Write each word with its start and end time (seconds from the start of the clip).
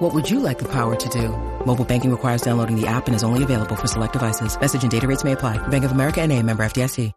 What 0.00 0.14
would 0.14 0.30
you 0.30 0.40
like 0.40 0.58
the 0.58 0.64
power 0.64 0.96
to 0.96 1.08
do? 1.10 1.28
Mobile 1.66 1.84
banking 1.84 2.10
requires 2.10 2.40
downloading 2.40 2.74
the 2.74 2.86
app 2.86 3.06
and 3.06 3.14
is 3.14 3.22
only 3.22 3.42
available 3.42 3.76
for 3.76 3.86
select 3.86 4.14
devices. 4.14 4.58
Message 4.58 4.82
and 4.82 4.90
data 4.90 5.06
rates 5.06 5.24
may 5.24 5.32
apply. 5.32 5.58
Bank 5.68 5.84
of 5.84 5.92
America 5.92 6.22
and 6.22 6.32
a 6.32 6.42
member 6.42 6.64
FDIC. 6.64 7.12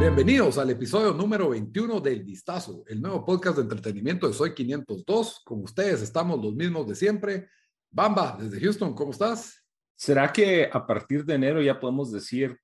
Bienvenidos 0.00 0.58
al 0.58 0.70
episodio 0.70 1.14
número 1.14 1.50
21 1.50 2.00
del 2.00 2.24
Vistazo, 2.24 2.82
el 2.88 3.00
nuevo 3.00 3.24
podcast 3.24 3.58
de 3.58 3.62
entretenimiento 3.62 4.26
de 4.26 4.34
Soy 4.34 4.52
502. 4.52 5.42
Con 5.44 5.62
ustedes 5.62 6.02
estamos 6.02 6.42
los 6.42 6.56
mismos 6.56 6.88
de 6.88 6.96
siempre. 6.96 7.48
Bamba, 7.92 8.36
desde 8.40 8.58
Houston, 8.58 8.92
¿cómo 8.92 9.12
estás? 9.12 9.64
¿Será 9.94 10.32
que 10.32 10.68
a 10.72 10.84
partir 10.84 11.24
de 11.24 11.34
enero 11.34 11.62
ya 11.62 11.78
podemos 11.78 12.10
decir 12.10 12.58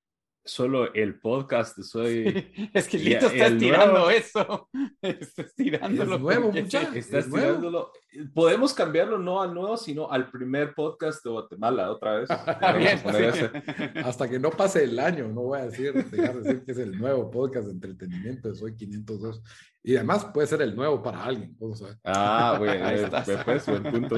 solo 0.44 0.92
el 0.94 1.20
podcast 1.20 1.76
de 1.76 1.82
Soy... 1.82 2.70
es 2.74 2.88
que 2.88 2.98
Lito 2.98 3.26
está 3.26 3.46
estirando 3.46 4.10
eso. 4.10 4.68
Está 5.02 5.42
estirándolo. 5.42 6.14
Es 6.16 6.20
nuevo, 6.20 6.52
muchacho. 6.52 6.92
Está 6.94 7.18
estirándolo. 7.18 7.92
Podemos 8.34 8.74
cambiarlo 8.74 9.18
no 9.18 9.40
al 9.40 9.54
nuevo, 9.54 9.76
sino 9.76 10.10
al 10.10 10.30
primer 10.30 10.74
podcast 10.74 11.24
de 11.24 11.30
Guatemala 11.30 11.90
otra 11.90 12.18
vez. 12.18 12.28
bien, 12.78 12.98
sí. 12.98 13.98
Hasta 14.04 14.28
que 14.28 14.38
no 14.38 14.50
pase 14.50 14.84
el 14.84 14.98
año, 14.98 15.28
no 15.28 15.42
voy 15.42 15.60
a 15.60 15.66
decir, 15.66 15.92
dejar 15.92 16.36
de 16.36 16.42
decir 16.42 16.64
que 16.64 16.72
es 16.72 16.78
el 16.78 16.98
nuevo 16.98 17.30
podcast 17.30 17.66
de 17.66 17.72
entretenimiento 17.72 18.50
de 18.50 18.56
Soy 18.56 18.76
502. 18.76 19.42
Y 19.82 19.96
además 19.96 20.26
puede 20.26 20.46
ser 20.46 20.62
el 20.62 20.74
nuevo 20.76 21.02
para 21.02 21.24
alguien. 21.24 21.56
vamos 21.58 21.82
a 21.82 21.86
ver. 21.86 21.98
Ah, 22.04 22.56
bueno, 22.58 22.86
Ahí 22.86 23.00
estás. 23.00 23.28
pues, 23.44 23.66
buen 23.66 23.82
punto. 23.84 24.16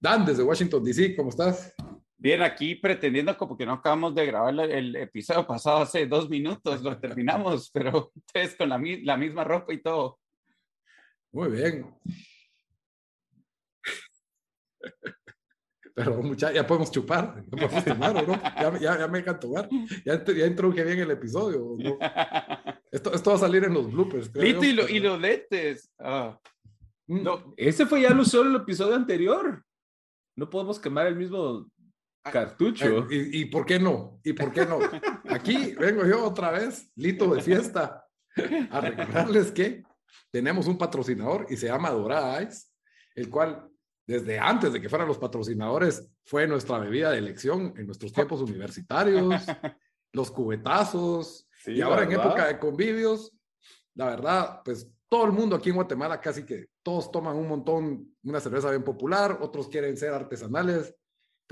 Dan, 0.00 0.24
desde 0.24 0.42
Washington, 0.42 0.82
D.C., 0.82 1.14
¿cómo 1.14 1.30
estás? 1.30 1.74
Bien, 2.22 2.40
aquí 2.40 2.76
pretendiendo 2.76 3.36
como 3.36 3.56
que 3.56 3.66
no 3.66 3.72
acabamos 3.72 4.14
de 4.14 4.24
grabar 4.26 4.54
el 4.70 4.94
episodio 4.94 5.44
pasado 5.46 5.78
hace 5.78 6.06
dos 6.06 6.30
minutos, 6.30 6.80
lo 6.80 6.96
terminamos, 7.00 7.68
pero 7.72 8.12
ustedes 8.14 8.54
con 8.54 8.68
la, 8.68 8.80
la 9.02 9.16
misma 9.16 9.42
ropa 9.42 9.72
y 9.74 9.82
todo. 9.82 10.20
Muy 11.32 11.50
bien. 11.50 11.92
Pero 15.94 16.22
muchachos, 16.22 16.54
ya 16.54 16.64
podemos 16.66 16.92
chupar, 16.92 17.44
ya 17.44 17.50
podemos 17.66 17.84
tomar, 17.84 18.16
¿o 18.16 18.22
no? 18.26 18.40
Ya, 18.40 18.78
ya, 18.78 18.98
ya 19.00 19.08
me 19.08 19.18
dejan 19.18 19.40
tomar. 19.40 19.68
Ya, 20.06 20.24
ya 20.24 20.46
introduje 20.46 20.84
bien 20.84 21.00
el 21.00 21.10
episodio. 21.10 21.64
¿o 21.64 21.76
no? 21.76 21.98
Esto, 22.92 23.12
esto 23.14 23.30
va 23.30 23.36
a 23.36 23.40
salir 23.40 23.64
en 23.64 23.72
los 23.74 23.90
bloopers. 23.90 24.30
yo, 24.32 24.42
y, 24.42 24.72
lo- 24.74 24.88
y 24.88 25.00
los 25.00 25.20
lentes. 25.20 25.90
Ah, 25.98 26.38
Mm, 27.08 27.22
no, 27.24 27.52
Ese 27.56 27.84
fue 27.84 28.00
ya 28.02 28.10
lo 28.10 28.24
solo 28.24 28.50
el 28.50 28.56
episodio 28.62 28.94
anterior. 28.94 29.64
No 30.36 30.48
podemos 30.48 30.78
quemar 30.78 31.08
el 31.08 31.16
mismo 31.16 31.66
cartucho. 32.30 32.98
eh, 33.10 33.28
¿Y, 33.32 33.40
y 33.42 33.44
por 33.46 33.64
qué 33.66 33.78
no? 33.78 34.20
¿Y 34.24 34.32
por 34.32 34.52
qué 34.52 34.66
no? 34.66 34.78
Aquí 35.28 35.74
vengo 35.74 36.04
yo 36.06 36.24
otra 36.24 36.50
vez, 36.50 36.90
Lito 36.96 37.34
de 37.34 37.42
fiesta, 37.42 38.06
a 38.70 38.80
recordarles 38.80 39.50
que 39.52 39.82
tenemos 40.30 40.66
un 40.66 40.78
patrocinador 40.78 41.46
y 41.50 41.56
se 41.56 41.66
llama 41.66 41.90
Dorada 41.90 42.42
Ice, 42.42 42.68
el 43.14 43.28
cual 43.28 43.68
desde 44.06 44.38
antes 44.38 44.72
de 44.72 44.80
que 44.80 44.88
fueran 44.88 45.08
los 45.08 45.18
patrocinadores 45.18 46.08
fue 46.24 46.46
nuestra 46.46 46.78
bebida 46.78 47.10
de 47.10 47.18
elección 47.18 47.74
en 47.76 47.86
nuestros 47.86 48.12
tiempos 48.12 48.40
universitarios, 48.40 49.44
los 50.12 50.30
cubetazos, 50.30 51.48
Sí, 51.64 51.72
y 51.74 51.80
ahora 51.80 52.02
en 52.02 52.10
época 52.12 52.48
de 52.48 52.58
convivios, 52.58 53.32
la 53.94 54.06
verdad, 54.06 54.62
pues 54.64 54.90
todo 55.08 55.26
el 55.26 55.32
mundo 55.32 55.54
aquí 55.54 55.68
en 55.68 55.76
Guatemala 55.76 56.20
casi 56.20 56.44
que 56.44 56.70
todos 56.82 57.12
toman 57.12 57.36
un 57.36 57.46
montón, 57.46 58.16
una 58.24 58.40
cerveza 58.40 58.70
bien 58.70 58.82
popular, 58.82 59.38
otros 59.40 59.68
quieren 59.68 59.96
ser 59.96 60.12
artesanales, 60.12 60.92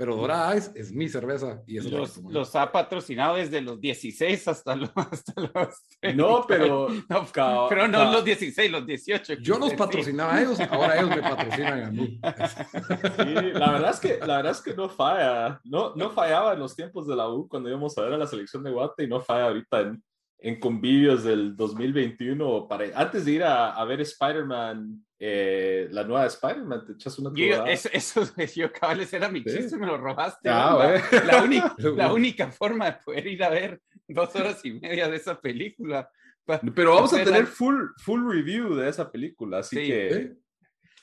pero 0.01 0.15
Dorada 0.15 0.57
Ice 0.57 0.71
es 0.73 0.91
mi 0.91 1.07
cerveza 1.07 1.61
y 1.67 1.77
eso 1.77 1.87
es 1.89 1.93
los, 1.93 2.17
los 2.33 2.55
ha 2.55 2.71
patrocinado 2.71 3.35
desde 3.35 3.61
los 3.61 3.79
16 3.79 4.47
hasta 4.47 4.75
los... 4.75 4.89
Hasta 4.95 5.33
los 5.41 6.15
No, 6.15 6.43
pero- 6.47 6.87
No, 7.09 7.27
ca- 7.31 7.67
pero 7.69 7.87
no 7.87 7.99
ca- 7.99 8.11
los 8.11 8.25
16, 8.25 8.71
los 8.71 8.83
18. 8.87 9.33
Yo 9.35 9.59
los 9.59 9.75
patrocinaba 9.75 10.35
a 10.37 10.41
ellos, 10.41 10.59
ahora 10.59 10.97
ellos 10.97 11.09
me 11.11 11.21
patrocinan 11.21 11.83
a 11.83 11.91
mí. 11.91 12.19
Sí, 12.19 13.33
la 13.53 13.71
verdad 13.73 13.91
es 13.91 13.99
que 13.99 14.17
la 14.25 14.37
verdad 14.37 14.51
es 14.53 14.61
que 14.61 14.73
no 14.73 14.89
falla. 14.89 15.61
No, 15.65 15.93
no 15.95 16.09
fallaba 16.09 16.53
en 16.53 16.59
los 16.59 16.75
tiempos 16.75 17.05
de 17.07 17.15
la 17.15 17.29
U 17.29 17.47
cuando 17.47 17.69
íbamos 17.69 17.95
a 17.97 18.01
ver 18.01 18.13
a 18.13 18.17
la 18.17 18.25
selección 18.25 18.63
de 18.63 18.71
Guate 18.71 19.03
y 19.03 19.07
no 19.07 19.19
falla 19.21 19.45
ahorita 19.45 19.81
en, 19.81 20.03
en 20.43 20.59
convivios 20.59 21.23
del 21.23 21.55
2021. 21.55 22.67
Para, 22.67 22.85
antes 22.99 23.25
de 23.25 23.31
ir 23.33 23.43
a, 23.43 23.73
a 23.75 23.85
ver 23.85 24.01
Spider-Man, 24.01 25.05
eh, 25.19 25.87
la 25.91 26.03
nueva 26.03 26.25
Spider-Man, 26.25 26.85
te 26.85 26.93
echas 26.93 27.17
una 27.19 27.31
Yo, 27.35 27.63
eso, 27.65 27.89
eso, 27.93 28.23
yo, 28.55 28.71
cabales, 28.73 29.13
era 29.13 29.29
mi 29.29 29.43
Sí. 29.43 29.55
chiste, 29.57 29.77
me 29.77 29.85
lo 29.85 29.97
robaste. 29.97 30.49
Ah, 30.49 30.75
bueno. 30.75 31.25
la, 31.25 31.43
única, 31.43 31.75
la 31.95 32.13
única 32.13 32.51
forma 32.51 32.85
de 32.87 32.97
poder 33.05 33.27
ir 33.27 33.43
a 33.43 33.49
ver 33.49 33.81
dos 34.07 34.35
horas 34.35 34.59
y 34.65 34.73
media 34.73 35.07
de 35.07 35.17
esa 35.17 35.39
película. 35.39 36.09
Pa- 36.43 36.59
Pero 36.75 36.95
vamos 36.95 37.13
a 37.13 37.23
tener 37.23 37.45
full, 37.45 37.75
full 37.97 38.27
review 38.27 38.73
de 38.75 38.89
esa 38.89 39.11
película, 39.11 39.59
así 39.59 39.75
Sí. 39.75 39.85
que, 39.87 40.07
¿eh? 40.09 40.33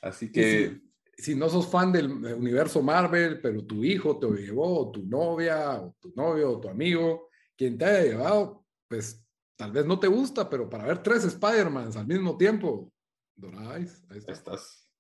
así 0.03 0.33
que 0.33 0.81
si, 1.17 1.23
si 1.23 1.35
no 1.37 1.49
sos 1.49 1.71
fan 1.71 1.93
del 1.93 2.11
universo 2.11 2.83
Marvel, 2.83 3.41
pero 3.41 3.65
tu 3.65 3.85
hijo 3.85 4.19
te 4.19 4.27
llevó, 4.27 4.81
o 4.89 4.91
tu 4.91 5.07
novia, 5.07 5.81
o 5.81 5.95
tu 6.01 6.13
novio, 6.17 6.51
o 6.53 6.61
tu 6.61 6.69
amigo, 6.69 7.29
quien 7.57 7.79
te 7.79 7.85
haya 7.85 8.03
llevado, 8.03 8.65
pues 8.89 9.25
tal 9.59 9.73
vez 9.73 9.85
no 9.85 9.99
te 9.99 10.07
gusta, 10.07 10.49
pero 10.49 10.71
para 10.71 10.87
ver 10.87 11.03
tres 11.03 11.25
Spider-Mans 11.25 11.97
al 11.97 12.07
mismo 12.07 12.37
tiempo, 12.37 12.93
Ice, 13.37 14.03
ahí 14.09 14.19
está. 14.19 14.33
ahí 14.33 14.37
estás. 14.37 14.91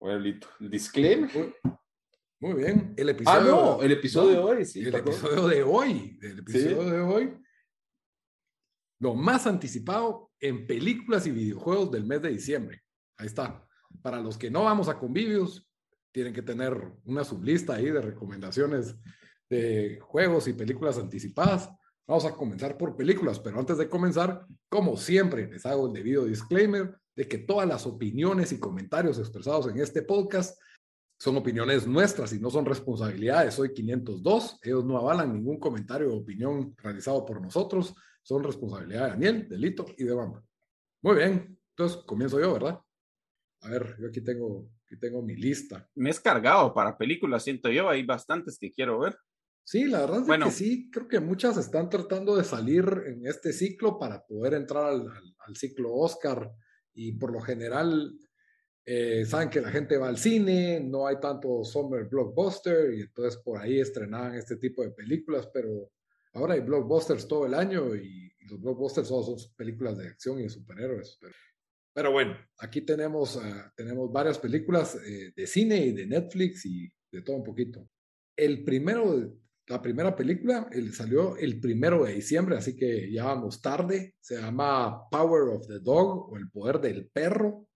Bueno, 0.00 0.18
listo. 0.20 0.48
El 0.60 0.70
disclaimer. 0.70 1.54
Muy, 2.40 2.54
bien. 2.54 2.94
El 2.96 3.08
episodio, 3.10 3.38
Ah, 3.38 3.44
no, 3.76 3.82
el 3.82 3.92
episodio 3.92 4.40
no, 4.40 4.46
de 4.48 4.54
hoy, 4.54 4.64
sí. 4.64 4.80
el 4.80 4.94
episodio 4.94 5.46
de 5.48 5.62
hoy, 5.62 6.18
el 6.22 6.38
episodio 6.38 6.82
Sí. 6.84 6.90
de 6.90 7.00
hoy, 7.00 7.38
lo 9.00 9.14
más 9.14 9.46
anticipado 9.46 10.30
en 10.40 10.66
películas 10.66 11.26
y 11.26 11.32
videojuegos 11.32 11.90
del 11.90 12.06
mes 12.06 12.22
de 12.22 12.30
diciembre. 12.30 12.82
Ahí 13.18 13.26
está. 13.26 13.66
Para 14.00 14.20
los 14.20 14.38
que 14.38 14.50
no 14.50 14.64
vamos 14.64 14.88
a 14.88 14.98
convivios, 14.98 15.68
tienen 16.12 16.32
que 16.32 16.42
tener 16.42 16.92
una 17.04 17.24
sublista 17.24 17.74
ahí 17.74 17.90
de 17.90 18.00
recomendaciones 18.00 18.96
de 19.50 19.98
juegos 20.00 20.48
y 20.48 20.52
películas 20.54 20.96
anticipadas. 20.98 21.68
Vamos 22.10 22.24
a 22.24 22.34
comenzar 22.34 22.76
por 22.76 22.96
películas, 22.96 23.38
pero 23.38 23.60
antes 23.60 23.78
de 23.78 23.88
comenzar, 23.88 24.44
como 24.68 24.96
siempre, 24.96 25.46
les 25.46 25.64
hago 25.64 25.86
el 25.86 25.92
debido 25.92 26.24
disclaimer 26.24 26.98
de 27.14 27.28
que 27.28 27.38
todas 27.38 27.68
las 27.68 27.86
opiniones 27.86 28.50
y 28.50 28.58
comentarios 28.58 29.16
expresados 29.20 29.68
en 29.68 29.78
este 29.78 30.02
podcast 30.02 30.60
son 31.20 31.36
opiniones 31.36 31.86
nuestras 31.86 32.32
y 32.32 32.40
no 32.40 32.50
son 32.50 32.66
responsabilidades. 32.66 33.54
Soy 33.54 33.72
502. 33.72 34.58
Ellos 34.60 34.84
no 34.84 34.98
avalan 34.98 35.32
ningún 35.32 35.60
comentario 35.60 36.12
o 36.12 36.16
opinión 36.16 36.74
realizado 36.78 37.24
por 37.24 37.40
nosotros. 37.40 37.94
Son 38.24 38.42
responsabilidad 38.42 39.04
de 39.04 39.10
Daniel, 39.10 39.48
de 39.48 39.58
Lito 39.58 39.86
y 39.96 40.02
de 40.02 40.12
Bamba. 40.12 40.42
Muy 41.02 41.14
bien. 41.14 41.56
Entonces, 41.76 42.02
comienzo 42.06 42.40
yo, 42.40 42.52
¿verdad? 42.54 42.80
A 43.60 43.68
ver, 43.68 43.94
yo 44.00 44.08
aquí 44.08 44.20
tengo, 44.20 44.68
aquí 44.84 44.98
tengo 44.98 45.22
mi 45.22 45.36
lista. 45.36 45.88
Me 45.94 46.10
es 46.10 46.18
cargado 46.18 46.74
para 46.74 46.98
películas, 46.98 47.44
siento 47.44 47.70
yo. 47.70 47.88
Hay 47.88 48.02
bastantes 48.02 48.58
que 48.58 48.72
quiero 48.72 48.98
ver. 48.98 49.16
Sí, 49.64 49.84
la 49.84 50.00
verdad 50.00 50.20
es 50.22 50.26
Bueno. 50.26 50.46
que 50.46 50.52
sí, 50.52 50.90
creo 50.90 51.06
que 51.06 51.20
muchas 51.20 51.56
están 51.56 51.88
tratando 51.88 52.36
de 52.36 52.44
salir 52.44 52.84
en 53.06 53.26
este 53.26 53.52
ciclo 53.52 53.98
para 53.98 54.24
poder 54.26 54.54
entrar 54.54 54.86
al, 54.86 55.00
al- 55.02 55.36
al 55.46 55.56
ciclo 55.56 55.94
Oscar 55.94 56.50
y 56.92 57.12
por 57.12 57.32
lo 57.32 57.40
general 57.40 58.18
eh, 58.84 59.24
saben 59.26 59.50
que 59.50 59.60
la 59.60 59.70
gente 59.70 59.96
va 59.96 60.08
al 60.08 60.18
cine, 60.18 60.80
no 60.80 61.06
hay 61.06 61.20
tanto 61.20 61.62
summer 61.64 62.06
blockbuster 62.08 62.92
y 62.94 63.02
entonces 63.02 63.40
por 63.44 63.60
ahí 63.60 63.78
estrenaban 63.78 64.34
este 64.34 64.56
tipo 64.56 64.82
de 64.82 64.90
películas, 64.90 65.48
pero 65.52 65.92
ahora 66.32 66.54
hay 66.54 66.60
blockbusters 66.60 67.28
todo 67.28 67.46
el 67.46 67.54
año 67.54 67.94
y, 67.94 68.32
y 68.40 68.44
los 68.46 68.60
blockbusters 68.60 69.06
solo 69.06 69.22
son 69.38 69.54
películas 69.56 69.96
de 69.98 70.08
acción 70.08 70.40
y 70.40 70.44
de 70.44 70.48
superhéroes. 70.48 71.18
Pero, 71.20 71.34
pero 71.92 72.10
bueno, 72.12 72.36
aquí 72.58 72.80
tenemos, 72.80 73.36
ah, 73.36 73.72
tenemos 73.76 74.10
varias 74.10 74.38
películas 74.38 74.96
eh, 75.06 75.32
de 75.36 75.46
cine 75.46 75.76
y 75.86 75.92
de 75.92 76.06
Netflix 76.06 76.66
y 76.66 76.90
de 77.12 77.22
todo 77.22 77.36
un 77.36 77.44
poquito. 77.44 77.88
El 78.34 78.64
primero, 78.64 79.36
la 79.70 79.80
primera 79.80 80.14
película 80.16 80.68
el- 80.72 80.92
salió 80.92 81.36
el 81.36 81.60
primero 81.60 82.04
de 82.04 82.14
diciembre, 82.14 82.56
así 82.56 82.74
que 82.76 83.10
ya 83.12 83.24
vamos 83.24 83.62
tarde. 83.62 84.16
Se 84.20 84.36
llama 84.40 85.08
Power 85.08 85.54
of 85.54 85.66
the 85.68 85.78
Dog 85.78 86.32
o 86.32 86.36
El 86.36 86.50
Poder 86.50 86.80
del 86.80 87.08
Perro. 87.08 87.68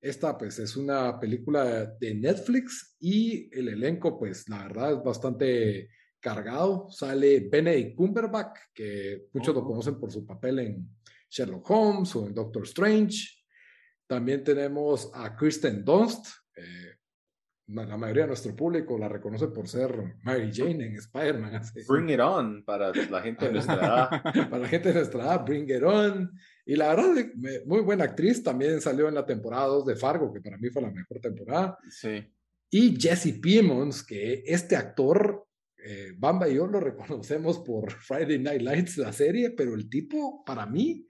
Esta 0.00 0.36
pues 0.36 0.58
es 0.58 0.76
una 0.76 1.18
película 1.18 1.86
de 2.00 2.14
Netflix 2.14 2.96
y 2.98 3.48
el 3.56 3.68
elenco 3.68 4.18
pues 4.18 4.48
la 4.48 4.64
verdad 4.64 4.92
es 4.94 5.02
bastante 5.04 5.88
cargado. 6.20 6.88
Sale 6.90 7.48
Benedict 7.48 7.96
Cumberbatch, 7.96 8.58
que 8.74 9.26
muchos 9.32 9.54
lo 9.54 9.64
conocen 9.64 9.98
por 10.00 10.10
su 10.10 10.26
papel 10.26 10.58
en 10.58 10.88
Sherlock 11.30 11.70
Holmes 11.70 12.14
o 12.16 12.26
en 12.26 12.34
Doctor 12.34 12.64
Strange. 12.64 13.28
También 14.08 14.42
tenemos 14.42 15.10
a 15.14 15.34
Kristen 15.36 15.84
Dunst, 15.84 16.26
eh, 16.56 16.96
la 17.68 17.96
mayoría 17.96 18.22
de 18.22 18.28
nuestro 18.28 18.54
público 18.54 18.96
la 18.96 19.08
reconoce 19.08 19.48
por 19.48 19.66
ser 19.68 20.16
Mary 20.22 20.50
Jane 20.52 20.86
en 20.86 20.96
Spider-Man. 20.96 21.62
Bring 21.88 22.10
it 22.10 22.20
on 22.20 22.64
para 22.64 22.92
la 22.92 23.22
gente 23.22 23.46
de 23.46 23.52
nuestra 23.52 23.74
edad. 23.74 24.10
para 24.50 24.58
la 24.58 24.68
gente 24.68 24.88
de 24.88 24.94
nuestra 24.94 25.22
edad, 25.22 25.44
Bring 25.44 25.68
it 25.68 25.82
on. 25.82 26.32
Y 26.64 26.76
la 26.76 26.94
verdad, 26.94 27.26
muy 27.66 27.80
buena 27.80 28.04
actriz. 28.04 28.42
También 28.42 28.80
salió 28.80 29.08
en 29.08 29.14
la 29.14 29.26
temporada 29.26 29.66
2 29.66 29.86
de 29.86 29.96
Fargo, 29.96 30.32
que 30.32 30.40
para 30.40 30.58
mí 30.58 30.68
fue 30.70 30.82
la 30.82 30.90
mejor 30.90 31.20
temporada. 31.20 31.78
Sí. 31.90 32.24
Y 32.70 33.00
Jesse 33.00 33.38
Piemons, 33.40 34.04
que 34.04 34.44
este 34.46 34.76
actor, 34.76 35.46
eh, 35.76 36.12
Bamba 36.16 36.48
y 36.48 36.54
yo 36.54 36.66
lo 36.68 36.78
reconocemos 36.78 37.58
por 37.58 37.90
Friday 38.00 38.38
Night 38.38 38.62
Lights, 38.62 38.98
la 38.98 39.12
serie, 39.12 39.50
pero 39.50 39.74
el 39.74 39.90
tipo, 39.90 40.44
para 40.44 40.66
mí, 40.66 41.04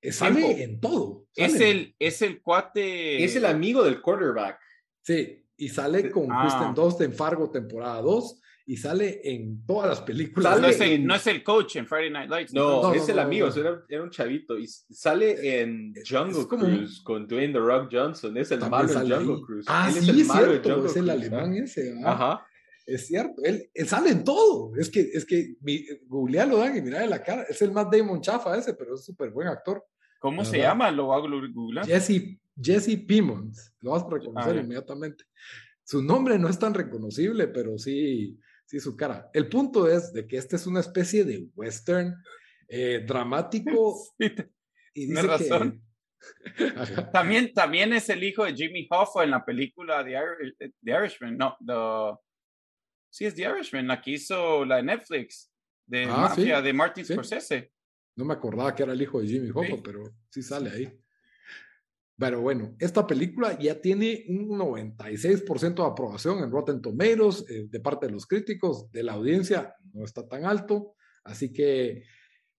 sale 0.00 0.62
en 0.62 0.78
todo. 0.78 1.26
es, 1.34 1.60
el, 1.60 1.96
es 1.98 2.22
el 2.22 2.40
cuate. 2.40 3.24
Es 3.24 3.34
el 3.34 3.46
amigo 3.46 3.82
del 3.82 4.00
quarterback. 4.00 4.60
Sí, 5.02 5.44
y 5.58 5.68
sale 5.68 6.10
con 6.10 6.30
ah. 6.30 6.42
Kristen 6.42 6.74
Dunst 6.74 7.00
en 7.02 7.12
Fargo 7.12 7.50
temporada 7.50 8.00
2 8.00 8.40
y 8.66 8.76
sale 8.76 9.20
en 9.24 9.64
todas 9.66 9.88
las 9.88 10.02
películas. 10.02 10.60
no, 10.60 10.68
es 11.14 11.26
el, 11.26 11.42
coach 11.42 11.76
en 11.76 11.86
Friday 11.86 12.10
Night 12.10 12.28
Lights. 12.28 12.52
No, 12.52 12.92
es 12.92 13.08
el 13.08 13.18
amigo, 13.18 13.48
era, 13.88 14.02
un 14.02 14.10
chavito. 14.10 14.58
Y 14.58 14.66
sale 14.66 15.60
en 15.60 15.94
Jungle 16.06 16.46
Cruise 16.46 17.00
con 17.02 17.26
Dwayne 17.26 17.54
The 17.54 17.60
Rock 17.60 17.88
Johnson. 17.90 18.36
Es 18.36 18.50
el 18.50 18.60
malo 18.68 18.92
en 18.92 19.10
Jungle 19.10 19.42
Cruise. 19.44 19.64
Ah, 19.68 19.90
sí, 19.90 19.98
es, 19.98 20.08
el 20.08 20.24
cierto, 20.26 20.84
es 20.84 20.96
el 20.96 21.08
alemán 21.08 21.54
ese. 21.54 21.98
Ajá. 22.04 22.46
Es 22.84 23.06
cierto, 23.06 23.42
él, 23.42 23.70
sale 23.86 24.10
en 24.10 24.22
todo. 24.22 24.76
Es 24.76 24.90
que, 24.90 25.00
es 25.00 25.24
que 25.24 25.56
mi, 25.62 25.86
googlealo, 26.06 26.58
Dan, 26.58 26.76
y 26.76 26.82
mira 26.82 27.00
de 27.00 27.06
la 27.06 27.22
cara. 27.22 27.44
Es 27.48 27.62
el 27.62 27.72
más 27.72 27.90
Damon 27.90 28.20
Chafa 28.20 28.56
ese, 28.56 28.74
pero 28.74 28.96
es 28.96 29.04
súper 29.04 29.30
buen 29.30 29.48
actor. 29.48 29.82
¿Cómo 30.18 30.44
se 30.44 30.58
llama? 30.58 30.90
Lo 30.90 31.14
hago 31.14 31.26
googlear. 31.54 31.86
Jesse 31.86 32.38
Jesse 32.60 32.98
Pimmons, 33.06 33.74
lo 33.80 33.92
vas 33.92 34.02
a 34.02 34.10
reconocer 34.10 34.56
inmediatamente. 34.56 35.24
Su 35.84 36.02
nombre 36.02 36.38
no 36.38 36.48
es 36.48 36.58
tan 36.58 36.74
reconocible, 36.74 37.48
pero 37.48 37.78
sí, 37.78 38.38
sí 38.66 38.80
su 38.80 38.96
cara. 38.96 39.30
El 39.32 39.48
punto 39.48 39.88
es 39.88 40.12
de 40.12 40.26
que 40.26 40.36
este 40.36 40.56
es 40.56 40.66
una 40.66 40.80
especie 40.80 41.24
de 41.24 41.48
western 41.54 42.14
eh, 42.68 43.04
dramático. 43.06 43.98
y 44.94 45.06
dice 45.06 45.22
razón. 45.22 45.82
también, 47.12 47.52
también 47.54 47.92
es 47.92 48.08
el 48.08 48.22
hijo 48.24 48.44
de 48.44 48.54
Jimmy 48.54 48.86
Hoffa 48.90 49.24
en 49.24 49.30
la 49.30 49.44
película 49.44 50.04
The, 50.04 50.18
Irishman. 50.82 51.38
No, 51.38 51.56
the, 51.64 52.18
sí 53.08 53.24
es 53.24 53.34
The 53.34 53.42
Irishman, 53.42 53.86
la 53.86 54.00
que 54.02 54.12
hizo 54.12 54.64
la 54.64 54.76
de 54.76 54.82
Netflix, 54.82 55.50
de 55.86 56.04
ah, 56.04 56.08
Mafia, 56.08 56.60
de 56.60 56.72
Martin 56.72 57.04
Scorsese. 57.04 57.72
No 58.16 58.24
me 58.24 58.34
acordaba 58.34 58.74
que 58.74 58.82
era 58.82 58.92
el 58.92 59.00
hijo 59.00 59.20
de 59.20 59.28
Jimmy 59.28 59.50
Hoffa, 59.54 59.82
pero 59.82 60.02
sí 60.28 60.42
sale 60.42 60.70
ahí. 60.70 61.00
Pero 62.18 62.40
bueno, 62.40 62.74
esta 62.80 63.06
película 63.06 63.56
ya 63.58 63.80
tiene 63.80 64.24
un 64.28 64.48
96% 64.48 65.74
de 65.74 65.88
aprobación 65.88 66.42
en 66.42 66.50
Rotten 66.50 66.82
Tomatoes 66.82 67.44
eh, 67.48 67.68
de 67.70 67.80
parte 67.80 68.06
de 68.06 68.12
los 68.12 68.26
críticos, 68.26 68.90
de 68.90 69.04
la 69.04 69.12
audiencia 69.12 69.74
no 69.92 70.04
está 70.04 70.26
tan 70.26 70.44
alto, 70.44 70.94
así 71.24 71.52
que 71.52 72.02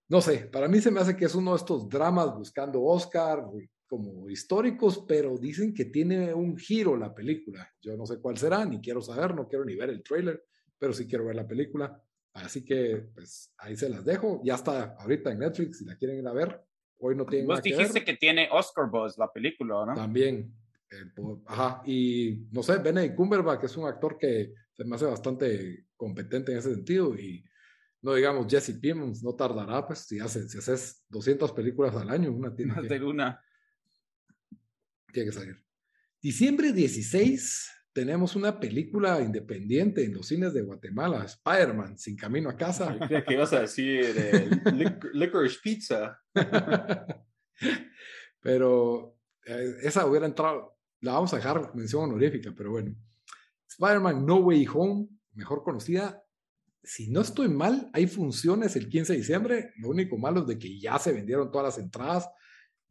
no 0.07 0.21
sé, 0.21 0.47
para 0.51 0.67
mí 0.67 0.81
se 0.81 0.89
me 0.89 1.01
hace 1.01 1.15
que 1.15 1.25
es 1.25 1.35
uno 1.35 1.51
de 1.51 1.57
estos 1.57 1.87
dramas 1.87 2.33
buscando 2.35 2.81
Oscar 2.81 3.43
como 3.87 4.27
históricos, 4.29 5.05
pero 5.07 5.37
dicen 5.37 5.73
que 5.73 5.85
tiene 5.85 6.33
un 6.33 6.57
giro 6.57 6.97
la 6.97 7.13
película. 7.13 7.69
Yo 7.79 7.95
no 7.95 8.07
sé 8.07 8.19
cuál 8.19 8.37
será, 8.37 8.65
ni 8.65 8.81
quiero 8.81 9.01
saber, 9.01 9.35
no 9.35 9.47
quiero 9.47 9.65
ni 9.65 9.75
ver 9.75 9.89
el 9.89 10.01
trailer, 10.01 10.43
pero 10.79 10.93
sí 10.93 11.07
quiero 11.07 11.25
ver 11.25 11.35
la 11.35 11.47
película. 11.47 12.01
Así 12.33 12.65
que 12.65 13.09
pues 13.13 13.53
ahí 13.57 13.75
se 13.75 13.89
las 13.89 14.03
dejo. 14.03 14.41
Ya 14.43 14.55
está 14.55 14.95
ahorita 14.97 15.31
en 15.31 15.39
Netflix 15.39 15.77
si 15.77 15.85
la 15.85 15.95
quieren 15.95 16.17
ir 16.17 16.27
a 16.27 16.33
ver. 16.33 16.59
Hoy 16.99 17.15
no 17.15 17.25
tiene 17.25 17.45
Vos 17.45 17.61
dijiste 17.61 18.03
que, 18.03 18.15
tiene 18.15 18.49
Oscar 18.51 18.89
Buzz 18.89 19.17
la 19.17 19.31
película, 19.31 19.85
¿no? 19.85 19.93
También. 19.93 20.53
Eh, 20.91 21.05
ajá. 21.45 21.81
Y 21.85 22.47
no 22.51 22.61
sé, 22.61 22.77
Benedict 22.77 23.15
Cumberbatch 23.15 23.63
es 23.63 23.77
un 23.77 23.87
actor 23.87 24.17
que 24.17 24.53
se 24.73 24.83
me 24.83 24.95
hace 24.95 25.05
bastante 25.05 25.85
competente 25.95 26.51
en 26.51 26.57
ese 26.57 26.73
sentido. 26.73 27.15
Y 27.15 27.43
no 28.01 28.13
digamos 28.13 28.47
Jesse 28.49 28.77
Pimmons, 28.79 29.23
no 29.23 29.33
tardará, 29.33 29.85
pues 29.87 29.99
si, 29.99 30.19
hace, 30.19 30.47
si 30.49 30.57
haces 30.57 31.05
200 31.09 31.51
películas 31.53 31.95
al 31.95 32.09
año, 32.09 32.31
una 32.31 32.53
tiene 32.53 32.73
Más 32.73 32.87
de 32.87 33.03
una. 33.03 33.41
Tiene 35.11 35.29
que 35.29 35.35
salir. 35.35 35.63
Diciembre 36.21 36.73
16 36.73 37.78
tenemos 37.99 38.37
una 38.37 38.57
película 38.57 39.19
independiente 39.19 40.05
en 40.05 40.13
los 40.13 40.27
cines 40.27 40.53
de 40.53 40.61
Guatemala, 40.61 41.25
Spider-Man, 41.25 41.97
Sin 41.97 42.15
Camino 42.15 42.49
a 42.49 42.55
Casa. 42.55 42.97
¿Qué 43.27 43.33
ibas 43.33 43.51
a 43.51 43.59
decir? 43.59 44.15
licorice 45.11 45.57
Pizza. 45.61 46.17
pero 48.39 49.17
eh, 49.45 49.75
esa 49.83 50.05
hubiera 50.05 50.27
entrado, 50.27 50.77
la 51.01 51.11
vamos 51.11 51.33
a 51.33 51.35
dejar 51.35 51.75
mención 51.75 52.03
honorífica, 52.03 52.53
pero 52.55 52.71
bueno. 52.71 52.95
Spider-Man 53.67 54.25
No 54.25 54.37
Way 54.37 54.65
Home, 54.73 55.09
mejor 55.33 55.61
conocida. 55.61 56.23
Si 56.81 57.09
no 57.09 57.19
estoy 57.19 57.49
mal, 57.49 57.89
hay 57.91 58.07
funciones 58.07 58.77
el 58.77 58.87
15 58.87 59.11
de 59.11 59.19
diciembre. 59.19 59.73
Lo 59.75 59.89
único 59.89 60.17
malo 60.17 60.39
es 60.39 60.47
de 60.47 60.57
que 60.57 60.79
ya 60.79 60.97
se 60.99 61.11
vendieron 61.11 61.51
todas 61.51 61.75
las 61.75 61.83
entradas. 61.83 62.29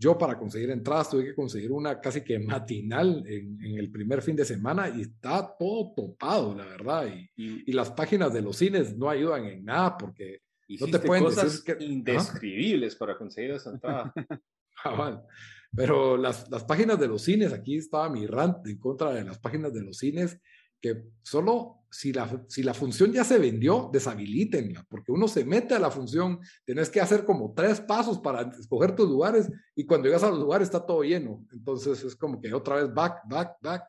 Yo 0.01 0.17
para 0.17 0.39
conseguir 0.39 0.71
entradas 0.71 1.11
tuve 1.11 1.25
que 1.25 1.35
conseguir 1.35 1.73
una 1.73 2.01
casi 2.01 2.23
que 2.23 2.39
matinal 2.39 3.25
en, 3.27 3.59
el 3.77 3.91
primer 3.91 4.23
fin 4.23 4.37
de 4.37 4.45
semana 4.45 4.89
y 4.89 5.03
está 5.03 5.57
todo 5.59 5.93
topado, 5.93 6.55
la 6.55 6.65
verdad. 6.65 7.09
Y, 7.35 7.73
las 7.73 7.91
páginas 7.91 8.33
de 8.33 8.43
los 8.43 8.57
cines 8.57 8.97
no 8.97 9.11
ayudan 9.11 9.47
en 9.47 9.65
nada 9.65 9.99
porque 9.99 10.43
no 10.69 10.87
te 10.87 11.01
pueden 11.01 11.25
cosas 11.25 11.45
decir 11.45 11.77
que, 11.77 11.85
indescribibles 11.85 12.95
para 12.95 13.19
conseguir 13.19 13.51
esa 13.53 13.71
entrada. 13.71 14.15
Pero 15.75 16.17
las, 16.17 16.49
las 16.49 16.65
páginas 16.65 16.99
de 16.99 17.09
los 17.09 17.23
cines, 17.23 17.53
aquí 17.53 17.77
estaba 17.77 18.09
mi 18.09 18.27
rant 18.27 18.67
en 18.67 18.79
contra 18.79 19.13
de 19.13 19.25
las 19.25 19.39
páginas 19.39 19.75
de 19.75 19.83
los 19.83 19.99
cines, 19.99 20.41
que 20.81 21.03
solo 21.23 21.78
si 21.91 22.13
la, 22.13 22.45
si 22.49 22.63
la 22.63 22.75
función 22.75 23.13
ya 23.13 23.25
se 23.25 23.39
vendió, 23.39 23.91
deshabilítenla, 23.93 24.85
porque 24.89 25.13
uno 25.13 25.27
se 25.27 25.45
mete 25.45 25.75
a 25.75 25.79
la 25.79 25.91
función, 25.91 26.39
tenés 26.65 26.91
que 26.91 27.01
hacer 27.01 27.25
como 27.25 27.55
tres 27.55 27.81
pasos 27.81 28.19
para 28.19 28.43
escoger 28.59 28.95
tus 28.95 29.09
lugares 29.09 29.51
y 29.75 29.87
cuando 29.87 30.07
llegas 30.07 30.23
a 30.23 30.31
los 30.31 30.39
lugares 30.39 30.69
está 30.69 30.85
todo 30.85 31.03
lleno. 31.03 31.47
Entonces 31.53 32.03
es 32.05 32.15
como 32.15 32.41
que 32.41 32.53
otra 32.53 32.77
vez 32.77 32.93
back, 32.93 33.23
back, 33.27 33.57
back 33.61 33.85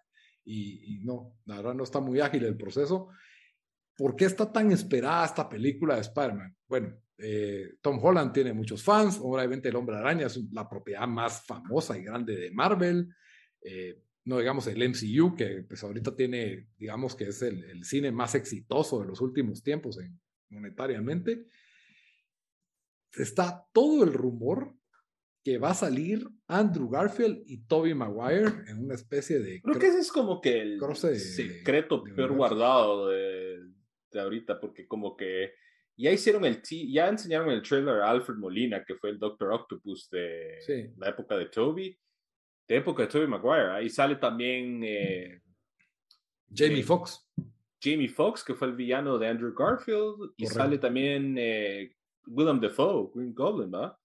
y, 0.45 1.01
no, 1.03 1.35
la 1.45 1.57
verdad 1.57 1.73
no 1.75 1.83
está 1.83 1.99
muy 1.99 2.19
ágil 2.19 2.45
el 2.45 2.57
proceso. 2.57 3.09
¿Por 3.95 4.15
qué 4.15 4.25
está 4.25 4.51
tan 4.51 4.71
esperada 4.71 5.25
esta 5.25 5.47
película 5.49 5.95
de 5.95 6.01
Spider-Man? 6.01 6.55
Bueno, 6.67 6.95
eh, 7.17 7.73
Tom 7.81 7.99
Holland 8.01 8.31
tiene 8.31 8.53
muchos 8.53 8.81
fans, 8.81 9.19
obviamente 9.21 9.67
el 9.67 9.75
Hombre 9.75 9.97
Araña 9.97 10.27
es 10.27 10.39
la 10.53 10.69
propiedad 10.69 11.05
más 11.05 11.45
famosa 11.45 11.97
y 11.97 12.03
grande 12.03 12.35
de 12.35 12.51
Marvel. 12.51 13.13
Eh, 13.61 14.01
no 14.29 14.37
digamos 14.37 14.67
el 14.67 14.87
MCU, 14.87 15.35
que 15.35 15.65
pues 15.67 15.83
ahorita 15.83 16.15
tiene, 16.15 16.67
digamos 16.77 17.15
que 17.15 17.25
es 17.25 17.41
el, 17.41 17.83
cine 17.83 18.11
más 18.11 18.35
exitoso 18.35 19.01
de 19.01 19.07
los 19.07 19.21
últimos 19.21 19.63
tiempos 19.63 19.97
en, 19.97 20.21
monetariamente, 20.49 21.47
está 23.11 23.65
todo 23.73 24.03
el 24.03 24.13
rumor 24.13 24.75
que 25.43 25.57
va 25.57 25.71
a 25.71 25.73
salir 25.73 26.27
Andrew 26.47 26.89
Garfield 26.89 27.41
y 27.47 27.65
Toby 27.65 27.95
Maguire 27.95 28.51
en 28.67 28.85
una 28.85 28.93
especie 28.93 29.39
de... 29.39 29.63
Creo 29.63 29.79
que 29.79 29.87
ese 29.87 29.99
es 29.99 30.11
como 30.11 30.39
que 30.39 30.61
el 30.61 30.79
secreto 30.95 32.03
peor 32.03 32.33
guardado 32.33 33.07
de, 33.09 33.57
de, 34.11 34.19
ahorita, 34.19 34.59
porque 34.59 34.85
como 34.87 35.17
que 35.17 35.53
ya 35.97 36.11
hicieron 36.11 36.45
el... 36.45 36.61
Ya 36.61 37.09
enseñaron 37.09 37.49
el 37.49 37.63
trailer 37.63 38.01
a 38.01 38.11
Alfred 38.11 38.35
Molina, 38.35 38.83
que 38.85 38.93
fue 38.93 39.09
el 39.09 39.17
Doctor 39.17 39.53
Octopus 39.53 40.07
de 40.11 40.93
la 40.97 41.09
época 41.09 41.35
de 41.35 41.47
Toby 41.47 41.97
de 42.69 42.77
época 42.77 43.01
de 43.03 43.09
Tobey 43.09 43.27
Maguire. 43.27 43.71
Ahí 43.71 43.89
sale 43.89 44.15
también 44.15 44.81
eh, 44.83 45.41
Jamie 46.53 46.81
eh, 46.81 46.83
Foxx. 46.83 47.27
Jamie 47.81 48.07
Foxx, 48.07 48.43
que 48.43 48.53
fue 48.53 48.67
el 48.67 48.75
villano 48.75 49.17
de 49.17 49.27
Andrew 49.27 49.53
Garfield. 49.53 50.33
Y 50.37 50.45
sale 50.45 50.77
también 50.77 51.35
eh, 51.37 51.95
Willem 52.27 52.59
Dafoe, 52.59 53.09
Green 53.13 53.33
Goblin, 53.33 53.73
¿va? 53.73 53.99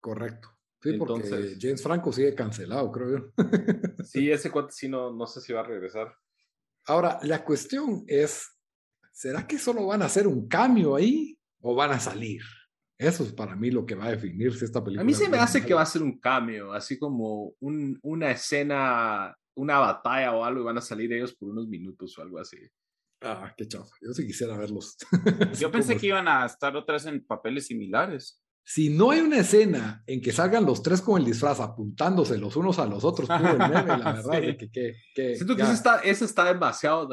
Correcto. 0.00 0.50
Sí, 0.82 0.92
porque 0.98 1.56
James 1.58 1.82
Franco 1.82 2.12
sigue 2.12 2.34
cancelado, 2.34 2.92
creo 2.92 3.18
yo. 3.18 3.32
sí, 4.04 4.30
ese 4.30 4.50
cuate 4.50 4.72
sí 4.72 4.88
no, 4.88 5.10
no 5.12 5.26
sé 5.26 5.40
si 5.40 5.52
va 5.52 5.60
a 5.60 5.66
regresar. 5.66 6.14
Ahora, 6.84 7.18
la 7.22 7.42
cuestión 7.44 8.04
es, 8.06 8.46
¿será 9.10 9.46
que 9.46 9.58
solo 9.58 9.86
van 9.86 10.02
a 10.02 10.04
hacer 10.04 10.26
un 10.26 10.46
cambio 10.46 10.94
ahí 10.94 11.36
o 11.60 11.74
van 11.74 11.92
a 11.92 11.98
salir? 11.98 12.42
Eso 12.98 13.24
es 13.24 13.32
para 13.32 13.54
mí 13.54 13.70
lo 13.70 13.84
que 13.84 13.94
va 13.94 14.06
a 14.06 14.10
definir 14.10 14.54
si 14.54 14.64
esta 14.64 14.82
película. 14.82 15.02
A 15.02 15.04
mí 15.04 15.12
se 15.12 15.28
me 15.28 15.38
hace 15.38 15.64
que 15.64 15.74
va 15.74 15.82
a 15.82 15.86
ser 15.86 16.02
un 16.02 16.18
cambio, 16.18 16.72
así 16.72 16.98
como 16.98 17.52
un, 17.60 17.98
una 18.02 18.30
escena, 18.30 19.36
una 19.54 19.78
batalla 19.78 20.34
o 20.34 20.44
algo 20.44 20.62
y 20.62 20.64
van 20.64 20.78
a 20.78 20.82
salir 20.82 21.12
ellos 21.12 21.34
por 21.34 21.50
unos 21.50 21.68
minutos 21.68 22.16
o 22.16 22.22
algo 22.22 22.38
así. 22.38 22.58
Ah, 23.20 23.52
qué 23.56 23.66
chafa. 23.66 23.94
Yo 24.00 24.12
sí 24.12 24.26
quisiera 24.26 24.56
verlos. 24.56 24.96
Yo 25.58 25.70
pensé 25.70 25.96
que 25.96 26.06
iban 26.06 26.28
a 26.28 26.46
estar 26.46 26.74
otras 26.76 27.06
en 27.06 27.24
papeles 27.24 27.66
similares 27.66 28.42
si 28.68 28.90
no 28.90 29.12
hay 29.12 29.20
una 29.20 29.38
escena 29.38 30.02
en 30.08 30.20
que 30.20 30.32
salgan 30.32 30.66
los 30.66 30.82
tres 30.82 31.00
con 31.00 31.20
el 31.20 31.24
disfraz 31.24 31.60
apuntándose 31.60 32.36
los 32.36 32.56
unos 32.56 32.80
a 32.80 32.86
los 32.86 33.04
otros, 33.04 33.28
puro 33.28 33.56
meme, 33.56 33.96
la 33.96 34.12
verdad, 34.24 34.40
que, 34.58 34.68
que, 34.72 34.96
que, 35.14 35.36
Siento 35.36 35.54
que 35.54 35.62
eso 35.62 35.70
está, 35.70 36.00
eso 36.00 36.24
está 36.24 36.46
demasiado, 36.46 37.08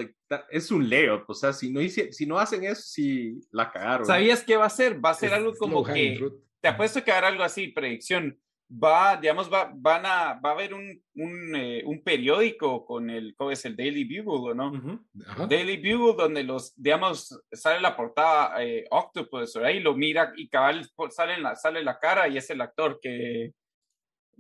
es 0.50 0.72
un 0.72 0.90
leo, 0.90 1.24
o 1.28 1.34
sea, 1.36 1.54
si 1.54 1.72
no, 1.72 1.80
si 1.88 2.26
no 2.26 2.40
hacen 2.40 2.64
eso, 2.64 2.82
sí 2.82 3.40
la 3.52 3.72
cagaron. 3.72 4.08
¿Sabías 4.08 4.42
qué 4.42 4.58
va 4.58 4.66
a 4.66 4.72
ser? 4.72 5.06
Va 5.06 5.12
a 5.12 5.14
ser 5.14 5.32
algo 5.32 5.54
como 5.54 5.84
que, 5.84 6.28
te 6.60 6.70
apuesto 6.70 7.04
que 7.04 7.12
hará 7.12 7.28
algo 7.28 7.44
así, 7.44 7.68
predicción, 7.68 8.42
va, 8.74 9.18
digamos, 9.18 9.52
va, 9.52 9.72
van 9.74 10.06
a, 10.06 10.34
va 10.34 10.50
a 10.50 10.54
haber 10.54 10.74
un, 10.74 11.02
un, 11.16 11.56
eh, 11.56 11.84
un 11.86 12.04
periódico 12.04 12.86
con 12.86 13.10
el, 13.10 13.36
¿cómo 13.36 13.52
es? 13.52 13.64
El 13.66 13.76
Daily 13.76 14.22
Bugle, 14.22 14.56
¿no? 14.56 15.06
Daily 15.48 15.78
Bugle, 15.78 16.16
donde 16.16 16.44
los, 16.44 16.74
digamos, 16.76 17.40
sale 17.52 17.82
la 17.82 17.96
portada 17.96 18.64
eh, 18.64 18.86
Octopus, 18.90 19.58
ahí 19.58 19.80
lo 19.80 19.96
mira 19.96 20.34
y 20.36 20.48
cabal 20.48 20.90
sale 21.10 21.40
la, 21.40 21.56
sale 21.56 21.84
la 21.84 22.00
cara 22.00 22.28
y 22.28 22.38
es 22.38 22.50
el 22.50 22.62
actor 22.62 23.00
que 23.02 23.54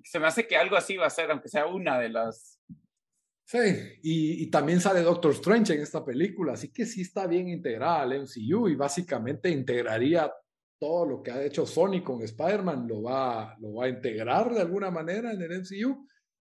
se 0.03 0.19
me 0.19 0.27
hace 0.27 0.47
que 0.47 0.57
algo 0.57 0.75
así 0.75 0.97
va 0.97 1.07
a 1.07 1.11
ser, 1.11 1.31
aunque 1.31 1.49
sea 1.49 1.65
una 1.65 1.99
de 1.99 2.09
las... 2.09 2.59
Sí, 3.45 3.59
y, 4.01 4.43
y 4.43 4.47
también 4.49 4.79
sale 4.79 5.01
Doctor 5.01 5.31
Strange 5.33 5.73
en 5.73 5.81
esta 5.81 6.03
película, 6.03 6.53
así 6.53 6.71
que 6.71 6.85
sí 6.85 7.01
está 7.01 7.27
bien 7.27 7.49
integrada 7.49 8.01
al 8.01 8.21
MCU 8.21 8.69
y 8.69 8.75
básicamente 8.75 9.49
integraría 9.49 10.31
todo 10.79 11.05
lo 11.05 11.23
que 11.23 11.31
ha 11.31 11.43
hecho 11.43 11.65
Sony 11.65 12.01
con 12.03 12.21
Spider-Man 12.21 12.87
lo 12.87 13.03
va, 13.03 13.55
lo 13.59 13.75
va 13.75 13.85
a 13.85 13.89
integrar 13.89 14.53
de 14.53 14.61
alguna 14.61 14.91
manera 14.91 15.31
en 15.31 15.41
el 15.41 15.61
MCU. 15.61 16.07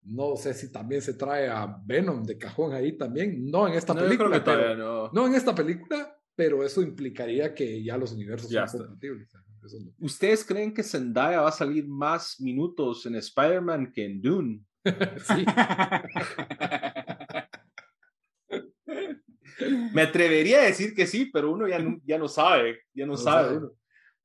No 0.02 0.36
sé 0.36 0.54
si 0.54 0.70
también 0.70 1.02
se 1.02 1.14
trae 1.14 1.48
a 1.48 1.76
Venom 1.84 2.24
de 2.24 2.38
cajón 2.38 2.72
ahí 2.72 2.96
también. 2.96 3.50
No 3.50 3.66
en 3.66 3.74
esta 3.74 3.94
película. 3.94 4.42
Pero, 4.44 5.10
no. 5.12 5.26
en 5.26 5.34
esta 5.34 5.54
película, 5.54 6.16
pero 6.34 6.64
eso 6.64 6.82
implicaría 6.82 7.54
que 7.54 7.82
ya 7.82 7.96
los 7.96 8.12
universos 8.12 8.50
son 8.50 8.66
compatibles. 8.66 9.28
¿Ustedes 9.98 10.44
creen 10.44 10.72
que 10.72 10.82
Zendaya 10.82 11.40
va 11.40 11.48
a 11.48 11.52
salir 11.52 11.86
más 11.86 12.40
minutos 12.40 13.04
en 13.06 13.16
Spider-Man 13.16 13.92
que 13.92 14.04
en 14.04 14.22
Dune? 14.22 14.64
sí. 14.84 15.44
Me 19.92 20.02
atrevería 20.02 20.60
a 20.60 20.64
decir 20.64 20.94
que 20.94 21.06
sí, 21.06 21.30
pero 21.32 21.52
uno 21.52 21.66
ya 21.66 21.78
no, 21.78 22.00
ya 22.04 22.18
no 22.18 22.28
sabe, 22.28 22.80
ya 22.94 23.06
no, 23.06 23.16
sabe. 23.16 23.60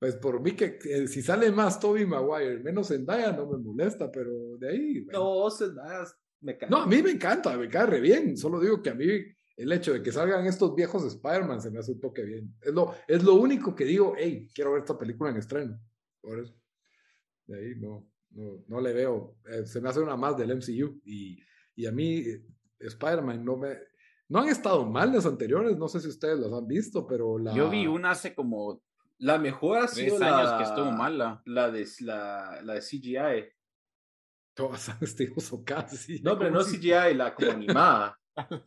Pues 0.04 0.18
por 0.18 0.42
mí 0.42 0.52
que 0.52 1.08
si 1.08 1.22
sale 1.22 1.50
más 1.50 1.80
Toby 1.80 2.06
Maguire, 2.06 2.60
menos 2.60 2.90
Zendaya, 2.90 3.32
no 3.32 3.48
me 3.50 3.58
molesta, 3.58 4.12
pero 4.12 4.58
de 4.58 4.70
ahí. 4.70 5.06
No, 5.10 5.50
Zendaya 5.50 6.04
me 6.42 6.58
cae. 6.58 6.70
No, 6.70 6.80
a 6.80 6.88
mí 6.88 7.02
me 7.02 7.12
encanta, 7.12 7.56
me 7.58 7.70
cae 7.70 7.86
re 7.86 8.02
bien. 8.02 8.36
Solo 8.36 8.60
digo 8.60 8.82
que 8.82 8.90
a 8.90 8.96
mí 8.96 9.06
el 9.56 9.72
hecho 9.72 9.94
de 9.94 10.04
que 10.04 10.12
salgan 10.12 10.46
estos 10.46 10.76
viejos 10.76 11.06
Spider-Man 11.06 11.62
se 11.62 11.72
me 11.72 11.80
hace 11.80 11.94
un 11.94 12.02
toque 12.02 12.22
bien. 12.22 12.54
Es 12.60 12.74
lo, 12.74 12.94
es 13.08 13.24
lo 13.24 13.36
único 13.36 13.74
que 13.74 13.86
digo, 13.86 14.14
hey, 14.18 14.50
quiero 14.54 14.74
ver 14.74 14.82
esta 14.82 15.00
película 15.00 15.30
en 15.30 15.38
estreno. 15.38 15.80
Por 16.20 16.38
eso. 16.38 16.54
De 17.48 17.60
ahí 17.60 17.76
no, 17.78 18.06
no, 18.32 18.66
no 18.68 18.82
le 18.82 18.92
veo. 18.92 19.38
Eh, 19.46 19.66
se 19.66 19.80
me 19.80 19.88
hace 19.88 20.02
una 20.02 20.18
más 20.18 20.36
del 20.38 20.54
MCU. 20.54 21.00
Y, 21.06 21.42
y 21.78 21.86
a 21.86 21.94
mí, 21.94 22.26
Spider-Man 22.78 23.46
no 23.46 23.56
me. 23.56 23.78
No 24.28 24.40
han 24.40 24.50
estado 24.50 24.86
mal 24.86 25.14
las 25.14 25.26
anteriores, 25.26 25.78
no 25.78 25.88
sé 25.88 26.02
si 26.02 26.10
ustedes 26.10 26.40
las 26.40 26.52
han 26.52 26.68
visto, 26.68 27.08
pero 27.08 27.38
la. 27.38 27.56
Yo 27.56 27.70
vi 27.70 27.88
una 27.88 28.12
hace 28.12 28.36
como 28.36 28.84
la 29.24 29.38
mejor 29.38 29.78
ha 29.78 29.88
sido 29.88 30.20
la, 30.20 30.58
que 30.58 30.64
estuvo 30.64 30.92
mala. 30.92 31.42
La 31.46 31.72
de, 31.72 31.88
la, 32.02 32.60
la 32.62 32.74
de 32.74 32.82
CGI. 32.82 33.50
Todas 34.54 34.90
han 34.90 34.98
estado 35.02 35.64
casi. 35.66 36.22
No, 36.22 36.38
pero 36.38 36.52
no 36.52 36.62
CGI, 36.62 37.14
la 37.16 37.34
como 37.34 37.52
animada. 37.52 38.20
ah, 38.36 38.58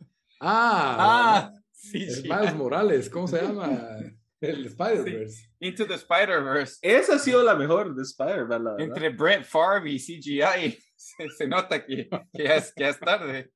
ah 0.41 1.51
sí, 1.71 2.07
Miles 2.23 2.55
Morales, 2.55 3.09
¿cómo 3.09 3.27
se 3.27 3.41
llama? 3.41 3.69
El 4.41 4.65
Spider-Verse. 4.65 5.49
Into 5.59 5.85
the 5.87 5.95
Spider-Verse. 5.95 6.79
Esa 6.81 7.15
ha 7.15 7.19
sido 7.19 7.43
la 7.43 7.55
mejor 7.55 7.95
de 7.95 8.01
Spider-Verse. 8.03 8.83
Entre 8.83 9.09
Brett 9.09 9.43
Favre 9.43 9.91
y 9.91 9.99
CGI. 9.99 10.77
Se, 11.37 11.47
nota 11.47 11.85
que, 11.85 12.09
que, 12.33 12.55
es, 12.55 12.73
que 12.73 12.89
es 12.89 12.99
tarde. 12.99 13.51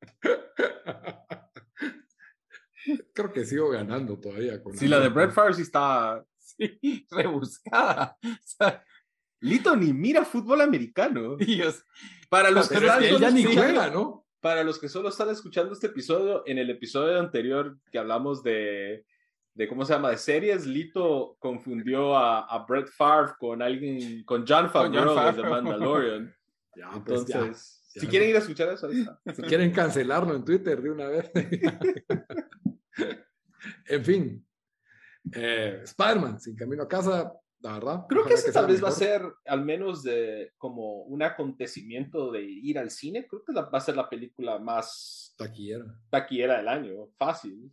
Creo 3.13 3.33
que 3.33 3.45
sigo 3.45 3.69
ganando 3.69 4.19
todavía. 4.19 4.61
Con 4.61 4.77
sí, 4.77 4.87
la 4.87 4.99
de 4.99 5.09
Brett 5.09 5.31
Favre 5.31 5.55
sí 5.55 5.63
está 5.63 6.23
rebuscada. 7.09 8.17
Lito 9.41 9.75
ni 9.75 9.91
mira 9.91 10.23
fútbol 10.23 10.61
americano. 10.61 11.35
Dios. 11.37 11.83
Para 12.29 12.51
los 12.51 12.69
que 12.69 12.79
ya 12.79 13.31
ni 13.31 13.43
juega, 13.43 13.89
¿no? 13.89 14.25
Para 14.39 14.63
los 14.63 14.79
que 14.79 14.89
solo 14.89 15.09
están 15.09 15.29
escuchando 15.29 15.73
este 15.73 15.87
episodio, 15.87 16.43
en 16.47 16.57
el 16.57 16.69
episodio 16.69 17.19
anterior 17.19 17.77
que 17.91 17.99
hablamos 17.99 18.41
de, 18.43 19.05
de 19.53 19.67
¿cómo 19.67 19.85
se 19.85 19.93
llama? 19.93 20.09
De 20.09 20.17
series, 20.17 20.65
Lito 20.65 21.35
confundió 21.39 22.15
a, 22.15 22.45
a 22.45 22.65
Brett 22.65 22.87
Favre 22.87 23.33
con 23.39 23.61
alguien, 23.61 24.23
con 24.23 24.45
John 24.47 24.69
Favreau 24.69 25.15
de 25.15 25.41
The 25.41 25.47
Mandalorian. 25.47 26.35
Pues 27.05 27.19
Entonces, 27.19 27.83
si 27.93 28.07
quieren 28.07 28.29
ir 28.29 28.35
a 28.35 28.39
escuchar 28.39 28.69
eso, 28.69 28.87
ahí 28.87 29.01
está. 29.01 29.19
Si 29.35 29.41
quieren 29.43 29.71
cancelarlo 29.71 30.35
en 30.35 30.45
Twitter 30.45 30.81
de 30.81 30.89
una 30.89 31.07
vez. 31.07 31.31
en 33.85 34.05
fin, 34.05 34.45
eh, 35.33 35.81
Spider-Man, 35.83 36.39
sin 36.39 36.55
camino 36.55 36.83
a 36.83 36.87
casa, 36.87 37.33
la 37.59 37.73
verdad. 37.73 38.05
Creo 38.09 38.25
que 38.25 38.33
ese 38.33 38.51
tal 38.51 38.67
vez 38.67 38.83
va 38.83 38.89
a 38.89 38.91
ser, 38.91 39.21
al 39.45 39.63
menos 39.63 40.03
de 40.03 40.53
como 40.57 41.03
un 41.03 41.21
acontecimiento 41.21 42.31
de 42.31 42.43
ir 42.43 42.79
al 42.79 42.89
cine, 42.89 43.27
creo 43.27 43.43
que 43.43 43.53
va 43.53 43.69
a 43.71 43.81
ser 43.81 43.95
la 43.95 44.09
película 44.09 44.59
más 44.59 45.33
taquillera, 45.37 45.85
taquillera 46.09 46.57
del 46.57 46.67
año, 46.67 47.07
fácil. 47.17 47.71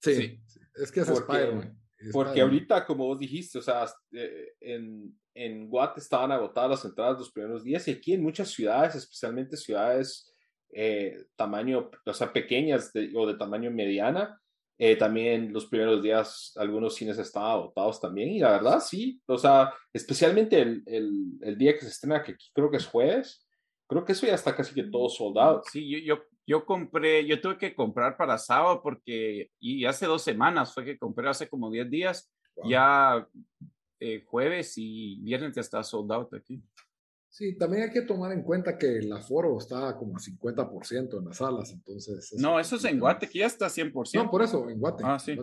Sí, 0.00 0.40
es 0.74 0.90
que 0.90 1.00
es 1.00 1.08
Spider-Man. 1.08 1.78
porque 2.12 2.40
ahorita, 2.40 2.86
como 2.86 3.06
vos 3.06 3.18
dijiste, 3.18 3.58
o 3.58 3.62
sea, 3.62 3.86
eh, 4.12 4.54
en, 4.60 5.14
en 5.34 5.68
Guat 5.68 5.98
estaban 5.98 6.32
agotadas 6.32 6.70
las 6.70 6.84
entradas 6.84 7.18
los 7.18 7.30
primeros 7.30 7.62
días 7.62 7.86
y 7.86 7.92
aquí 7.92 8.14
en 8.14 8.22
muchas 8.22 8.48
ciudades, 8.48 8.94
especialmente 8.94 9.56
ciudades 9.56 10.34
eh, 10.72 11.26
tamaño, 11.36 11.90
o 12.04 12.14
sea, 12.14 12.32
pequeñas 12.32 12.92
o 13.14 13.26
de 13.26 13.34
tamaño 13.34 13.70
mediana, 13.70 14.40
eh, 14.82 14.96
también 14.96 15.52
los 15.52 15.66
primeros 15.66 16.02
días 16.02 16.54
algunos 16.56 16.94
cines 16.94 17.18
estaban 17.18 17.50
agotados 17.50 18.00
también 18.00 18.30
y 18.30 18.38
la 18.38 18.52
verdad 18.52 18.80
sí, 18.80 19.20
o 19.26 19.36
sea, 19.36 19.74
especialmente 19.92 20.58
el, 20.58 20.82
el, 20.86 21.12
el 21.42 21.58
día 21.58 21.74
que 21.74 21.80
se 21.80 21.88
estrena, 21.88 22.22
que 22.22 22.34
creo 22.54 22.70
que 22.70 22.78
es 22.78 22.86
jueves, 22.86 23.46
creo 23.86 24.06
que 24.06 24.12
eso 24.12 24.26
ya 24.26 24.32
está 24.32 24.56
casi 24.56 24.72
que 24.72 24.84
todo 24.84 25.10
soldado. 25.10 25.60
Sí, 25.70 25.86
yo, 25.86 25.98
yo, 25.98 26.22
yo 26.46 26.64
compré, 26.64 27.26
yo 27.26 27.38
tuve 27.42 27.58
que 27.58 27.74
comprar 27.74 28.16
para 28.16 28.38
sábado 28.38 28.80
porque, 28.82 29.50
y 29.60 29.84
hace 29.84 30.06
dos 30.06 30.22
semanas 30.22 30.72
fue 30.72 30.86
que 30.86 30.98
compré, 30.98 31.28
hace 31.28 31.46
como 31.46 31.70
10 31.70 31.90
días, 31.90 32.32
ya 32.64 33.28
eh, 33.98 34.24
jueves 34.26 34.78
y 34.78 35.20
viernes 35.20 35.54
ya 35.56 35.60
está 35.60 35.82
soldado 35.82 36.26
aquí. 36.34 36.62
Sí, 37.30 37.56
también 37.56 37.84
hay 37.84 37.90
que 37.90 38.02
tomar 38.02 38.32
en 38.32 38.42
cuenta 38.42 38.76
que 38.76 38.98
el 38.98 39.12
aforo 39.12 39.56
está 39.56 39.96
como 39.96 40.16
a 40.16 40.20
50% 40.20 41.18
en 41.18 41.24
las 41.24 41.36
salas, 41.36 41.70
entonces... 41.70 42.34
No, 42.36 42.58
eso 42.58 42.74
es 42.74 42.84
en 42.84 42.98
Guate, 42.98 43.28
que 43.28 43.38
ya 43.38 43.46
está 43.46 43.66
100%. 43.68 44.14
No, 44.14 44.28
por 44.28 44.42
eso, 44.42 44.68
en 44.68 44.80
Guate. 44.80 45.04
Ah, 45.06 45.18
sí. 45.18 45.38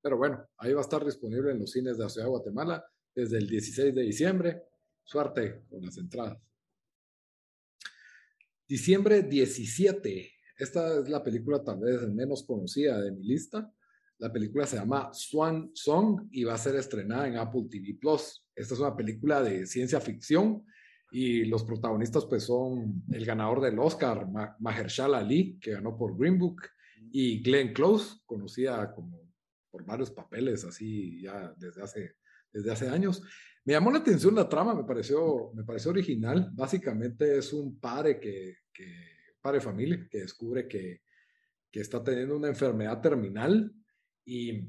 Pero 0.00 0.16
bueno, 0.16 0.48
ahí 0.58 0.72
va 0.72 0.78
a 0.78 0.84
estar 0.84 1.04
disponible 1.04 1.50
en 1.50 1.58
los 1.58 1.72
cines 1.72 1.98
de 1.98 2.04
la 2.04 2.08
ciudad 2.08 2.26
de 2.26 2.30
Guatemala 2.30 2.84
desde 3.12 3.38
el 3.38 3.48
16 3.48 3.92
de 3.92 4.02
diciembre. 4.02 4.62
Suerte 5.02 5.64
con 5.68 5.84
las 5.84 5.98
entradas. 5.98 6.38
Diciembre 8.68 9.22
17. 9.22 10.32
Esta 10.58 11.00
es 11.00 11.08
la 11.08 11.24
película 11.24 11.64
tal 11.64 11.80
vez 11.80 12.02
menos 12.08 12.44
conocida 12.44 13.00
de 13.00 13.10
mi 13.10 13.24
lista. 13.24 13.72
La 14.18 14.32
película 14.32 14.66
se 14.66 14.76
llama 14.76 15.10
Swan 15.12 15.70
Song 15.74 16.28
y 16.30 16.44
va 16.44 16.54
a 16.54 16.58
ser 16.58 16.74
estrenada 16.76 17.28
en 17.28 17.36
Apple 17.36 17.66
TV 17.70 17.98
Plus. 18.00 18.46
Esta 18.54 18.74
es 18.74 18.80
una 18.80 18.96
película 18.96 19.42
de 19.42 19.66
ciencia 19.66 20.00
ficción 20.00 20.64
y 21.10 21.44
los 21.44 21.64
protagonistas 21.64 22.24
pues 22.24 22.44
son 22.44 23.04
el 23.12 23.24
ganador 23.26 23.60
del 23.60 23.78
Oscar, 23.78 24.26
Mahershala 24.58 25.18
Ali, 25.18 25.58
que 25.60 25.72
ganó 25.72 25.96
por 25.96 26.16
Green 26.16 26.38
Book, 26.38 26.62
y 27.12 27.42
Glenn 27.42 27.72
Close, 27.72 28.20
conocida 28.26 28.92
como 28.92 29.32
por 29.70 29.84
varios 29.84 30.10
papeles 30.10 30.64
así 30.64 31.20
ya 31.20 31.54
desde 31.56 31.82
hace, 31.82 32.16
desde 32.52 32.72
hace 32.72 32.88
años. 32.88 33.22
Me 33.64 33.74
llamó 33.74 33.90
la 33.90 33.98
atención 33.98 34.34
la 34.34 34.48
trama, 34.48 34.74
me 34.74 34.84
pareció, 34.84 35.52
me 35.54 35.64
pareció 35.64 35.90
original. 35.90 36.50
Básicamente 36.52 37.38
es 37.38 37.52
un 37.52 37.78
padre 37.78 38.18
que, 38.18 38.58
que 38.72 38.92
padre 39.40 39.60
familia 39.60 40.06
que 40.10 40.18
descubre 40.18 40.66
que, 40.66 41.02
que 41.70 41.80
está 41.80 42.02
teniendo 42.02 42.36
una 42.36 42.48
enfermedad 42.48 43.00
terminal 43.00 43.72
y 44.26 44.68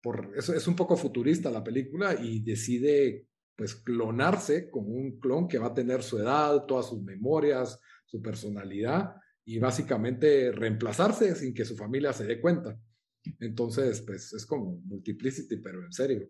por 0.00 0.32
eso 0.36 0.54
es 0.54 0.68
un 0.68 0.76
poco 0.76 0.96
futurista 0.96 1.50
la 1.50 1.64
película 1.64 2.14
y 2.14 2.40
decide 2.40 3.26
pues 3.56 3.74
clonarse 3.74 4.70
con 4.70 4.84
un 4.86 5.18
clon 5.18 5.48
que 5.48 5.58
va 5.58 5.68
a 5.68 5.74
tener 5.74 6.02
su 6.02 6.18
edad, 6.18 6.66
todas 6.66 6.88
sus 6.88 7.02
memorias, 7.02 7.80
su 8.04 8.20
personalidad 8.20 9.14
y 9.46 9.58
básicamente 9.58 10.52
reemplazarse 10.52 11.34
sin 11.34 11.54
que 11.54 11.64
su 11.64 11.76
familia 11.76 12.12
se 12.12 12.26
dé 12.26 12.40
cuenta. 12.40 12.78
Entonces, 13.40 14.02
pues 14.02 14.32
es 14.32 14.44
como 14.44 14.80
multiplicity, 14.84 15.56
pero 15.56 15.84
en 15.84 15.92
serio. 15.92 16.28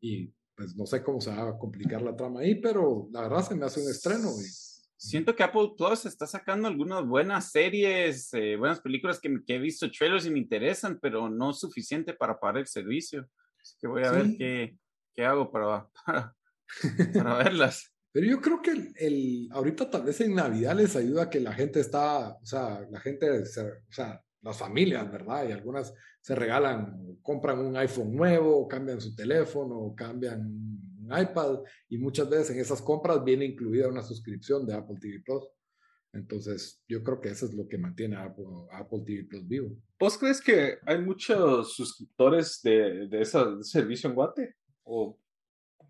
Y 0.00 0.32
pues 0.54 0.76
no 0.76 0.86
sé 0.86 1.02
cómo 1.02 1.20
se 1.20 1.30
va 1.30 1.50
a 1.50 1.58
complicar 1.58 2.02
la 2.02 2.16
trama 2.16 2.40
ahí, 2.40 2.60
pero 2.60 3.08
la 3.12 3.22
verdad 3.22 3.46
se 3.46 3.54
me 3.54 3.66
hace 3.66 3.82
un 3.82 3.90
estreno. 3.90 4.30
Y, 4.40 4.65
Siento 4.98 5.36
que 5.36 5.42
Apple 5.42 5.72
Plus 5.76 6.06
está 6.06 6.26
sacando 6.26 6.68
algunas 6.68 7.04
buenas 7.06 7.50
series, 7.50 8.32
eh, 8.32 8.56
buenas 8.56 8.80
películas 8.80 9.20
que, 9.20 9.28
he 9.46 9.58
visto 9.58 9.90
trailers 9.90 10.24
y 10.24 10.30
me 10.30 10.38
interesan, 10.38 10.98
pero 11.00 11.28
no 11.28 11.52
suficiente 11.52 12.14
para 12.14 12.40
pagar 12.40 12.58
el 12.58 12.66
servicio. 12.66 13.28
Así 13.60 13.76
que 13.78 13.88
voy 13.88 14.04
a 14.04 14.10
ver 14.10 14.26
qué, 14.38 14.78
qué, 15.14 15.24
hago 15.26 15.52
para, 15.52 15.86
para, 17.14 17.34
verlas. 17.44 17.92
Pero 18.10 18.26
yo 18.26 18.40
creo 18.40 18.62
que 18.62 18.94
el, 18.96 19.48
ahorita 19.52 19.90
tal 19.90 20.04
vez 20.04 20.18
en 20.22 20.34
Navidad 20.34 20.74
les 20.74 20.96
ayuda 20.96 21.28
que 21.28 21.40
la 21.40 21.52
gente 21.52 21.80
está, 21.80 22.30
o 22.30 22.46
sea, 22.46 22.80
la 22.90 22.98
gente, 23.00 23.30
o 23.30 23.44
sea, 23.90 24.22
las 24.40 24.56
familias, 24.56 25.12
¿verdad? 25.12 25.46
Y 25.46 25.52
algunas 25.52 25.92
se 26.22 26.34
regalan, 26.34 27.18
compran 27.20 27.58
un 27.58 27.76
iPhone 27.76 28.16
nuevo, 28.16 28.66
cambian 28.66 29.00
su 29.00 29.14
teléfono, 29.14 29.94
cambian 29.94 30.85
un 31.06 31.18
iPad 31.18 31.60
y 31.88 31.98
muchas 31.98 32.28
veces 32.28 32.50
en 32.50 32.60
esas 32.60 32.82
compras 32.82 33.24
viene 33.24 33.44
incluida 33.44 33.88
una 33.88 34.02
suscripción 34.02 34.66
de 34.66 34.74
Apple 34.74 34.96
TV 35.00 35.22
Plus. 35.24 35.44
Entonces, 36.12 36.82
yo 36.88 37.02
creo 37.02 37.20
que 37.20 37.28
eso 37.28 37.46
es 37.46 37.54
lo 37.54 37.68
que 37.68 37.78
mantiene 37.78 38.16
a 38.16 38.24
Apple, 38.24 39.02
TV 39.04 39.24
Plus 39.24 39.46
vivo. 39.46 39.76
¿Vos 39.98 40.16
crees 40.16 40.40
que 40.40 40.78
hay 40.86 41.00
muchos 41.00 41.74
suscriptores 41.74 42.60
de, 42.62 43.06
de, 43.08 43.20
ese 43.20 43.38
servicio 43.62 44.08
en 44.08 44.16
Guate? 44.16 44.54
¿O? 44.84 45.18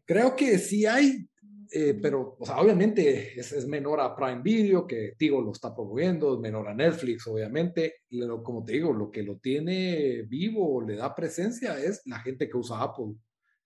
Creo 0.05 0.35
que 0.35 0.59
sí 0.59 0.87
hay, 0.87 1.29
eh, 1.73 1.99
pero 2.01 2.37
obviamente 2.39 3.39
es, 3.39 3.67
menor 3.67 4.01
a 4.01 4.15
Prime 4.15 4.43
Video, 4.43 4.87
que 4.87 5.15
Tigo 5.17 5.41
lo 5.41 5.53
está 5.53 5.75
promoviendo, 5.75 6.35
es 6.35 6.41
menor 6.41 6.69
a 6.69 6.75
Netflix, 6.75 7.27
obviamente. 7.27 7.97
Y 8.09 8.21
como 8.43 8.65
te 8.65 8.73
digo, 8.73 8.93
lo 8.93 9.11
que 9.11 9.23
lo 9.23 9.39
tiene 9.39 10.23
vivo, 10.23 10.83
le 10.83 10.97
da 10.97 11.15
presencia, 11.15 11.79
es 11.79 12.03
la 12.05 12.21
gente 12.21 12.49
que 12.49 12.57
usa 12.57 12.83
Apple. 12.83 13.15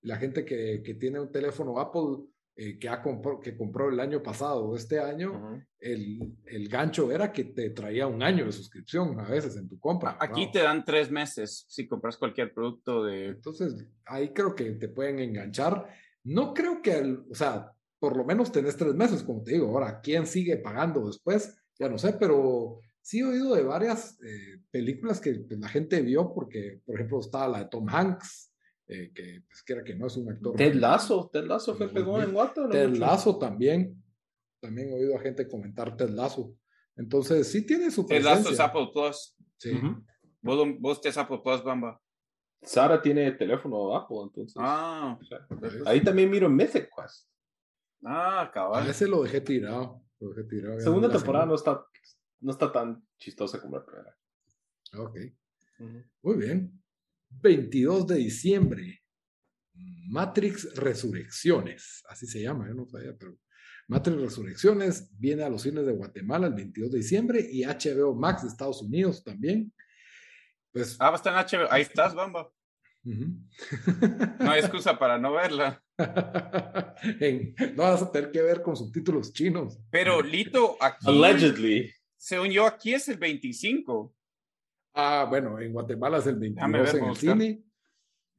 La 0.02 0.16
gente 0.16 0.44
que, 0.44 0.82
que 0.82 0.94
tiene 0.94 1.20
un 1.20 1.30
teléfono 1.30 1.78
Apple 1.78 2.24
eh, 2.62 2.78
que, 2.78 2.88
ha 2.90 3.02
que 3.42 3.56
compró 3.56 3.88
el 3.88 4.00
año 4.00 4.22
pasado 4.22 4.66
o 4.66 4.76
este 4.76 4.98
año, 4.98 5.64
el, 5.78 6.36
el, 6.44 6.68
gancho 6.68 7.10
era 7.10 7.32
que 7.32 7.44
te 7.44 7.70
traía 7.70 8.06
un 8.06 8.22
año 8.22 8.44
de 8.44 8.52
suscripción 8.52 9.18
a 9.18 9.30
veces 9.30 9.56
en 9.56 9.66
tu 9.66 9.78
compra. 9.78 10.18
Aquí 10.20 10.52
te 10.52 10.58
dan 10.58 10.84
tres 10.84 11.10
meses 11.10 11.64
si 11.68 11.88
compras 11.88 12.18
cualquier 12.18 12.52
producto 12.52 13.04
de... 13.04 13.28
Entonces, 13.28 13.86
ahí 14.04 14.34
creo 14.34 14.54
que 14.54 14.72
te 14.72 14.88
pueden 14.88 15.20
enganchar. 15.20 15.86
No 16.24 16.52
creo 16.52 16.82
que, 16.82 17.00
o 17.30 17.34
sea, 17.34 17.72
por 17.98 18.14
lo 18.14 18.24
menos 18.24 18.52
tenés 18.52 18.76
tres 18.76 18.94
meses, 18.94 19.22
como 19.22 19.42
te 19.42 19.52
digo. 19.52 19.68
Ahora, 19.68 20.00
¿quién 20.02 20.26
sigue 20.26 20.58
pagando 20.58 21.06
después? 21.06 21.56
Ya 21.78 21.88
no 21.88 21.96
sé, 21.96 22.14
pero 22.20 22.80
sí 23.00 23.20
he 23.20 23.24
oído 23.24 23.54
de 23.54 23.62
varias 23.62 24.18
eh, 24.22 24.60
películas 24.70 25.18
que 25.18 25.32
pues, 25.32 25.58
la 25.58 25.68
gente 25.68 26.02
vio 26.02 26.34
porque, 26.34 26.82
por 26.84 26.96
ejemplo, 26.96 27.20
estaba 27.20 27.48
la 27.48 27.58
de 27.60 27.70
Tom 27.70 27.88
Hanks, 27.88 28.49
eh, 28.90 29.12
que 29.14 29.44
pues, 29.46 29.62
que, 29.62 29.84
que 29.84 29.94
no 29.94 30.08
es 30.08 30.16
un 30.16 30.28
actor. 30.30 30.56
Ted 30.56 30.74
Lasso, 30.74 31.30
Ted 31.32 31.44
Lasso 31.44 31.76
fue 31.76 31.88
pegó 31.88 32.20
en 32.20 32.32
Guato. 32.32 32.62
¿no? 32.62 32.70
Ted 32.70 32.96
Lasso 32.96 33.38
también. 33.38 34.02
También 34.60 34.88
he 34.88 34.94
oído 34.94 35.16
a 35.16 35.20
gente 35.20 35.46
comentar 35.46 35.96
Ted 35.96 36.10
Lasso. 36.10 36.56
Entonces, 36.96 37.46
sí 37.46 37.64
tiene 37.64 37.92
su 37.92 38.04
presencia. 38.04 38.34
Ted 38.34 38.38
Lasso 38.38 38.52
es 38.52 38.60
Apple 38.60 38.90
Plus. 38.92 39.36
Sí. 39.58 39.80
¿Vos, 40.42 40.68
vos 40.80 41.00
te 41.00 41.08
Apple 41.08 41.40
Plus, 41.42 41.62
Bamba. 41.62 42.00
Sara 42.62 43.00
tiene 43.00 43.30
teléfono 43.32 43.94
Apple, 43.96 44.18
entonces. 44.24 44.56
Ah. 44.58 45.16
ahí 45.86 46.02
también 46.02 46.28
miro 46.28 46.50
Mythic 46.50 46.90
Quest. 46.94 47.28
Ah, 48.04 48.50
cabal. 48.52 48.86
A 48.86 48.90
ese 48.90 49.06
lo 49.06 49.22
dejé 49.22 49.40
tirado. 49.40 50.02
Lo 50.18 50.30
dejé 50.30 50.48
tirado 50.48 50.80
Segunda 50.80 51.08
temporada 51.08 51.46
no 51.46 51.54
está, 51.54 51.84
no 52.40 52.50
está 52.50 52.72
tan 52.72 53.06
chistosa 53.18 53.60
como 53.60 53.78
la 53.78 53.86
primera. 53.86 54.16
Ok. 54.98 55.16
Muy 56.22 56.36
bien. 56.36 56.79
22 57.30 58.06
de 58.06 58.16
diciembre. 58.16 59.02
Matrix 60.08 60.74
Resurrecciones. 60.74 62.02
Así 62.08 62.26
se 62.26 62.42
llama, 62.42 62.68
yo 62.68 62.74
no 62.74 62.86
sabía, 62.86 63.16
pero. 63.18 63.36
Matrix 63.88 64.20
Resurrecciones 64.20 65.10
viene 65.18 65.42
a 65.42 65.48
los 65.48 65.62
cines 65.62 65.84
de 65.84 65.92
Guatemala 65.92 66.46
el 66.46 66.54
22 66.54 66.92
de 66.92 66.98
diciembre 66.98 67.44
y 67.50 67.64
HBO 67.64 68.14
Max 68.14 68.42
de 68.42 68.48
Estados 68.48 68.80
Unidos 68.82 69.24
también. 69.24 69.72
Pues, 70.72 70.96
ah, 71.00 71.06
va 71.10 71.14
a 71.14 71.16
estar 71.16 71.52
en 71.52 71.60
HBO. 71.60 71.72
Ahí 71.72 71.82
estás, 71.82 72.14
Bamba. 72.14 72.48
no 73.04 74.50
hay 74.50 74.60
excusa 74.60 74.98
para 74.98 75.18
no 75.18 75.32
verla. 75.32 75.82
no 75.98 77.82
vas 77.82 78.02
a 78.02 78.12
tener 78.12 78.30
que 78.30 78.42
ver 78.42 78.62
con 78.62 78.76
subtítulos 78.76 79.32
chinos. 79.32 79.78
Pero 79.90 80.22
Lito, 80.22 80.76
aquí. 80.80 81.06
Allegedly. 81.08 81.92
Según 82.16 82.50
yo, 82.50 82.66
aquí 82.66 82.92
es 82.94 83.08
el 83.08 83.16
25. 83.16 84.14
Ah, 84.94 85.26
bueno, 85.28 85.58
en 85.60 85.72
Guatemala 85.72 86.18
es 86.18 86.26
el 86.26 86.36
22 86.36 86.94
en 86.94 87.04
el 87.04 87.16
cine. 87.16 87.64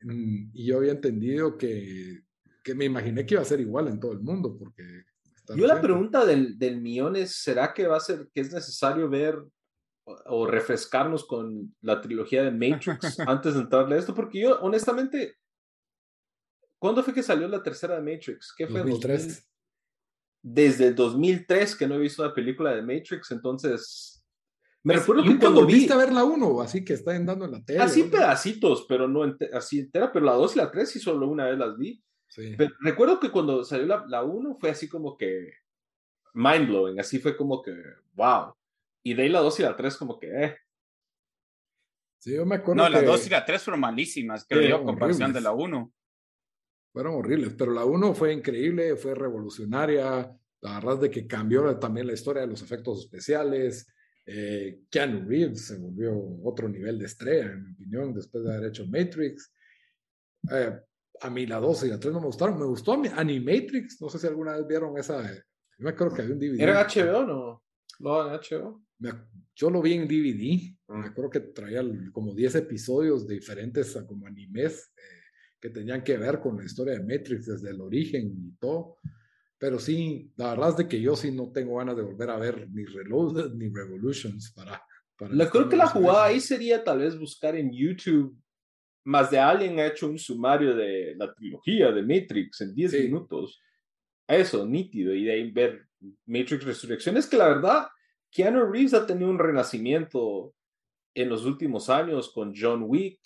Mm, 0.01 0.49
y 0.53 0.65
yo 0.65 0.77
había 0.77 0.91
entendido 0.91 1.57
que, 1.57 2.23
que 2.63 2.75
me 2.75 2.85
imaginé 2.85 3.25
que 3.25 3.35
iba 3.35 3.41
a 3.41 3.45
ser 3.45 3.59
igual 3.59 3.87
en 3.87 3.99
todo 3.99 4.13
el 4.13 4.19
mundo, 4.19 4.57
porque. 4.57 4.83
Yo 5.55 5.67
la 5.67 5.81
pregunta 5.81 6.25
del, 6.25 6.57
del 6.57 6.79
millón 6.79 7.15
es: 7.15 7.35
¿será 7.35 7.73
que 7.73 7.87
va 7.87 7.97
a 7.97 8.01
ser 8.01 8.29
que 8.33 8.41
es 8.41 8.53
necesario 8.53 9.09
ver 9.09 9.43
o 10.03 10.45
refrescarnos 10.45 11.25
con 11.25 11.75
la 11.81 12.01
trilogía 12.01 12.43
de 12.43 12.51
Matrix 12.51 13.19
antes 13.27 13.53
de 13.53 13.61
entrarle 13.61 13.95
a 13.95 13.99
esto, 13.99 14.13
porque 14.13 14.41
yo 14.41 14.59
honestamente, 14.61 15.37
¿cuándo 16.79 17.03
fue 17.03 17.13
que 17.13 17.23
salió 17.23 17.47
la 17.47 17.61
tercera 17.61 17.99
de 17.99 18.13
Matrix? 18.13 18.53
¿Qué 18.55 18.67
fue? 18.67 18.79
2003. 18.79 19.47
Desde 20.43 20.87
el 20.87 20.95
2003 20.95 21.75
que 21.75 21.87
no 21.87 21.95
he 21.95 21.99
visto 21.99 22.23
una 22.23 22.33
película 22.33 22.75
de 22.75 22.81
Matrix, 22.81 23.31
entonces... 23.31 24.20
Me 24.83 24.95
recuerdo 24.95 25.23
que 25.23 25.37
cuando 25.37 25.65
viste 25.65 25.93
a 25.93 25.97
ver 25.97 26.11
la 26.11 26.23
1, 26.23 26.61
así 26.61 26.83
que 26.83 26.93
está 26.93 27.13
dando 27.13 27.45
en 27.45 27.51
la 27.51 27.63
tele. 27.63 27.79
Así 27.79 28.03
pedacitos, 28.03 28.85
pero 28.89 29.07
no 29.07 29.23
así 29.53 29.79
entera, 29.79 30.11
pero 30.11 30.25
la 30.25 30.33
2 30.33 30.55
y 30.55 30.59
la 30.59 30.71
3 30.71 30.89
sí 30.89 30.99
solo 30.99 31.27
una 31.27 31.45
vez 31.45 31.57
las 31.57 31.77
vi. 31.77 32.03
Pero 32.57 32.73
recuerdo 32.79 33.19
que 33.19 33.29
cuando 33.29 33.63
salió 33.63 33.85
la, 33.85 34.05
la 34.07 34.23
1 34.23 34.57
fue 34.59 34.69
así 34.69 34.87
como 34.87 35.17
que 35.17 35.51
mind 36.33 36.67
blowing, 36.67 36.99
así 36.99 37.19
fue 37.19 37.37
como 37.37 37.61
que 37.61 37.73
wow. 38.13 38.53
Y 39.03 39.13
de 39.13 39.23
ahí 39.23 39.29
la 39.29 39.39
2 39.39 39.59
y 39.59 39.63
la 39.63 39.75
3 39.75 39.97
como 39.97 40.19
que, 40.19 40.27
eh. 40.27 40.57
Sí, 42.19 42.35
yo 42.35 42.45
me 42.45 42.55
acuerdo 42.55 42.83
No, 42.83 42.89
la 42.89 43.01
2 43.01 43.27
y 43.27 43.29
la 43.29 43.45
3 43.45 43.63
fueron 43.63 43.81
malísimas, 43.81 44.45
creo 44.47 44.61
yo, 44.61 44.83
comparación 44.83 45.33
de 45.33 45.41
la 45.41 45.51
1. 45.51 45.93
Fueron 46.93 47.15
horribles, 47.15 47.53
pero 47.57 47.71
la 47.71 47.85
1 47.85 48.13
fue 48.13 48.33
increíble, 48.33 48.95
fue 48.95 49.15
revolucionaria, 49.15 50.37
la 50.61 50.73
verdad 50.75 50.99
de 50.99 51.09
que 51.09 51.25
cambió 51.25 51.77
también 51.79 52.07
la 52.07 52.13
historia 52.13 52.41
de 52.41 52.47
los 52.47 52.61
efectos 52.61 52.99
especiales. 52.99 53.87
Eh, 54.25 54.81
Keanu 54.89 55.27
Reeves 55.27 55.65
se 55.67 55.77
volvió 55.77 56.13
otro 56.43 56.69
nivel 56.69 56.99
de 56.99 57.05
estrella, 57.05 57.51
en 57.51 57.63
mi 57.63 57.71
opinión, 57.73 58.13
después 58.13 58.43
de 58.43 58.53
haber 58.53 58.69
hecho 58.69 58.85
Matrix. 58.87 59.53
Eh, 60.51 60.79
a 61.21 61.29
mí 61.29 61.45
la 61.45 61.59
2 61.59 61.83
y 61.85 61.87
la 61.89 61.99
3 61.99 62.13
no 62.13 62.19
me 62.19 62.27
gustaron. 62.27 62.59
Me 62.59 62.65
gustó 62.65 62.93
Animatrix. 62.93 64.01
No 64.01 64.09
sé 64.09 64.19
si 64.19 64.27
alguna 64.27 64.57
vez 64.57 64.67
vieron 64.67 64.97
esa. 64.97 65.21
Yo 65.23 65.39
me 65.77 65.91
acuerdo 65.91 66.15
que 66.15 66.21
había 66.21 66.33
un 66.33 66.39
DVD. 66.39 66.61
¿Era 66.61 66.87
HBO 66.87 67.25
no? 67.25 67.63
¿Lo 67.99 68.21
han 68.21 68.39
HBO? 68.39 68.81
yo 69.55 69.69
lo 69.69 69.81
vi 69.81 69.93
en 69.93 70.07
DVD, 70.07 70.75
me 70.89 71.07
acuerdo 71.07 71.29
que 71.29 71.39
traía 71.39 71.83
como 72.11 72.33
10 72.33 72.55
episodios 72.55 73.27
de 73.27 73.35
diferentes 73.35 73.97
como 74.07 74.27
animes 74.27 74.91
eh, 74.95 75.01
que 75.59 75.69
tenían 75.69 76.03
que 76.03 76.17
ver 76.17 76.39
con 76.39 76.57
la 76.57 76.65
historia 76.65 76.93
de 76.93 77.03
Matrix 77.03 77.47
desde 77.47 77.69
el 77.71 77.81
origen 77.81 78.27
y 78.27 78.51
todo. 78.59 78.97
Pero 79.61 79.77
sí, 79.77 80.33
la 80.37 80.49
verdad 80.49 80.69
es 80.69 80.77
de 80.77 80.87
que 80.87 80.99
yo 80.99 81.15
sí 81.15 81.31
no 81.31 81.51
tengo 81.51 81.77
ganas 81.77 81.95
de 81.95 82.01
volver 82.01 82.31
a 82.31 82.37
ver 82.37 82.67
ni 82.71 82.83
Reloaded 82.83 83.51
ni 83.53 83.69
Revolutions 83.69 84.51
para... 84.55 84.83
para 85.15 85.49
creo 85.51 85.69
que 85.69 85.77
la 85.77 85.85
jugada 85.85 86.25
ahí 86.25 86.39
sería 86.39 86.83
tal 86.83 86.97
vez 86.97 87.15
buscar 87.15 87.55
en 87.55 87.71
YouTube 87.71 88.35
más 89.03 89.29
de 89.29 89.37
alguien 89.37 89.79
ha 89.79 89.85
hecho 89.85 90.07
un 90.07 90.17
sumario 90.17 90.75
de 90.75 91.13
la 91.15 91.31
trilogía 91.33 91.91
de 91.91 92.01
Matrix 92.01 92.61
en 92.61 92.73
10 92.73 92.93
minutos. 93.03 93.61
Eso, 94.27 94.65
nítido, 94.65 95.13
y 95.13 95.25
de 95.25 95.33
ahí 95.33 95.51
ver 95.51 95.87
Matrix 96.25 96.63
Resurrección. 96.63 97.15
que 97.29 97.37
la 97.37 97.49
verdad, 97.49 97.87
Keanu 98.31 98.65
Reeves 98.65 98.95
ha 98.95 99.05
tenido 99.05 99.29
un 99.29 99.37
renacimiento 99.37 100.55
en 101.13 101.29
los 101.29 101.45
últimos 101.45 101.89
años 101.89 102.31
con 102.31 102.53
John 102.55 102.83
Wick. 102.87 103.19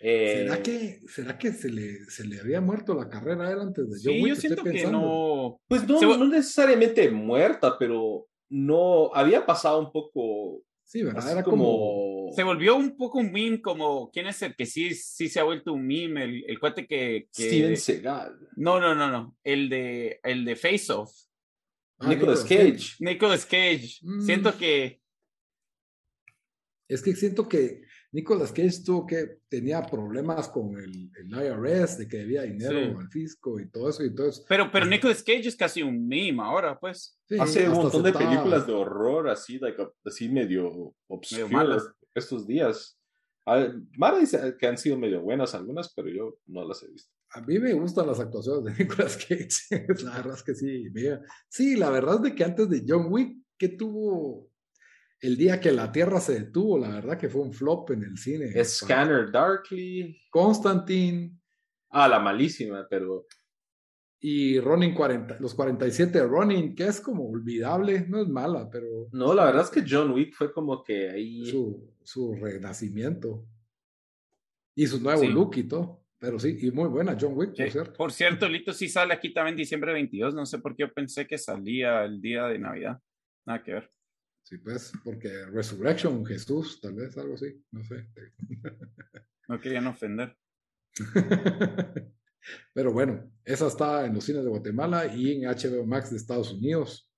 ¿Será, 0.00 0.56
eh, 0.56 0.62
que, 0.62 1.00
¿Será 1.08 1.38
que 1.38 1.52
se 1.52 1.70
le, 1.70 2.04
se 2.04 2.24
le 2.24 2.38
había 2.40 2.60
muerto 2.60 2.94
la 2.94 3.08
carrera 3.08 3.48
a 3.48 3.52
él 3.52 3.60
antes 3.60 3.90
de 3.90 3.96
John 3.96 4.14
sí, 4.14 4.22
Wick? 4.22 4.34
yo 4.34 4.36
siento 4.36 4.62
que 4.64 4.86
no. 4.86 5.60
Pues 5.66 5.88
no, 5.88 6.00
no 6.00 6.28
necesariamente 6.28 7.10
muerta, 7.10 7.76
pero 7.78 8.28
no 8.48 9.12
había 9.12 9.44
pasado 9.44 9.80
un 9.80 9.90
poco. 9.90 10.62
Sí, 10.84 11.02
¿verdad? 11.02 11.30
Era 11.30 11.42
como... 11.42 12.30
Se 12.34 12.44
volvió 12.44 12.76
un 12.76 12.96
poco 12.96 13.18
un 13.18 13.32
meme, 13.32 13.60
como. 13.60 14.10
¿Quién 14.10 14.28
es 14.28 14.40
el 14.42 14.54
que 14.54 14.66
sí, 14.66 14.94
sí 14.94 15.28
se 15.28 15.40
ha 15.40 15.44
vuelto 15.44 15.72
un 15.72 15.84
meme? 15.84 16.24
El, 16.24 16.44
el 16.46 16.60
cuate 16.60 16.86
que, 16.86 17.28
Steven 17.32 17.76
Seagal. 17.76 18.38
No, 18.56 18.80
no, 18.80 18.94
no, 18.94 19.10
no. 19.10 19.36
El 19.42 19.68
de, 19.68 20.20
el 20.22 20.44
de 20.44 20.54
Face 20.54 20.92
Off. 20.92 21.10
Ah, 21.98 22.08
Nicolas 22.08 22.42
Cage. 22.42 22.94
Nicolas 23.00 23.44
Cage. 23.44 23.98
Mm. 24.02 24.20
Siento 24.22 24.56
que. 24.56 25.00
Es 26.86 27.02
que 27.02 27.14
siento 27.16 27.48
que 27.48 27.82
Nicolas 28.12 28.52
Cage 28.52 28.82
tuvo 28.84 29.06
que 29.06 29.40
tenía 29.48 29.82
problemas 29.82 30.48
con 30.48 30.78
el, 30.78 31.10
el 31.16 31.30
IRS, 31.30 31.98
de 31.98 32.08
que 32.08 32.18
debía 32.18 32.42
dinero 32.42 32.98
al 32.98 33.08
fisco 33.08 33.60
y 33.60 33.68
todo 33.70 33.90
eso. 33.90 34.04
Y 34.04 34.14
todo 34.14 34.30
Pero, 34.48 34.70
pero 34.72 34.86
Nicolas 34.86 35.22
Cage 35.22 35.48
es 35.48 35.56
casi 35.56 35.82
un 35.82 36.06
meme 36.06 36.42
ahora, 36.42 36.78
pues. 36.78 37.18
Hace 37.38 37.68
un 37.68 37.76
montón 37.76 38.02
de 38.02 38.12
películas 38.12 38.66
de 38.66 38.72
horror 38.72 39.28
así, 39.28 39.60
así 40.04 40.28
medio 40.28 40.94
obscuras 41.06 41.90
estos 42.14 42.46
días. 42.46 42.98
Mara 43.96 44.18
dice 44.18 44.56
que 44.58 44.66
han 44.66 44.78
sido 44.78 44.98
medio 44.98 45.22
buenas 45.22 45.54
algunas, 45.54 45.92
pero 45.94 46.08
yo 46.08 46.38
no 46.46 46.66
las 46.66 46.82
he 46.82 46.88
visto 46.88 47.18
a 47.30 47.40
mí 47.42 47.58
me 47.58 47.72
gustan 47.74 48.06
las 48.06 48.20
actuaciones 48.20 48.64
de 48.64 48.72
Nicolas 48.84 49.16
Cage. 49.16 49.86
la 50.04 50.16
verdad 50.16 50.34
es 50.34 50.42
que 50.42 50.54
sí. 50.54 50.84
Sí, 51.48 51.76
la 51.76 51.90
verdad 51.90 52.16
es 52.16 52.22
de 52.22 52.34
que 52.34 52.44
antes 52.44 52.68
de 52.68 52.84
John 52.86 53.06
Wick, 53.10 53.38
que 53.58 53.68
tuvo 53.68 54.50
el 55.20 55.36
día 55.36 55.60
que 55.60 55.72
la 55.72 55.90
Tierra 55.90 56.20
se 56.20 56.38
detuvo, 56.38 56.78
la 56.78 56.90
verdad 56.90 57.18
que 57.18 57.28
fue 57.28 57.42
un 57.42 57.52
flop 57.52 57.90
en 57.90 58.04
el 58.04 58.16
cine. 58.18 58.52
Scanner 58.64 59.30
Darkly. 59.30 60.28
Constantine. 60.30 61.38
Ah, 61.90 62.08
la 62.08 62.20
malísima, 62.20 62.86
pero. 62.88 63.26
Y 64.20 64.58
Ronin 64.58 64.94
40, 64.94 65.38
los 65.38 65.54
47 65.54 66.18
de 66.18 66.26
Ronin, 66.26 66.74
que 66.74 66.86
es 66.86 67.00
como 67.00 67.28
olvidable, 67.28 68.06
no 68.08 68.20
es 68.20 68.28
mala, 68.28 68.68
pero. 68.70 69.08
No, 69.12 69.32
la 69.32 69.46
verdad 69.46 69.62
es 69.62 69.70
que 69.70 69.84
John 69.88 70.12
Wick 70.12 70.34
fue 70.34 70.52
como 70.52 70.82
que 70.82 71.10
ahí. 71.10 71.46
Su, 71.46 71.94
su 72.02 72.34
renacimiento. 72.34 73.46
Y 74.74 74.86
su 74.86 75.00
nuevo 75.00 75.24
look 75.24 75.56
y 75.56 75.64
todo. 75.64 76.04
pero 76.18 76.38
sí, 76.38 76.56
y 76.60 76.70
muy 76.70 76.88
buena 76.88 77.16
John 77.20 77.32
Wick, 77.36 77.56
por 77.56 77.70
cierto. 77.70 77.92
Por 77.94 78.12
cierto, 78.12 78.48
Lito 78.48 78.72
sí 78.72 78.88
sale 78.88 79.14
aquí 79.14 79.32
también 79.32 79.56
diciembre 79.56 79.92
22, 79.92 80.34
no 80.34 80.46
sé 80.46 80.58
por 80.58 80.76
qué 80.76 80.82
yo 80.82 80.92
pensé 80.92 81.26
que 81.26 81.38
salía 81.38 82.04
el 82.04 82.20
día 82.20 82.46
de 82.46 82.58
Navidad. 82.58 83.00
Nada 83.44 83.62
que 83.62 83.72
ver. 83.72 83.90
Sí, 84.48 84.56
pues, 84.56 84.92
porque 85.04 85.44
Resurrection, 85.44 86.24
Jesús, 86.24 86.80
tal 86.80 86.94
vez 86.94 87.18
algo 87.18 87.34
así, 87.34 87.62
no 87.70 87.84
sé. 87.84 88.08
No 89.46 89.60
querían 89.60 89.86
ofender. 89.86 90.34
Pero 92.72 92.90
bueno, 92.90 93.30
esa 93.44 93.66
está 93.66 94.06
en 94.06 94.14
los 94.14 94.24
cines 94.24 94.44
de 94.44 94.48
Guatemala 94.48 95.06
y 95.14 95.32
en 95.32 95.50
HBO 95.50 95.84
Max 95.84 96.10
de 96.10 96.16
Estados 96.16 96.50
Unidos. 96.50 97.12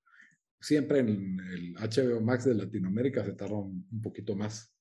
Siempre 0.61 0.99
en 0.99 1.39
el 1.53 1.75
HBO 1.75 2.21
Max 2.21 2.47
de 2.47 2.55
Latinoamérica 2.57 3.25
se 3.25 3.35
tarda 3.35 3.59
un, 3.59 4.01
poquito 4.03 4.35
más. 4.35 4.75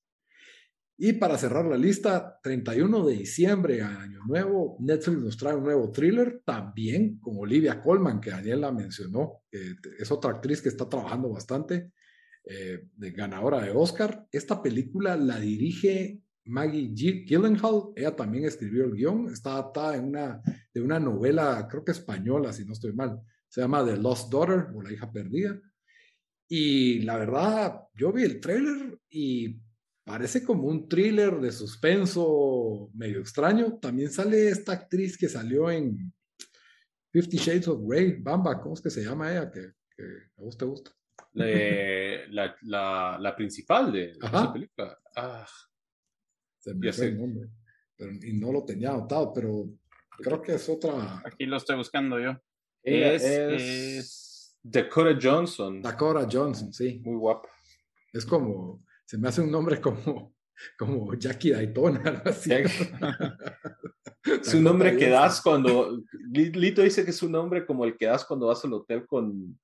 Y 0.98 1.14
para 1.14 1.38
cerrar 1.38 1.66
la 1.66 1.78
lista, 1.78 2.40
31 2.42 3.06
de 3.06 3.14
diciembre, 3.16 3.84
Año 3.84 4.26
Nuevo, 4.26 4.76
Netflix 4.80 5.20
nos 5.20 5.38
trae 5.38 5.56
un 5.56 5.66
nuevo 5.66 5.92
thriller, 5.92 6.42
también 6.44 7.20
con 7.20 7.38
Olivia 7.38 7.80
Colman, 7.80 8.20
que 8.20 8.32
Daniela 8.32 8.72
mencionó, 8.72 9.44
que 9.52 9.76
es 10.00 10.12
otra 10.12 10.32
actriz 10.32 10.64
que 10.64 10.70
está 10.70 10.90
trabajando 10.90 11.30
bastante, 11.30 11.92
eh, 12.52 12.88
de 12.96 13.12
ganadora 13.12 13.62
de 13.62 13.70
Oscar. 13.70 14.26
Esta 14.32 14.60
película 14.60 15.16
la 15.16 15.40
dirige 15.40 16.20
Maggie 16.46 16.90
G. 16.90 17.26
Gyllenhaal, 17.28 17.94
ella 17.96 18.16
también 18.16 18.46
escribió 18.46 18.86
el 18.86 18.96
guion, 18.96 19.32
está 19.32 19.52
adaptada 19.52 19.98
en 19.98 20.06
una, 20.06 20.42
de 20.74 20.82
una 20.82 21.00
novela, 21.00 21.68
creo 21.70 21.86
que 21.86 21.92
española, 21.92 22.52
si 22.52 22.66
no 22.66 22.74
estoy 22.74 22.92
mal, 22.94 23.22
se 23.48 23.62
llama 23.62 23.86
The 23.86 23.98
Lost 23.98 24.32
Daughter 24.32 24.66
o 24.74 24.82
La 24.82 24.92
hija 24.92 25.12
perdida. 25.12 25.62
Y 26.48 27.02
la 27.02 27.18
verdad, 27.18 27.82
yo 27.94 28.12
vi 28.12 28.24
el 28.24 28.40
tráiler 28.40 28.98
y 29.12 29.62
parece 30.04 30.44
como 30.44 30.64
un 30.64 30.90
thriller 30.90 31.40
de 31.40 31.52
suspenso 31.52 32.90
medio 32.96 33.20
extraño. 33.20 33.78
También 33.78 34.10
sale 34.10 34.50
esta 34.50 34.72
actriz 34.72 35.20
que 35.20 35.30
salió 35.30 35.70
en 35.70 36.12
Fifty 37.12 37.38
Shades 37.38 37.68
of 37.68 37.88
Grey, 37.88 38.20
Bamba, 38.20 38.60
¿cómo 38.60 38.74
es 38.74 38.82
que 38.82 38.90
se 38.90 39.04
llama 39.04 39.32
ella? 39.32 39.52
Que, 39.52 39.60
a 40.36 40.42
vos 40.42 40.58
te 40.58 40.66
gusta. 40.66 40.92
La, 41.34 42.56
la, 42.62 43.18
la, 43.20 43.36
principal 43.36 43.92
de, 43.92 44.12
esa 44.12 44.52
película. 44.52 44.98
Ah, 45.16 45.48
se 46.58 46.74
me 46.74 46.92
fue 46.92 47.06
el 47.08 47.18
nombre. 47.18 47.50
Pero, 47.96 48.12
y 48.14 48.34
no 48.34 48.52
lo 48.52 48.66
tenía 48.66 48.90
anotado, 48.90 49.32
pero 49.34 49.70
creo 50.18 50.42
que 50.42 50.56
es 50.56 50.68
otra. 50.70 51.22
Aquí 51.26 51.46
lo 51.46 51.58
estoy 51.58 51.78
buscando 51.78 52.20
yo. 52.20 52.36
Es, 52.82 53.24
es, 53.24 54.58
Dakota 54.62 55.18
Johnson. 55.22 55.82
Dakota 55.82 56.28
Johnson, 56.30 56.74
sí. 56.74 57.02
Muy 57.04 57.16
guapa. 57.16 57.50
Es 58.12 58.26
como, 58.26 58.84
se 59.06 59.18
me 59.18 59.28
hace 59.28 59.42
un 59.42 59.52
nombre 59.52 59.80
como, 59.80 60.34
como 60.78 61.14
Jackie 61.14 61.52
Daytona, 61.52 62.02
algo 62.06 62.30
así. 62.30 62.52
es 62.54 62.94
un 64.54 64.64
nombre 64.64 64.98
que 64.98 65.10
das 65.10 65.42
cuando. 65.42 66.02
Lito 66.32 66.82
dice 66.82 67.04
que 67.04 67.12
es 67.12 67.22
un 67.24 67.34
nombre 67.34 67.66
como 67.66 67.86
el 67.86 67.98
que 67.98 68.08
das 68.08 68.26
cuando 68.26 68.48
vas 68.48 68.64
al 68.66 68.74
hotel 68.74 69.06
con 69.06 69.60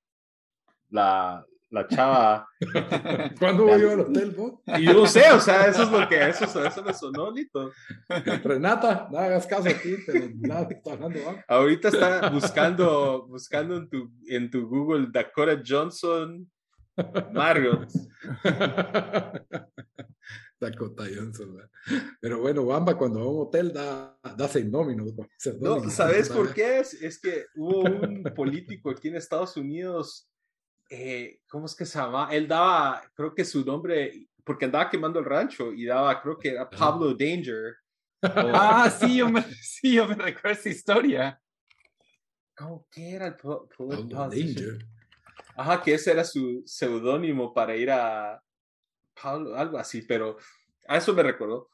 la, 0.90 1.44
la 1.70 1.86
chava. 1.86 2.48
¿Cuándo 3.38 3.64
voy 3.64 3.80
yo 3.80 3.92
al 3.92 4.00
hotel, 4.00 4.30
vos? 4.30 4.60
Y 4.78 4.84
yo 4.84 4.94
no 4.94 5.06
sé, 5.06 5.30
o 5.32 5.40
sea, 5.40 5.66
eso 5.66 5.82
es 5.82 5.90
lo 5.90 6.08
que, 6.08 6.28
eso, 6.28 6.64
eso 6.64 6.82
me 6.82 6.94
sonó, 6.94 7.30
Lito. 7.30 7.72
Renata, 8.44 9.08
no 9.10 9.18
hagas 9.18 9.46
caso 9.46 9.68
aquí, 9.68 9.96
pero 10.06 10.28
nada, 10.36 10.68
está 10.70 10.92
hablando, 10.92 11.18
Ahorita 11.48 11.88
está 11.88 12.30
buscando, 12.30 13.26
buscando 13.26 13.76
en 13.76 13.88
tu, 13.88 14.12
en 14.28 14.50
tu 14.50 14.68
Google 14.68 15.08
Dakota 15.10 15.60
Johnson 15.66 16.50
Marriott. 17.32 17.90
Dakota 20.58 21.04
Johnson, 21.14 21.58
Pero 22.20 22.40
bueno, 22.40 22.64
Bamba 22.64 22.96
cuando 22.96 23.20
va 23.20 23.26
a 23.26 23.28
un 23.28 23.42
hotel 23.42 23.72
da, 23.74 24.18
da 24.36 24.48
seis 24.48 24.64
nóminos. 24.66 25.12
No, 25.60 25.90
¿sabes 25.90 26.30
por 26.30 26.54
qué? 26.54 26.80
Es, 26.80 26.94
es 26.94 27.20
que 27.20 27.44
hubo 27.56 27.80
un 27.80 28.22
político 28.34 28.88
aquí 28.90 29.08
en 29.08 29.16
Estados 29.16 29.56
Unidos 29.58 30.30
eh, 30.88 31.40
¿cómo 31.48 31.66
es 31.66 31.74
que 31.74 31.84
se 31.84 31.98
llama? 31.98 32.28
Él 32.30 32.46
daba, 32.46 33.02
creo 33.14 33.34
que 33.34 33.44
su 33.44 33.64
nombre, 33.64 34.28
porque 34.44 34.66
andaba 34.66 34.90
quemando 34.90 35.18
el 35.18 35.24
rancho 35.24 35.72
y 35.72 35.84
daba, 35.84 36.20
creo 36.22 36.38
que 36.38 36.50
era 36.50 36.68
Pablo 36.68 37.14
Danger. 37.14 37.76
Ah, 38.22 38.90
sí 38.90 39.16
yo, 39.16 39.28
me, 39.28 39.42
sí, 39.62 39.94
yo 39.94 40.06
me 40.08 40.14
recuerdo 40.14 40.58
esa 40.58 40.68
historia. 40.68 41.42
¿Cómo 42.56 42.86
que 42.90 43.10
era 43.10 43.26
el 43.26 43.36
Pablo 43.36 44.06
Danger? 44.08 44.78
Ajá, 45.56 45.82
que 45.82 45.94
ese 45.94 46.12
era 46.12 46.24
su 46.24 46.62
seudónimo 46.66 47.52
para 47.52 47.76
ir 47.76 47.90
a 47.90 48.42
Pablo, 49.20 49.56
algo 49.56 49.78
así, 49.78 50.02
pero 50.02 50.36
a 50.86 50.98
eso 50.98 51.14
me 51.14 51.22
recordó. 51.22 51.70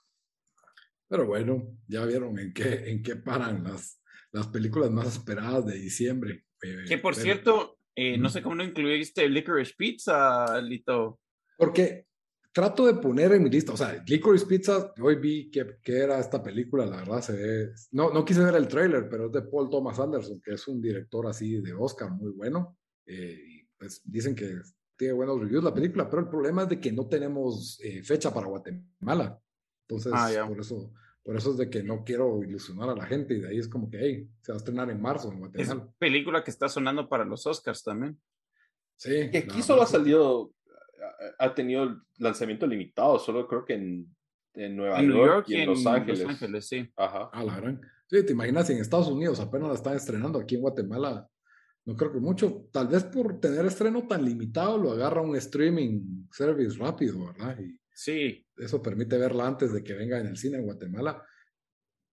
Pero 1.09 1.27
bueno, 1.27 1.77
ya 1.88 2.05
vieron 2.07 2.38
en 2.38 2.53
qué, 2.55 2.90
en 2.90 3.03
qué 3.03 3.16
paran 3.16 3.64
las, 3.64 4.01
las 4.31 4.46
películas 4.46 4.90
más 4.90 5.09
esperadas 5.09 5.66
de 5.66 5.75
diciembre. 5.75 6.46
Eh, 6.62 6.85
que 6.88 6.98
por 6.98 7.14
cierto, 7.14 7.79
eh, 7.94 8.16
no 8.16 8.28
sé 8.28 8.42
cómo 8.42 8.55
no 8.55 8.64
incluiste 8.64 9.28
Licorice 9.28 9.74
Pizza, 9.76 10.61
Lito. 10.61 11.20
Porque 11.57 12.07
trato 12.52 12.87
de 12.87 12.94
poner 12.94 13.33
en 13.33 13.42
mi 13.42 13.50
lista, 13.50 13.72
o 13.72 13.76
sea, 13.76 14.02
Licorice 14.07 14.46
Pizza, 14.46 14.92
hoy 15.00 15.16
vi 15.16 15.50
que, 15.50 15.78
que 15.83 15.98
era 15.98 16.18
esta 16.18 16.42
película, 16.42 16.85
la 16.85 16.96
verdad 16.96 17.22
se 17.22 17.33
ve, 17.33 17.72
no, 17.92 18.11
no 18.11 18.24
quise 18.24 18.44
ver 18.44 18.55
el 18.55 18.68
trailer, 18.68 19.09
pero 19.09 19.26
es 19.26 19.33
de 19.33 19.42
Paul 19.42 19.70
Thomas 19.70 19.98
Anderson, 19.98 20.40
que 20.40 20.52
es 20.52 20.68
un 20.68 20.81
director 20.81 21.26
así 21.26 21.61
de 21.61 21.72
Oscar 21.72 22.11
muy 22.11 22.33
bueno, 22.33 22.78
eh, 23.07 23.38
y 23.42 23.62
pues 23.78 24.02
dicen 24.05 24.35
que 24.35 24.61
tiene 24.96 25.14
buenos 25.14 25.40
reviews 25.40 25.64
la 25.64 25.74
película, 25.74 26.09
pero 26.09 26.22
el 26.22 26.28
problema 26.28 26.62
es 26.62 26.68
de 26.68 26.81
que 26.81 26.92
no 26.92 27.09
tenemos 27.09 27.81
eh, 27.83 28.02
fecha 28.02 28.33
para 28.33 28.46
Guatemala, 28.46 29.40
entonces 29.88 30.12
ah, 30.14 30.44
por 30.46 30.61
eso 30.61 30.92
por 31.24 31.37
eso 31.37 31.52
es 31.52 31.56
de 31.56 31.70
que 31.70 31.82
no 31.82 32.04
quiero 32.04 32.42
ilusionar 32.42 32.88
a 32.90 32.96
la 32.96 33.06
gente 33.06 33.35
y 33.35 33.40
de 33.40 33.48
ahí 33.48 33.58
es 33.58 33.68
como 33.68 33.88
que, 33.88 33.98
hey, 34.00 34.28
se 34.40 34.52
va 34.52 34.56
a 34.56 34.58
estrenar 34.58 34.90
en 34.90 35.00
marzo 35.00 35.30
en 35.30 35.38
Guatemala. 35.38 35.82
Es 35.85 35.94
película 35.98 36.42
que 36.42 36.50
está 36.50 36.68
sonando 36.68 37.08
para 37.08 37.24
los 37.24 37.46
Oscars 37.46 37.82
también. 37.85 38.20
Sí. 38.96 39.30
Que 39.30 39.38
aquí 39.38 39.62
solo 39.62 39.82
ha 39.82 39.87
salido, 39.87 40.52
ha 41.38 41.54
tenido 41.54 42.02
lanzamiento 42.18 42.66
limitado, 42.66 43.18
solo 43.18 43.46
creo 43.46 43.64
que 43.64 43.74
en, 43.74 44.16
en 44.54 44.76
Nueva 44.76 45.00
York, 45.02 45.46
y 45.48 45.56
en, 45.56 45.68
Los 45.68 45.87
Ángeles. 45.87 46.20
Los 46.20 46.30
Ángeles, 46.30 46.66
sí. 46.66 46.90
Ajá. 46.96 47.30
Ah, 47.32 47.44
la 47.44 47.56
gran. 47.56 47.80
Sí, 48.08 48.26
te 48.26 48.32
imaginas 48.32 48.68
en 48.70 48.78
Estados 48.78 49.08
Unidos 49.08 49.40
apenas 49.40 49.68
la 49.68 49.74
están 49.74 49.96
estrenando 49.96 50.38
aquí 50.38 50.56
en 50.56 50.61
Guatemala. 50.62 51.28
No 51.85 51.96
creo 51.96 52.12
que 52.12 52.20
mucho. 52.20 52.68
Tal 52.72 52.88
vez 52.88 53.04
por 53.04 53.40
tener 53.40 53.64
estreno 53.64 54.06
tan 54.06 54.24
limitado 54.24 54.76
lo 54.76 54.92
agarra 54.92 55.20
un 55.20 55.37
streaming 55.37 56.26
service 56.30 56.76
rápido, 56.78 57.26
¿verdad? 57.26 57.58
Y 57.61 57.78
Sí. 57.94 58.46
Eso 58.57 58.83
permite 58.83 59.18
verla 59.18 59.46
antes 59.46 59.72
de 59.72 59.83
que 59.83 59.94
venga 59.94 60.18
en 60.18 60.26
el 60.26 60.37
cine 60.37 60.59
en 60.59 60.64
Guatemala. 60.64 61.24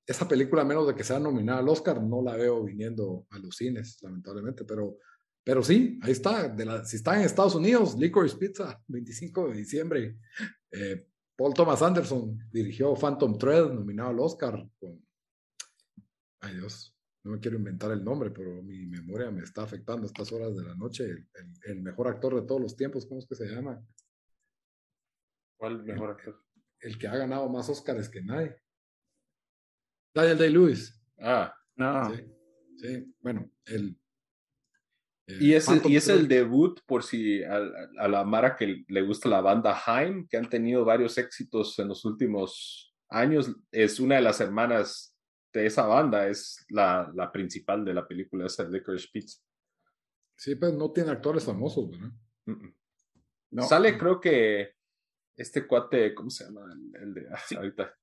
Esa 0.05 0.27
película, 0.27 0.63
a 0.63 0.65
menos 0.65 0.87
de 0.87 0.95
que 0.95 1.03
sea 1.03 1.19
nominada 1.19 1.59
al 1.59 1.69
Oscar, 1.69 2.01
no 2.01 2.21
la 2.21 2.35
veo 2.35 2.63
viniendo 2.63 3.27
a 3.29 3.37
los 3.37 3.55
cines, 3.55 3.99
lamentablemente, 4.01 4.65
pero, 4.65 4.97
pero 5.43 5.61
sí, 5.63 5.99
ahí 6.01 6.11
está. 6.11 6.47
De 6.47 6.85
si 6.85 6.95
está 6.95 7.15
en 7.15 7.25
Estados 7.25 7.55
Unidos, 7.55 7.95
Licorice 7.97 8.37
Pizza, 8.37 8.81
25 8.87 9.49
de 9.49 9.57
diciembre. 9.57 10.17
Eh, 10.71 11.05
Paul 11.35 11.53
Thomas 11.53 11.81
Anderson 11.81 12.37
dirigió 12.51 12.95
Phantom 12.95 13.37
Thread, 13.37 13.71
nominado 13.71 14.09
al 14.09 14.19
Oscar. 14.19 14.67
Ay 16.41 16.55
Dios, 16.55 16.95
no 17.23 17.31
me 17.31 17.39
quiero 17.39 17.57
inventar 17.57 17.91
el 17.91 18.03
nombre, 18.03 18.31
pero 18.31 18.63
mi 18.63 18.87
memoria 18.87 19.29
me 19.29 19.43
está 19.43 19.63
afectando 19.63 20.03
a 20.03 20.07
estas 20.07 20.31
horas 20.31 20.55
de 20.57 20.63
la 20.63 20.75
noche. 20.75 21.05
El, 21.05 21.27
el 21.65 21.81
mejor 21.81 22.07
actor 22.07 22.35
de 22.35 22.47
todos 22.47 22.61
los 22.61 22.75
tiempos, 22.75 23.05
¿cómo 23.05 23.19
es 23.19 23.27
que 23.27 23.35
se 23.35 23.45
llama? 23.45 23.79
¿Cuál 25.59 25.83
mejor 25.83 26.11
actor? 26.11 26.41
El, 26.79 26.97
que 26.97 27.07
ha 27.07 27.17
ganado 27.17 27.49
más 27.49 27.67
Oscars 27.67 28.07
que 28.07 28.21
nadie. 28.21 28.55
Daniel 30.13 30.37
Day-Lewis. 30.37 30.97
Ah, 31.19 31.53
no. 31.75 32.15
Sí, 32.77 33.13
bueno, 33.19 33.51
el. 33.65 33.99
y 35.27 35.53
es, 35.53 35.67
el, 35.67 35.81
y 35.91 35.97
es 35.97 36.07
el 36.07 36.29
debut, 36.29 36.79
por 36.85 37.03
si 37.03 37.43
a, 37.43 37.59
la 38.07 38.23
Mara 38.23 38.55
que 38.55 38.85
le 38.87 39.01
gusta 39.01 39.27
la 39.27 39.41
banda 39.41 39.77
Haim, 39.85 40.29
que 40.29 40.37
han 40.37 40.49
tenido 40.49 40.85
varios 40.85 41.17
éxitos 41.17 41.77
en 41.77 41.89
los 41.89 42.05
últimos 42.05 42.95
años, 43.09 43.53
es 43.69 43.99
una 43.99 44.15
de 44.15 44.21
las 44.21 44.39
hermanas 44.39 45.13
de 45.51 45.65
esa 45.65 45.85
banda, 45.85 46.29
es 46.29 46.65
la, 46.69 47.11
la 47.13 47.33
principal 47.33 47.83
de 47.83 47.93
la 47.93 48.07
película, 48.07 48.45
esa 48.45 48.63
Licorice 48.63 49.09
Pizza. 49.11 49.41
Sí, 50.37 50.55
pero 50.55 50.71
no 50.71 50.93
tiene 50.93 51.11
actores 51.11 51.43
famosos, 51.43 51.89
¿verdad? 51.89 52.11
No. 53.51 53.63
Sale, 53.63 53.97
creo 53.97 54.21
que 54.21 54.78
este 55.39 55.65
cuate, 55.65 56.13
¿cómo 56.13 56.29
se 56.29 56.43
llama? 56.43 56.69
El, 57.01 57.13
de 57.13 57.27
ah, 57.31 57.39
ahorita. 57.55 57.95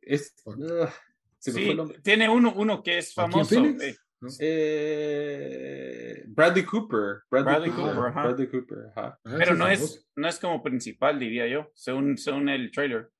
Es, 0.00 0.34
ah, 0.46 0.92
sí, 1.38 1.76
tiene 2.02 2.28
uno, 2.28 2.54
uno 2.56 2.82
que 2.82 2.98
es 2.98 3.12
famoso. 3.12 3.62
Eh, 3.64 3.94
eh, 4.40 6.24
Bradley 6.28 6.64
Cooper. 6.64 7.24
Bradley, 7.30 7.70
Cooper, 7.70 7.94
Bradley 7.94 8.48
Cooper 8.48 8.78
ajá. 8.90 9.20
Ah, 9.22 9.34
Pero 9.36 9.54
no 9.54 9.68
es, 9.68 10.08
no 10.16 10.26
es 10.26 10.40
como 10.40 10.62
principal, 10.62 11.18
diría 11.18 11.46
yo, 11.46 11.70
según, 11.74 12.16
según 12.16 12.48
el 12.48 12.70
trailer. 12.70 13.10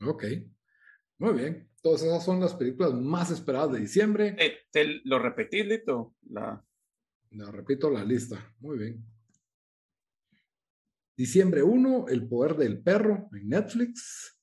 Ok. 0.00 0.24
Muy 1.18 1.34
bien. 1.34 1.68
Entonces, 1.76 2.08
esas 2.08 2.24
son 2.24 2.40
las 2.40 2.54
películas 2.54 2.94
más 2.94 3.32
esperadas 3.32 3.72
de 3.72 3.80
diciembre. 3.80 4.36
Eh, 4.38 4.58
¿Te 4.70 5.00
lo 5.04 5.18
repetí, 5.18 5.64
Lito? 5.64 6.14
La... 6.30 6.64
No, 7.30 7.50
repito 7.50 7.90
la 7.90 8.04
lista. 8.04 8.54
Muy 8.60 8.78
bien. 8.78 9.13
Diciembre 11.16 11.62
1, 11.62 12.06
El 12.08 12.26
poder 12.26 12.56
del 12.56 12.82
perro 12.82 13.28
en 13.32 13.48
Netflix. 13.48 14.36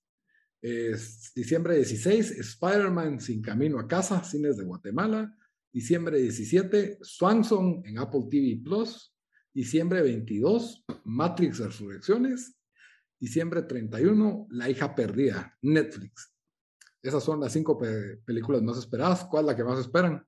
diciembre 1.35 1.75
16, 1.75 2.31
Spider-Man 2.31 3.19
sin 3.19 3.41
camino 3.41 3.79
a 3.79 3.87
casa, 3.87 4.23
cines 4.23 4.57
de 4.57 4.63
Guatemala. 4.63 5.35
Diciembre 5.73 6.17
17, 6.19 6.99
Swanson 7.01 7.81
en 7.85 7.97
Apple 7.97 8.27
TV 8.29 8.61
Plus. 8.63 9.13
Diciembre 9.53 10.01
22, 10.01 10.85
Matrix 11.05 11.59
Resurrecciones. 11.59 12.57
Diciembre 13.19 13.63
31, 13.63 14.47
La 14.51 14.69
hija 14.69 14.95
perdida, 14.95 15.57
Netflix. 15.61 16.33
Esas 17.03 17.23
son 17.23 17.39
las 17.39 17.51
cinco 17.51 17.77
películas 18.25 18.61
más 18.61 18.77
esperadas. 18.77 19.25
¿Cuál 19.25 19.45
es 19.45 19.47
la 19.47 19.55
que 19.55 19.63
más 19.63 19.79
esperan? 19.79 20.25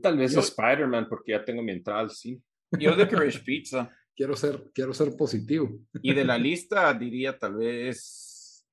tal 0.00 0.16
vez 0.16 0.36
Spider-Man, 0.36 1.08
porque 1.08 1.32
ya 1.32 1.44
tengo 1.44 1.62
mi 1.62 1.72
entrada 1.72 2.08
sí. 2.08 2.40
Yo 2.78 2.94
de 2.96 3.06
Pizza. 3.44 3.90
quiero 4.14 4.36
ser, 4.36 4.70
quiero 4.74 4.92
ser 4.92 5.16
positivo. 5.16 5.80
Y 6.02 6.12
de 6.12 6.24
la 6.24 6.36
lista 6.36 6.92
diría 6.92 7.38
tal 7.38 7.56
vez 7.56 8.66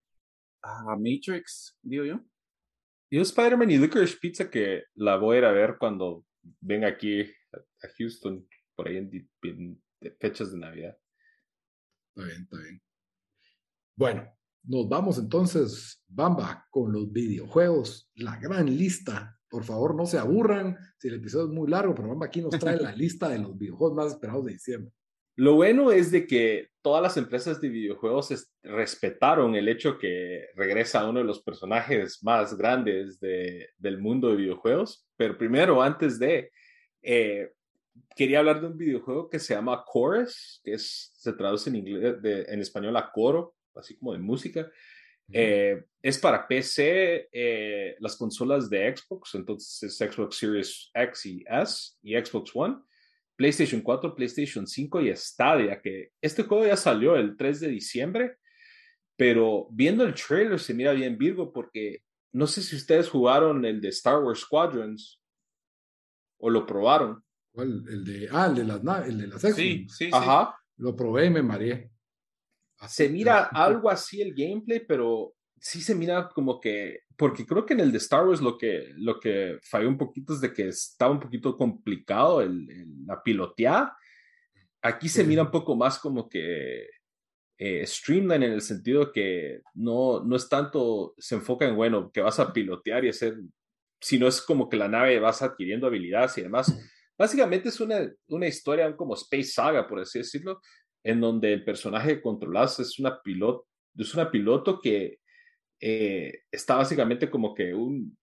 a 0.62 0.96
Matrix, 0.98 1.78
digo 1.82 2.04
yo. 2.04 2.20
Yo 3.10 3.22
Spider-Man 3.22 3.72
y 3.72 3.78
Licorice 3.78 4.18
Pizza 4.20 4.50
que 4.50 4.84
la 4.96 5.16
voy 5.16 5.38
a 5.38 5.40
ir 5.40 5.46
a 5.46 5.52
ver 5.54 5.78
cuando 5.80 6.26
venga 6.60 6.90
aquí 6.90 7.22
a 7.22 7.88
Houston, 7.98 8.46
por 8.76 8.90
ahí 8.90 8.98
en, 8.98 9.82
fechas 10.20 10.52
de 10.52 10.60
Navidad. 10.60 10.98
Está 12.10 12.28
bien, 12.28 12.42
está 12.42 12.58
bien. 12.58 12.82
Bueno, 13.96 14.38
nos 14.64 14.90
vamos 14.90 15.18
entonces, 15.18 16.04
Bamba, 16.08 16.68
con 16.70 16.92
los 16.92 17.10
videojuegos, 17.12 18.12
la 18.16 18.38
gran 18.38 18.66
lista. 18.66 19.37
Por 19.50 19.64
favor, 19.64 19.96
no 19.96 20.06
se 20.06 20.18
aburran 20.18 20.78
si 20.98 21.08
el 21.08 21.16
episodio 21.16 21.46
es 21.46 21.52
muy 21.52 21.70
largo, 21.70 21.96
pero 21.96 22.10
Bamba 22.10 22.26
aquí 22.26 22.42
nos 22.42 22.58
trae 22.60 22.78
la 22.78 22.92
lista 22.92 23.30
de 23.30 23.40
los 23.40 23.58
videojuegos 23.58 23.96
más 23.96 24.14
esperados 24.14 24.46
de 24.46 24.54
diciembre. 24.54 24.92
Lo 25.38 25.54
bueno 25.54 25.92
es 25.92 26.12
de 26.12 26.26
que 26.26 26.70
todas 26.82 27.02
las 27.02 27.16
empresas 27.16 27.62
de 27.62 27.70
videojuegos 27.70 28.52
respetaron 28.64 29.56
el 29.56 29.70
hecho 29.70 30.00
que 30.00 30.48
regresa 30.56 31.08
uno 31.08 31.20
de 31.20 31.26
los 31.26 31.44
personajes 31.44 32.24
más 32.24 32.58
grandes 32.58 33.20
del 33.20 34.00
mundo 34.00 34.30
de 34.30 34.38
videojuegos. 34.38 35.08
Pero 35.16 35.38
primero, 35.38 35.84
antes 35.84 36.18
de, 36.18 36.52
eh, 37.04 37.52
quería 38.16 38.40
hablar 38.40 38.62
de 38.62 38.68
un 38.68 38.78
videojuego 38.78 39.30
que 39.30 39.38
se 39.38 39.54
llama 39.54 39.86
Chorus, 39.86 40.60
que 40.64 40.74
es, 40.74 41.12
se 41.16 41.34
traduce 41.34 41.70
en, 41.70 41.76
inglés, 41.76 42.16
en 42.24 42.60
español 42.60 42.98
a 42.98 43.12
coro, 43.12 43.56
así 43.76 43.96
como 43.96 44.14
de 44.14 44.20
música. 44.20 44.68
Eh, 45.32 45.84
es 46.02 46.18
para 46.20 46.48
PC, 46.48 47.30
eh, 47.32 47.96
las 48.00 48.16
consolas 48.16 48.70
de 48.70 48.96
Xbox, 48.96 49.36
entonces 49.36 49.84
es 49.84 49.98
Xbox 49.98 50.38
Series 50.38 50.90
X 50.94 51.26
y 51.26 51.44
S 51.48 51.98
y 52.02 52.16
Xbox 52.16 52.52
One 52.54 52.78
PlayStation 53.38 53.82
4, 53.82 54.16
PlayStation 54.16 54.68
5 54.68 55.02
y 55.02 55.16
Stadia, 55.16 55.80
que 55.80 56.12
este 56.20 56.44
juego 56.44 56.66
ya 56.66 56.76
salió 56.76 57.16
el 57.16 57.38
3 57.38 57.60
de 57.62 57.68
diciembre, 57.70 58.38
pero 59.16 59.68
viendo 59.72 60.04
el 60.04 60.16
trailer 60.16 60.60
se 60.60 60.74
mira 60.74 60.92
bien 60.92 61.18
Virgo 61.18 61.54
porque 61.54 62.02
no 62.34 62.48
sé 62.48 62.62
si 62.62 62.76
ustedes 62.76 63.10
jugaron 63.10 63.63
el 63.63 63.80
de 63.80 63.90
Star 63.90 64.24
Wars 64.24 64.42
Squadrons 64.42 65.22
o 66.40 66.50
lo 66.50 66.66
probaron. 66.66 67.24
El 67.54 68.04
de, 68.04 68.28
ah, 68.32 68.48
el 68.48 68.56
de 68.56 68.63
las, 68.63 69.08
el 69.08 69.18
de 69.20 69.28
las 69.28 69.42
Sí, 69.56 69.88
sí, 69.90 70.10
Ajá. 70.12 70.56
Lo 70.78 70.96
probé 70.96 71.28
y 71.28 71.30
me 71.30 71.42
mareé. 71.42 71.92
Se 72.88 73.10
mira 73.10 73.44
algo 73.54 73.90
así 73.90 74.22
el 74.22 74.34
gameplay, 74.34 74.82
pero 74.86 75.34
sí 75.60 75.82
se 75.82 75.96
mira 75.96 76.30
como 76.30 76.60
que, 76.60 77.02
porque 77.16 77.46
creo 77.46 77.66
que 77.66 77.74
en 77.74 77.80
el 77.80 77.92
de 77.92 77.98
Star 77.98 78.28
Wars 78.28 78.42
lo 78.42 78.58
que, 78.58 78.92
lo 78.96 79.20
que 79.20 79.58
falló 79.63 79.88
un 79.88 79.98
poquito 79.98 80.34
es 80.34 80.42
de 80.42 80.54
que 80.54 80.68
estaba 80.68 81.12
un 81.12 81.20
poquito 81.20 81.58
complicado 81.58 82.42
el, 82.42 82.68
la 83.06 83.22
pilotear. 83.22 83.92
Aquí 84.82 85.10
se 85.10 85.24
mira 85.24 85.44
un 85.44 85.52
poco 85.52 85.76
más 85.76 85.98
como 86.00 86.30
que 86.30 86.88
eh, 87.58 87.86
streamline 87.88 88.44
en 88.44 88.54
el 88.54 88.62
sentido 88.62 89.12
que 89.12 89.62
no, 89.74 90.24
no 90.24 90.36
es 90.36 90.48
tanto, 90.48 91.16
se 91.18 91.36
enfoca 91.36 91.68
en, 91.68 91.76
bueno, 91.76 92.12
que 92.12 92.22
vas 92.22 92.40
a 92.40 92.54
pilotear 92.54 93.04
y 93.04 93.10
hacer, 93.10 93.36
sino 94.00 94.28
es 94.28 94.42
como 94.42 94.70
que 94.70 94.78
la 94.78 94.88
nave 94.88 95.20
vas 95.20 95.42
adquiriendo 95.42 95.88
habilidades 95.88 96.38
y 96.38 96.44
demás. 96.44 96.72
Básicamente 97.18 97.70
es 97.70 97.80
una, 97.80 98.08
una 98.28 98.48
historia 98.48 98.96
como 98.96 99.16
Space 99.16 99.46
Saga, 99.46 99.88
por 99.88 100.00
así 100.00 100.20
decirlo, 100.20 100.62
en 101.08 101.22
donde 101.22 101.54
el 101.54 101.63
personaje 101.63 102.15
que 102.15 102.22
controlas 102.22 102.82
es 102.82 103.00
una 103.00 103.22
piloto, 103.22 103.65
es 103.98 104.13
una 104.13 104.30
piloto 104.30 104.82
que 104.82 105.20
eh, 105.80 106.41
está 106.52 106.76
básicamente 106.76 107.30
como 107.30 107.56
que 107.56 107.74
un... 107.74 108.17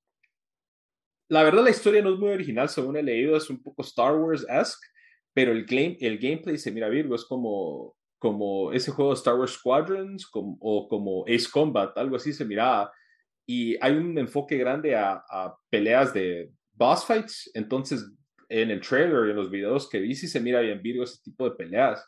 La 1.31 1.43
verdad 1.43 1.65
la 1.65 1.71
historia 1.71 2.03
no 2.03 2.13
es 2.13 2.19
muy 2.19 2.29
original, 2.29 2.69
según 2.69 2.99
he 2.99 3.03
leído, 3.03 3.39
es 3.39 3.49
un 3.49 3.63
poco 3.63 3.81
Star 3.81 4.15
Wars-esque, 4.15 4.87
pero 5.33 5.53
el, 5.53 5.65
game, 5.65 5.97
el 5.99 6.19
gameplay 6.19 6.59
se 6.59 6.71
mira 6.71 6.91
Virgo, 6.91 7.15
es 7.15 7.25
como, 7.25 7.97
como 8.19 8.71
ese 8.71 8.91
juego 8.91 9.15
Star 9.15 9.37
Wars 9.37 9.53
Squadrons 9.53 10.29
o 10.35 10.87
como 10.87 11.25
Ace 11.27 11.49
Combat, 11.51 11.97
algo 11.97 12.17
así 12.17 12.35
se 12.35 12.45
mira 12.45 12.93
Y 13.47 13.79
hay 13.81 13.97
un 13.97 14.19
enfoque 14.19 14.59
grande 14.59 14.95
a, 14.95 15.25
peleas 15.71 16.13
de 16.13 16.53
boss 16.75 17.07
fights, 17.07 17.51
entonces 17.55 18.05
en 18.51 18.71
el 18.71 18.83
trailer 18.83 19.29
y 19.29 19.31
en 19.31 19.37
los 19.37 19.51
videos 19.51 19.89
que 19.89 20.01
vi 20.01 20.15
sí 20.15 20.29
se 20.29 20.39
mira 20.39 20.61
bien 20.61 20.83
Virgo 20.83 21.05
ese 21.05 21.23
tipo 21.23 21.49
de 21.49 21.57
peleas. 21.57 22.07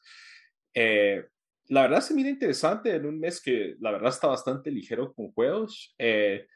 Eh, 0.77 1.25
la 1.69 1.83
verdad 1.83 2.01
se 2.01 2.15
mira 2.15 2.29
interesante 2.29 2.95
en 2.95 3.07
un 3.07 3.19
mes 3.19 3.41
que 3.41 3.77
la 3.81 3.91
verdad 3.91 4.11
está 4.11 4.29
bastante 4.29 4.71
ligero 4.71 5.13
con 5.15 5.33
juegos. 5.33 5.95
Eh, 5.99 6.47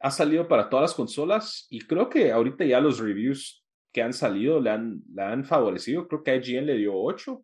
ha 0.00 0.10
salido 0.10 0.46
para 0.46 0.68
todas 0.68 0.90
las 0.90 0.94
consolas 0.94 1.66
y 1.70 1.80
creo 1.80 2.08
que 2.08 2.30
ahorita 2.30 2.64
ya 2.64 2.80
los 2.80 2.98
reviews 3.00 3.64
que 3.92 4.02
han 4.02 4.12
salido 4.12 4.60
le 4.60 4.70
han, 4.70 5.02
le 5.12 5.22
han 5.22 5.44
favorecido. 5.44 6.06
Creo 6.06 6.22
que 6.22 6.36
IGN 6.36 6.66
le 6.66 6.76
dio 6.76 6.94
8. 6.94 7.42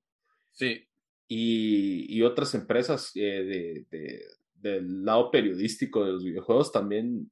Sí. 0.52 0.86
Y, 1.26 2.06
y 2.16 2.22
otras 2.22 2.54
empresas 2.54 3.10
eh, 3.14 3.84
de, 3.90 4.24
del 4.54 5.04
lado 5.04 5.30
periodístico 5.30 6.04
de 6.04 6.12
los 6.12 6.24
videojuegos 6.24 6.70
también 6.70 7.30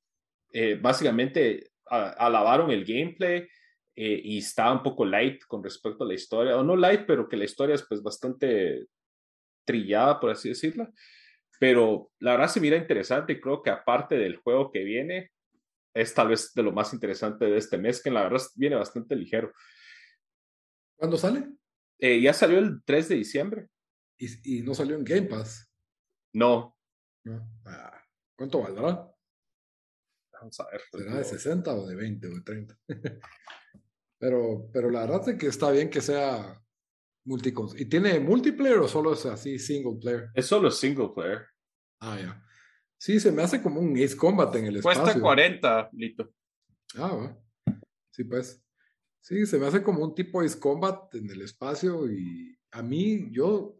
eh, 0.50 0.78
básicamente 0.80 1.70
alabaron 1.88 2.70
el 2.70 2.84
gameplay 2.84 3.46
y 3.94 4.38
está 4.38 4.72
un 4.72 4.82
poco 4.82 5.04
light 5.04 5.42
con 5.46 5.62
respecto 5.62 6.04
a 6.04 6.06
la 6.06 6.14
historia. 6.14 6.56
O 6.56 6.64
no 6.64 6.76
light, 6.76 7.04
pero 7.06 7.28
que 7.28 7.36
la 7.36 7.44
historia 7.44 7.74
es 7.74 7.82
pues 7.86 8.02
bastante 8.02 8.86
trillada, 9.64 10.18
por 10.18 10.30
así 10.30 10.48
decirlo. 10.48 10.88
Pero 11.60 12.10
la 12.18 12.32
verdad 12.32 12.48
se 12.48 12.60
mira 12.60 12.76
interesante 12.76 13.34
y 13.34 13.40
creo 13.40 13.62
que 13.62 13.70
aparte 13.70 14.16
del 14.16 14.36
juego 14.36 14.70
que 14.72 14.82
viene, 14.82 15.30
es 15.94 16.14
tal 16.14 16.28
vez 16.28 16.52
de 16.54 16.62
lo 16.62 16.72
más 16.72 16.92
interesante 16.92 17.44
de 17.44 17.56
este 17.56 17.78
mes, 17.78 18.02
que 18.02 18.10
la 18.10 18.22
verdad 18.22 18.40
viene 18.56 18.76
bastante 18.76 19.14
ligero. 19.14 19.52
¿Cuándo 20.96 21.16
sale? 21.16 21.48
Eh, 21.98 22.20
ya 22.20 22.32
salió 22.32 22.58
el 22.58 22.82
3 22.84 23.10
de 23.10 23.14
diciembre. 23.16 23.68
¿Y, 24.18 24.62
no 24.62 24.74
salió 24.74 24.96
en 24.96 25.04
Game 25.04 25.26
Pass? 25.26 25.68
No. 26.32 26.76
Ah, 27.64 28.02
¿Cuánto 28.36 28.60
valdrá? 28.60 29.12
Vamos 30.32 30.60
a 30.60 30.70
ver. 30.70 30.80
¿Será 30.92 31.18
de 31.18 31.24
60 31.24 31.74
o 31.74 31.86
de 31.86 31.94
20 31.94 32.26
o 32.28 32.30
de 32.30 32.40
30? 32.40 32.78
Pero, 34.22 34.70
pero 34.72 34.88
la 34.88 35.00
verdad 35.00 35.30
es 35.30 35.36
que 35.36 35.48
está 35.48 35.72
bien 35.72 35.90
que 35.90 36.00
sea 36.00 36.62
¿Y 37.24 37.86
tiene 37.86 38.20
multiplayer 38.20 38.78
o 38.78 38.86
solo 38.86 39.14
es 39.14 39.26
así 39.26 39.58
single 39.58 39.98
player? 40.00 40.30
Es 40.34 40.46
solo 40.46 40.70
single 40.70 41.10
player. 41.12 41.40
Ah, 42.00 42.18
ya. 42.20 42.44
Sí, 42.96 43.18
se 43.18 43.32
me 43.32 43.42
hace 43.42 43.60
como 43.60 43.80
un 43.80 43.96
Ace 43.96 44.16
Combat 44.16 44.54
en 44.54 44.66
el 44.66 44.76
espacio. 44.76 45.02
Cuesta 45.02 45.20
40, 45.20 45.90
Lito. 45.94 46.32
Ah, 46.96 47.12
va. 47.14 47.38
Sí, 48.12 48.22
pues. 48.22 48.62
Sí, 49.20 49.44
se 49.44 49.58
me 49.58 49.66
hace 49.66 49.82
como 49.82 50.04
un 50.04 50.14
tipo 50.14 50.40
Ace 50.40 50.58
Combat 50.58 51.12
en 51.16 51.28
el 51.28 51.42
espacio 51.42 52.08
y 52.08 52.56
a 52.70 52.80
mí, 52.80 53.28
yo, 53.32 53.76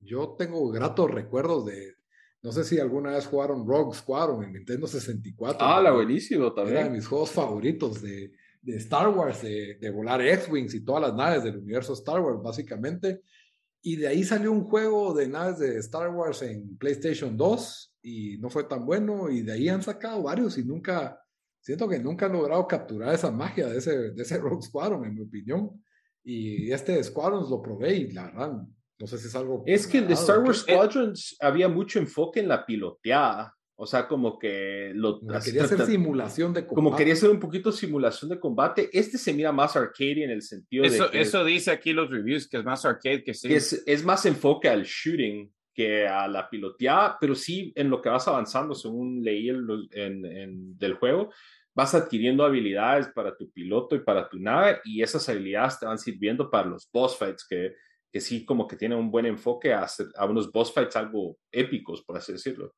yo 0.00 0.34
tengo 0.36 0.68
gratos 0.72 1.12
recuerdos 1.12 1.66
de, 1.66 1.94
no 2.42 2.50
sé 2.50 2.64
si 2.64 2.80
alguna 2.80 3.12
vez 3.12 3.26
jugaron 3.26 3.68
Rogue 3.68 3.96
Squadron 3.96 4.42
en 4.42 4.52
Nintendo 4.52 4.88
64. 4.88 5.64
Ah, 5.64 5.80
la 5.80 5.92
buenísimo 5.92 6.52
también. 6.52 6.76
Era 6.76 6.86
de 6.86 6.96
mis 6.96 7.06
juegos 7.06 7.30
favoritos 7.30 8.02
de, 8.02 8.32
de 8.64 8.76
Star 8.76 9.08
Wars, 9.08 9.42
de, 9.42 9.76
de 9.78 9.90
volar 9.90 10.22
X-Wings 10.22 10.74
y 10.74 10.84
todas 10.84 11.02
las 11.02 11.14
naves 11.14 11.44
del 11.44 11.58
universo 11.58 11.92
Star 11.92 12.20
Wars, 12.20 12.42
básicamente. 12.42 13.20
Y 13.82 13.96
de 13.96 14.08
ahí 14.08 14.24
salió 14.24 14.50
un 14.50 14.64
juego 14.64 15.12
de 15.12 15.28
naves 15.28 15.58
de 15.58 15.76
Star 15.78 16.08
Wars 16.08 16.40
en 16.40 16.78
PlayStation 16.78 17.36
2 17.36 17.94
y 18.02 18.38
no 18.38 18.48
fue 18.48 18.64
tan 18.64 18.86
bueno. 18.86 19.28
Y 19.28 19.42
de 19.42 19.52
ahí 19.52 19.68
han 19.68 19.82
sacado 19.82 20.22
varios 20.22 20.56
y 20.56 20.64
nunca, 20.64 21.20
siento 21.60 21.86
que 21.86 21.98
nunca 21.98 22.24
han 22.24 22.32
logrado 22.32 22.66
capturar 22.66 23.14
esa 23.14 23.30
magia 23.30 23.66
de 23.66 23.78
ese, 23.78 24.12
de 24.12 24.22
ese 24.22 24.38
Rogue 24.40 24.62
Squadron, 24.62 25.04
en 25.04 25.14
mi 25.14 25.20
opinión. 25.20 25.84
Y 26.22 26.72
este 26.72 27.04
Squadrons 27.04 27.50
lo 27.50 27.60
probé 27.60 27.94
y 27.94 28.12
la 28.12 28.24
verdad, 28.24 28.52
no 28.98 29.06
sé 29.06 29.18
si 29.18 29.26
es 29.26 29.34
algo. 29.34 29.62
Es 29.66 29.86
que 29.86 30.00
de 30.00 30.14
Star 30.14 30.38
Wars 30.38 30.60
Squadrons 30.60 31.36
había 31.38 31.68
mucho 31.68 31.98
enfoque 31.98 32.40
en 32.40 32.48
la 32.48 32.64
piloteada. 32.64 33.54
O 33.76 33.86
sea, 33.86 34.06
como 34.06 34.38
que 34.38 34.92
lo... 34.94 35.20
quería 35.42 35.64
hacer 35.64 35.84
simulación 35.84 36.52
de 36.52 36.60
combate. 36.60 36.74
Como 36.74 36.96
quería 36.96 37.14
hacer 37.14 37.30
un 37.30 37.40
poquito 37.40 37.72
simulación 37.72 38.30
de 38.30 38.38
combate. 38.38 38.88
Este 38.92 39.18
se 39.18 39.32
mira 39.32 39.50
más 39.50 39.74
arcade 39.74 40.22
en 40.22 40.30
el 40.30 40.42
sentido 40.42 40.84
eso, 40.84 41.04
de... 41.04 41.10
Que 41.10 41.20
eso 41.20 41.44
dice 41.44 41.72
aquí 41.72 41.92
los 41.92 42.08
reviews, 42.10 42.48
que 42.48 42.58
es 42.58 42.64
más 42.64 42.84
arcade 42.84 43.24
que 43.24 43.34
sí. 43.34 43.52
Es, 43.52 43.82
es 43.84 44.04
más 44.04 44.26
enfoque 44.26 44.68
al 44.68 44.84
shooting 44.84 45.52
que 45.74 46.06
a 46.06 46.28
la 46.28 46.48
piloteada, 46.48 47.18
pero 47.20 47.34
sí 47.34 47.72
en 47.74 47.90
lo 47.90 48.00
que 48.00 48.08
vas 48.08 48.28
avanzando, 48.28 48.74
según 48.74 49.22
leí 49.24 49.48
en, 49.48 50.24
en, 50.24 50.78
del 50.78 50.94
juego, 50.94 51.32
vas 51.74 51.94
adquiriendo 51.94 52.44
habilidades 52.44 53.08
para 53.08 53.36
tu 53.36 53.50
piloto 53.50 53.96
y 53.96 54.00
para 54.00 54.28
tu 54.28 54.38
nave 54.38 54.80
y 54.84 55.02
esas 55.02 55.28
habilidades 55.28 55.80
te 55.80 55.86
van 55.86 55.98
sirviendo 55.98 56.48
para 56.48 56.68
los 56.68 56.88
boss 56.92 57.18
fights 57.18 57.44
que, 57.48 57.74
que 58.12 58.20
sí 58.20 58.44
como 58.44 58.68
que 58.68 58.76
tiene 58.76 58.94
un 58.94 59.10
buen 59.10 59.26
enfoque 59.26 59.72
a, 59.72 59.82
hacer, 59.82 60.06
a 60.14 60.24
unos 60.26 60.52
boss 60.52 60.72
fights 60.72 60.94
algo 60.94 61.36
épicos, 61.50 62.02
por 62.04 62.16
así 62.16 62.30
decirlo. 62.30 62.72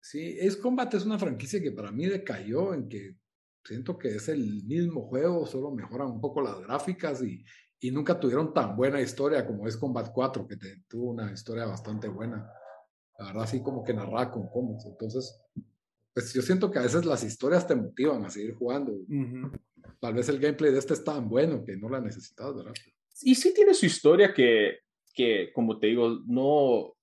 Sí, 0.00 0.38
Ace 0.40 0.60
Combat 0.60 0.92
es 0.94 1.04
una 1.04 1.18
franquicia 1.18 1.60
que 1.60 1.72
para 1.72 1.90
mí 1.90 2.06
decayó 2.06 2.72
en 2.74 2.88
que 2.88 3.16
siento 3.64 3.98
que 3.98 4.08
es 4.08 4.28
el 4.28 4.64
mismo 4.64 5.08
juego, 5.08 5.46
solo 5.46 5.70
mejoran 5.70 6.08
un 6.08 6.20
poco 6.20 6.40
las 6.40 6.58
gráficas 6.60 7.22
y, 7.22 7.44
y 7.80 7.90
nunca 7.90 8.18
tuvieron 8.18 8.52
tan 8.52 8.76
buena 8.76 9.00
historia 9.00 9.46
como 9.46 9.66
es 9.66 9.76
Combat 9.76 10.10
4, 10.12 10.46
que 10.46 10.56
tuvo 10.88 11.10
una 11.10 11.32
historia 11.32 11.66
bastante 11.66 12.08
buena. 12.08 12.50
La 13.18 13.26
verdad, 13.26 13.42
así 13.44 13.62
como 13.62 13.84
que 13.84 13.92
narraba 13.92 14.30
con 14.30 14.48
cómics. 14.48 14.84
Entonces, 14.86 15.40
pues 16.14 16.32
yo 16.32 16.42
siento 16.42 16.70
que 16.70 16.78
a 16.78 16.82
veces 16.82 17.04
las 17.04 17.22
historias 17.22 17.66
te 17.66 17.76
motivan 17.76 18.24
a 18.24 18.30
seguir 18.30 18.54
jugando. 18.54 18.92
Tal 20.00 20.14
vez 20.14 20.28
el 20.28 20.38
gameplay 20.38 20.72
de 20.72 20.78
este 20.78 20.94
es 20.94 21.04
tan 21.04 21.28
bueno 21.28 21.64
que 21.64 21.76
no 21.76 21.88
la 21.88 22.00
necesitas, 22.00 22.54
¿verdad? 22.54 22.72
Y 23.22 23.34
sí 23.34 23.52
tiene 23.54 23.74
su 23.74 23.86
historia 23.86 24.32
que, 24.32 24.78
que 25.12 25.52
como 25.52 25.78
te 25.78 25.88
digo, 25.88 26.20
no, 26.26 26.96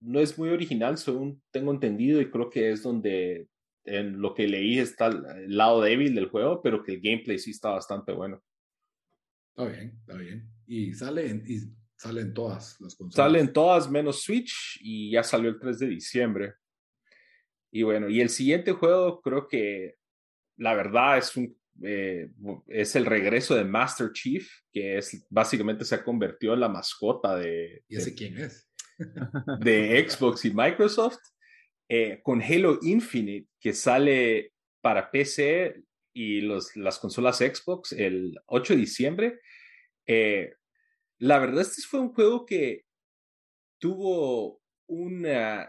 no 0.00 0.20
es 0.20 0.38
muy 0.38 0.48
original, 0.48 0.98
según 0.98 1.42
tengo 1.50 1.72
entendido, 1.72 2.20
y 2.20 2.30
creo 2.30 2.50
que 2.50 2.70
es 2.72 2.82
donde 2.82 3.48
en 3.84 4.20
lo 4.20 4.34
que 4.34 4.46
leí 4.46 4.78
está 4.78 5.06
el 5.06 5.56
lado 5.56 5.80
débil 5.80 6.14
del 6.14 6.28
juego, 6.28 6.62
pero 6.62 6.82
que 6.82 6.94
el 6.94 7.00
gameplay 7.00 7.38
sí 7.38 7.50
está 7.50 7.70
bastante 7.70 8.12
bueno. 8.12 8.42
Está 9.50 9.70
bien, 9.70 9.98
está 10.00 10.16
bien. 10.16 10.50
Y 10.66 10.94
sale 10.94 11.28
en, 11.28 11.44
y 11.46 11.58
salen 11.96 12.32
todas 12.32 12.80
las 12.80 12.94
consolas. 12.94 13.14
Salen 13.14 13.52
todas 13.52 13.90
menos 13.90 14.22
Switch 14.22 14.78
y 14.80 15.12
ya 15.12 15.22
salió 15.22 15.50
el 15.50 15.58
3 15.58 15.78
de 15.78 15.86
diciembre. 15.88 16.54
Y 17.72 17.82
bueno, 17.82 18.08
y 18.08 18.20
el 18.20 18.28
siguiente 18.28 18.72
juego 18.72 19.20
creo 19.20 19.46
que 19.48 19.96
la 20.56 20.74
verdad 20.74 21.18
es 21.18 21.36
un 21.36 21.56
eh, 21.82 22.30
es 22.66 22.94
el 22.94 23.06
regreso 23.06 23.54
de 23.54 23.64
Master 23.64 24.12
Chief, 24.12 24.46
que 24.70 24.98
es 24.98 25.26
básicamente 25.30 25.84
se 25.84 25.94
ha 25.94 26.04
convertido 26.04 26.52
en 26.54 26.60
la 26.60 26.68
mascota 26.68 27.36
de. 27.36 27.84
¿Y 27.88 27.96
ese 27.96 28.14
quién 28.14 28.36
es? 28.38 28.69
De 29.60 30.08
Xbox 30.08 30.44
y 30.44 30.52
Microsoft. 30.52 31.18
Eh, 31.88 32.20
con 32.22 32.40
Halo 32.40 32.78
Infinite, 32.82 33.48
que 33.58 33.72
sale 33.72 34.52
para 34.80 35.10
PC 35.10 35.82
y 36.12 36.40
los, 36.40 36.76
las 36.76 37.00
consolas 37.00 37.38
Xbox 37.38 37.90
el 37.90 38.38
8 38.46 38.74
de 38.74 38.78
diciembre. 38.80 39.40
Eh, 40.06 40.54
la 41.18 41.40
verdad, 41.40 41.62
este 41.62 41.82
fue 41.82 41.98
un 41.98 42.12
juego 42.12 42.46
que 42.46 42.84
tuvo 43.80 44.60
una, 44.86 45.68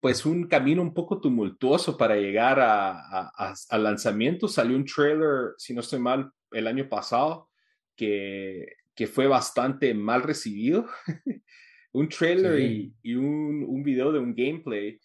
pues 0.00 0.24
un 0.24 0.48
camino 0.48 0.80
un 0.80 0.94
poco 0.94 1.20
tumultuoso 1.20 1.98
para 1.98 2.16
llegar 2.16 2.58
al 2.58 3.84
lanzamiento. 3.84 4.48
Salió 4.48 4.74
un 4.74 4.86
trailer, 4.86 5.52
si 5.58 5.74
no 5.74 5.82
estoy 5.82 5.98
mal, 5.98 6.32
el 6.50 6.66
año 6.66 6.88
pasado, 6.88 7.50
que, 7.94 8.76
que 8.94 9.06
fue 9.06 9.26
bastante 9.26 9.92
mal 9.92 10.22
recibido. 10.22 10.86
un 11.92 12.08
trailer 12.08 12.58
y, 12.60 12.94
y 13.02 13.14
un, 13.14 13.64
un, 13.68 13.82
video 13.82 14.12
de 14.12 14.18
un 14.18 14.34
gameplay 14.34 14.98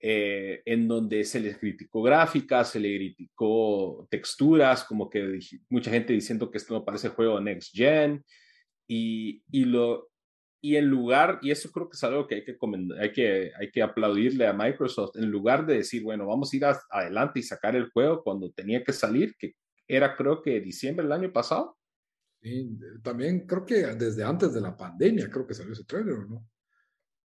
eh, 0.00 0.62
en 0.64 0.86
donde 0.86 1.24
se 1.24 1.40
les 1.40 1.58
criticó 1.58 2.02
gráficas, 2.02 2.70
se 2.70 2.80
le 2.80 2.96
criticó 2.96 4.06
texturas, 4.10 4.84
como 4.84 5.10
que 5.10 5.40
mucha 5.68 5.90
gente 5.90 6.12
diciendo 6.12 6.50
que 6.50 6.58
esto 6.58 6.74
no 6.74 6.84
parece 6.84 7.08
juego 7.08 7.40
Next 7.40 7.74
Gen, 7.74 8.24
y, 8.86 9.42
y, 9.50 9.64
lo, 9.64 10.08
y 10.60 10.76
en 10.76 10.86
lugar, 10.86 11.40
y 11.42 11.50
eso 11.50 11.70
creo 11.72 11.88
que 11.88 11.96
es 11.96 12.04
algo 12.04 12.26
que 12.26 12.36
hay 12.36 12.44
que, 12.44 12.56
hay 13.00 13.12
que, 13.12 13.52
hay 13.58 13.70
que 13.70 13.82
aplaudirle 13.82 14.46
a 14.46 14.52
Microsoft, 14.52 15.16
en 15.16 15.30
lugar 15.30 15.66
de 15.66 15.78
decir, 15.78 16.02
bueno, 16.02 16.26
vamos 16.26 16.52
a 16.52 16.56
ir 16.56 16.64
adelante 16.90 17.40
y 17.40 17.42
sacar 17.42 17.74
el 17.74 17.90
juego 17.90 18.22
cuando 18.22 18.50
tenía 18.52 18.84
que 18.84 18.92
salir, 18.92 19.34
que 19.38 19.54
era 19.88 20.16
creo 20.16 20.42
que 20.42 20.60
diciembre 20.60 21.04
del 21.04 21.12
año 21.12 21.32
pasado. 21.32 21.77
Sí, 22.40 22.78
también 23.02 23.46
creo 23.46 23.66
que 23.66 23.74
desde 23.74 24.22
antes 24.22 24.54
de 24.54 24.60
la 24.60 24.76
pandemia 24.76 25.28
creo 25.28 25.46
que 25.46 25.54
salió 25.54 25.72
ese 25.72 25.84
trailer, 25.84 26.18
¿no? 26.28 26.46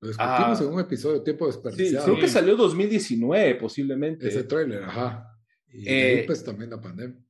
Lo 0.01 0.09
discutimos 0.09 0.61
ah. 0.61 0.65
en 0.65 0.69
un 0.69 0.81
episodio 0.81 1.23
Tiempo 1.23 1.47
Desperdiciado. 1.47 2.05
Sí, 2.05 2.11
creo 2.11 2.21
que 2.21 2.29
salió 2.29 2.57
2019 2.57 3.55
posiblemente. 3.57 4.29
Ese 4.29 4.45
trailer, 4.45 4.85
ajá. 4.85 5.27
Y 5.69 5.85
eh, 5.89 6.25
pues 6.27 6.45
también 6.45 6.71
la 6.71 6.81
pandemia. 6.81 7.21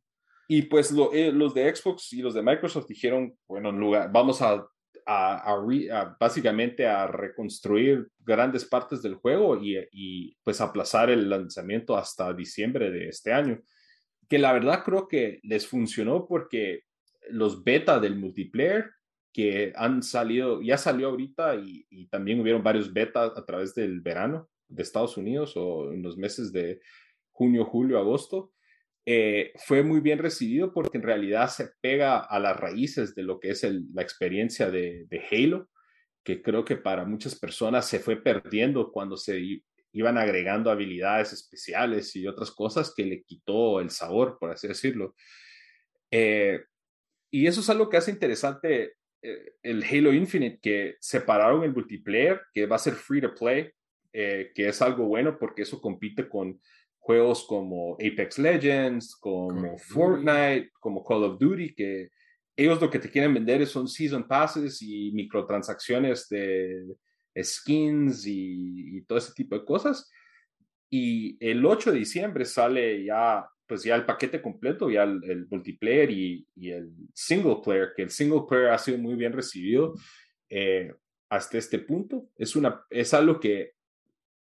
Y 0.48 0.62
pues 0.62 0.92
eh, 1.12 1.32
los 1.32 1.54
de 1.54 1.74
Xbox 1.74 2.12
y 2.12 2.22
los 2.22 2.34
de 2.34 2.42
Microsoft 2.42 2.86
dijeron, 2.86 3.36
bueno, 3.46 3.70
en 3.70 3.78
lugar, 3.78 4.10
vamos 4.12 4.42
a, 4.42 4.66
a, 5.06 6.16
básicamente 6.20 6.86
a 6.86 7.06
reconstruir 7.06 8.08
grandes 8.18 8.64
partes 8.64 9.02
del 9.02 9.14
juego 9.14 9.56
y, 9.56 9.78
y, 9.92 10.36
pues 10.42 10.60
aplazar 10.60 11.10
el 11.10 11.30
lanzamiento 11.30 11.96
hasta 11.96 12.34
diciembre 12.34 12.90
de 12.90 13.08
este 13.08 13.32
año. 13.32 13.60
Que 14.28 14.38
la 14.38 14.52
verdad 14.52 14.82
creo 14.84 15.08
que 15.08 15.40
les 15.42 15.66
funcionó 15.66 16.26
porque 16.26 16.82
los 17.30 17.64
beta 17.64 18.00
del 18.00 18.16
multiplayer 18.16 18.90
que 19.32 19.72
han 19.74 20.02
salido, 20.02 20.62
ya 20.62 20.78
salió 20.78 21.08
ahorita 21.08 21.56
y, 21.56 22.06
también 22.06 22.40
hubieron 22.40 22.62
varios 22.62 22.92
betas 22.92 23.32
a 23.36 23.44
través 23.44 23.74
del 23.74 24.00
verano 24.00 24.48
de 24.68 24.82
Estados 24.82 25.16
Unidos 25.16 25.54
o 25.56 25.92
en 25.92 26.02
los 26.02 26.16
meses 26.16 26.52
de 26.52 26.80
junio, 27.32 27.64
julio, 27.64 27.98
agosto, 27.98 28.52
eh, 29.06 29.52
fue 29.66 29.82
muy 29.82 30.00
bien 30.00 30.18
recibido 30.18 30.72
porque 30.72 30.98
en 30.98 31.02
realidad 31.02 31.48
se 31.48 31.70
pega 31.80 32.18
a 32.20 32.38
las 32.38 32.56
raíces 32.56 33.14
de 33.14 33.24
lo 33.24 33.40
que 33.40 33.50
es 33.50 33.62
la 33.92 34.02
experiencia 34.02 34.70
de, 34.70 35.06
de, 35.08 35.22
Halo, 35.30 35.68
que 36.22 36.40
creo 36.40 36.64
que 36.64 36.76
para 36.76 37.04
muchas 37.04 37.38
personas 37.38 37.86
se 37.86 37.98
fue 37.98 38.22
perdiendo 38.22 38.92
cuando 38.92 39.16
se 39.16 39.62
iban 39.92 40.16
agregando 40.16 40.70
habilidades 40.70 41.32
especiales 41.32 42.14
y 42.16 42.26
otras 42.26 42.50
cosas 42.50 42.94
que 42.96 43.04
le 43.04 43.22
quitó 43.22 43.80
el 43.80 43.90
sabor, 43.90 44.38
por 44.38 44.52
así 44.52 44.68
decirlo. 44.68 45.14
Eh, 46.10 46.60
y 47.34 47.48
eso 47.48 47.62
es 47.62 47.68
algo 47.68 47.88
que 47.88 47.96
hace 47.96 48.12
interesante 48.12 48.94
eh, 49.20 49.54
el 49.64 49.82
Halo 49.82 50.12
Infinite 50.12 50.60
que 50.62 50.94
separaron 51.00 51.64
el 51.64 51.72
multiplayer, 51.74 52.40
que 52.52 52.64
va 52.64 52.76
a 52.76 52.78
ser 52.78 52.94
free 52.94 53.20
to 53.20 53.34
play, 53.34 53.72
eh, 54.12 54.52
que 54.54 54.68
es 54.68 54.80
algo 54.80 55.06
bueno 55.06 55.36
porque 55.36 55.62
eso 55.62 55.80
compite 55.80 56.28
con 56.28 56.60
juegos 56.96 57.44
como 57.48 57.94
Apex 57.94 58.38
Legends, 58.38 59.16
como 59.16 59.76
Fortnite, 59.78 60.70
como 60.78 61.02
Call 61.02 61.24
of 61.24 61.40
Duty, 61.40 61.74
que 61.74 62.10
ellos 62.54 62.80
lo 62.80 62.88
que 62.88 63.00
te 63.00 63.10
quieren 63.10 63.34
vender 63.34 63.66
son 63.66 63.88
season 63.88 64.28
passes 64.28 64.80
y 64.80 65.10
microtransacciones 65.10 66.28
de 66.28 66.84
skins 67.42 68.28
y, 68.28 68.98
y 68.98 69.02
todo 69.06 69.18
ese 69.18 69.32
tipo 69.34 69.58
de 69.58 69.64
cosas. 69.64 70.08
Y 70.88 71.36
el 71.44 71.66
8 71.66 71.90
de 71.90 71.98
diciembre 71.98 72.44
sale 72.44 73.04
ya 73.04 73.44
pues 73.66 73.82
ya 73.82 73.94
el 73.94 74.04
paquete 74.04 74.42
completo, 74.42 74.90
ya 74.90 75.04
el, 75.04 75.46
multiplayer 75.50 76.10
y, 76.10 76.46
el 76.56 76.92
single 77.14 77.56
player, 77.64 77.92
que 77.96 78.02
el 78.02 78.10
single 78.10 78.42
player 78.48 78.68
ha 78.68 78.78
sido 78.78 78.98
muy 78.98 79.14
bien 79.14 79.32
recibido 79.32 79.94
eh, 80.48 80.92
hasta 81.28 81.58
este 81.58 81.78
punto. 81.78 82.28
Es, 82.36 82.56
una, 82.56 82.84
es 82.90 83.14
algo 83.14 83.40
que 83.40 83.72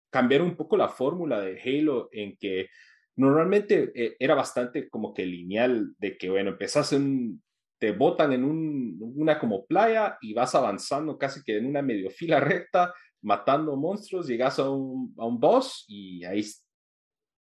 cambiaron 0.09 0.47
un 0.49 0.55
poco 0.55 0.75
la 0.75 0.89
fórmula 0.89 1.39
de 1.41 1.59
Halo 1.61 2.09
en 2.11 2.35
que 2.37 2.69
normalmente 3.15 3.91
eh, 3.95 4.15
era 4.19 4.35
bastante 4.35 4.89
como 4.89 5.13
que 5.13 5.25
lineal 5.25 5.93
de 5.97 6.17
que, 6.17 6.29
bueno, 6.29 6.51
empezás 6.51 6.93
en, 6.93 7.41
te 7.77 7.91
botan 7.91 8.33
en 8.33 8.43
un, 8.43 8.97
una 9.15 9.39
como 9.39 9.65
playa 9.65 10.17
y 10.21 10.33
vas 10.33 10.55
avanzando 10.55 11.17
casi 11.17 11.43
que 11.43 11.57
en 11.57 11.65
una 11.65 11.81
medio 11.81 12.09
fila 12.09 12.39
recta, 12.39 12.93
matando 13.21 13.75
monstruos, 13.75 14.27
llegas 14.27 14.57
a 14.59 14.69
un, 14.69 15.13
a 15.17 15.25
un 15.25 15.39
boss 15.39 15.85
y 15.87 16.23
ahí 16.25 16.43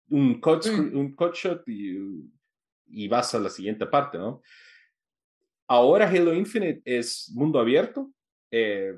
un 0.10 0.40
cut, 0.40 0.66
un 0.66 1.16
cut 1.16 1.36
shot 1.36 1.64
y, 1.68 3.08
vas 3.08 3.34
a 3.36 3.40
la 3.40 3.50
siguiente 3.50 3.86
parte, 3.86 4.18
¿no? 4.18 4.42
Ahora 5.68 6.08
Halo 6.08 6.34
Infinite 6.34 6.82
es 6.86 7.30
mundo 7.36 7.60
abierto. 7.60 8.12
Eh, 8.52 8.94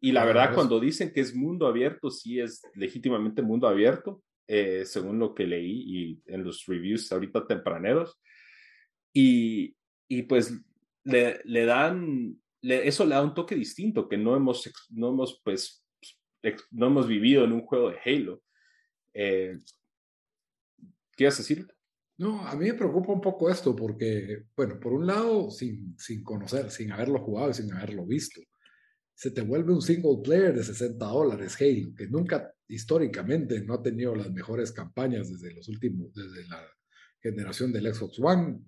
y 0.00 0.12
la 0.12 0.24
verdad, 0.24 0.54
cuando 0.54 0.80
dicen 0.80 1.12
que 1.12 1.20
es 1.20 1.34
mundo 1.34 1.66
abierto, 1.66 2.10
sí 2.10 2.40
es 2.40 2.62
legítimamente 2.74 3.42
mundo 3.42 3.68
abierto, 3.68 4.22
eh, 4.48 4.84
según 4.84 5.18
lo 5.18 5.34
que 5.34 5.46
leí 5.46 5.84
y 5.86 6.22
en 6.26 6.42
los 6.42 6.66
reviews 6.66 7.12
ahorita 7.12 7.46
tempraneros. 7.46 8.18
Y, 9.12 9.76
y 10.08 10.22
pues 10.22 10.52
le, 11.04 11.40
le 11.44 11.64
dan, 11.64 12.40
eso 12.62 13.04
le 13.04 13.14
da 13.14 13.22
un 13.22 13.34
toque 13.34 13.54
distinto 13.54 14.08
que 14.08 14.16
no 14.16 14.34
hemos, 14.34 14.68
no 14.90 15.10
hemos, 15.10 15.40
pues, 15.44 15.84
no 16.70 16.86
hemos 16.86 17.06
vivido 17.06 17.44
en 17.44 17.52
un 17.52 17.62
juego 17.62 17.90
de 17.90 17.98
Halo. 18.04 18.42
Eh, 19.12 19.58
¿Qué 21.20 21.24
ibas 21.24 21.34
a 21.34 21.42
decir? 21.42 21.68
No, 22.16 22.48
a 22.48 22.56
mí 22.56 22.64
me 22.64 22.72
preocupa 22.72 23.12
un 23.12 23.20
poco 23.20 23.50
esto 23.50 23.76
porque, 23.76 24.46
bueno, 24.56 24.80
por 24.80 24.94
un 24.94 25.06
lado, 25.06 25.50
sin, 25.50 25.94
sin 25.98 26.24
conocer, 26.24 26.70
sin 26.70 26.92
haberlo 26.92 27.18
jugado 27.18 27.50
y 27.50 27.52
sin 27.52 27.70
haberlo 27.74 28.06
visto, 28.06 28.40
se 29.12 29.30
te 29.30 29.42
vuelve 29.42 29.74
un 29.74 29.82
single 29.82 30.20
player 30.24 30.54
de 30.54 30.64
60 30.64 31.04
dólares 31.04 31.58
Halo, 31.60 31.94
que 31.94 32.06
nunca 32.06 32.50
históricamente 32.68 33.60
no 33.60 33.74
ha 33.74 33.82
tenido 33.82 34.14
las 34.14 34.32
mejores 34.32 34.72
campañas 34.72 35.28
desde 35.30 35.54
los 35.54 35.68
últimos, 35.68 36.10
desde 36.14 36.48
la 36.48 36.66
generación 37.20 37.70
del 37.70 37.94
Xbox 37.94 38.18
One. 38.18 38.58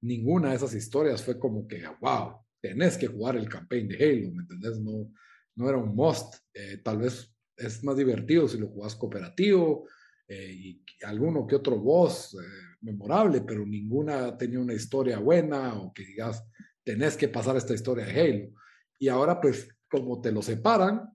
Ninguna 0.00 0.48
de 0.48 0.56
esas 0.56 0.72
historias 0.72 1.22
fue 1.22 1.38
como 1.38 1.68
que, 1.68 1.84
wow, 2.00 2.38
tenés 2.58 2.96
que 2.96 3.08
jugar 3.08 3.36
el 3.36 3.50
campaign 3.50 3.86
de 3.86 3.96
Halo, 3.96 4.32
¿me 4.32 4.44
entendés? 4.44 4.80
No, 4.80 5.12
no 5.56 5.68
era 5.68 5.76
un 5.76 5.94
must. 5.94 6.36
Eh, 6.54 6.80
tal 6.82 7.00
vez 7.00 7.30
es 7.54 7.84
más 7.84 7.98
divertido 7.98 8.48
si 8.48 8.56
lo 8.56 8.68
jugás 8.68 8.96
cooperativo, 8.96 9.86
eh, 10.28 10.52
y 10.52 10.84
alguno 11.04 11.46
que 11.46 11.56
otro 11.56 11.78
voz 11.78 12.34
eh, 12.34 12.36
memorable, 12.82 13.40
pero 13.40 13.66
ninguna 13.66 14.36
tenía 14.36 14.60
una 14.60 14.74
historia 14.74 15.18
buena 15.18 15.74
o 15.74 15.92
que 15.92 16.04
digas, 16.04 16.44
tenés 16.84 17.16
que 17.16 17.28
pasar 17.28 17.56
esta 17.56 17.74
historia 17.74 18.04
de 18.04 18.20
Halo. 18.20 18.50
y 18.98 19.08
ahora 19.08 19.40
pues 19.40 19.68
como 19.88 20.20
te 20.20 20.30
lo 20.30 20.42
separan, 20.42 21.08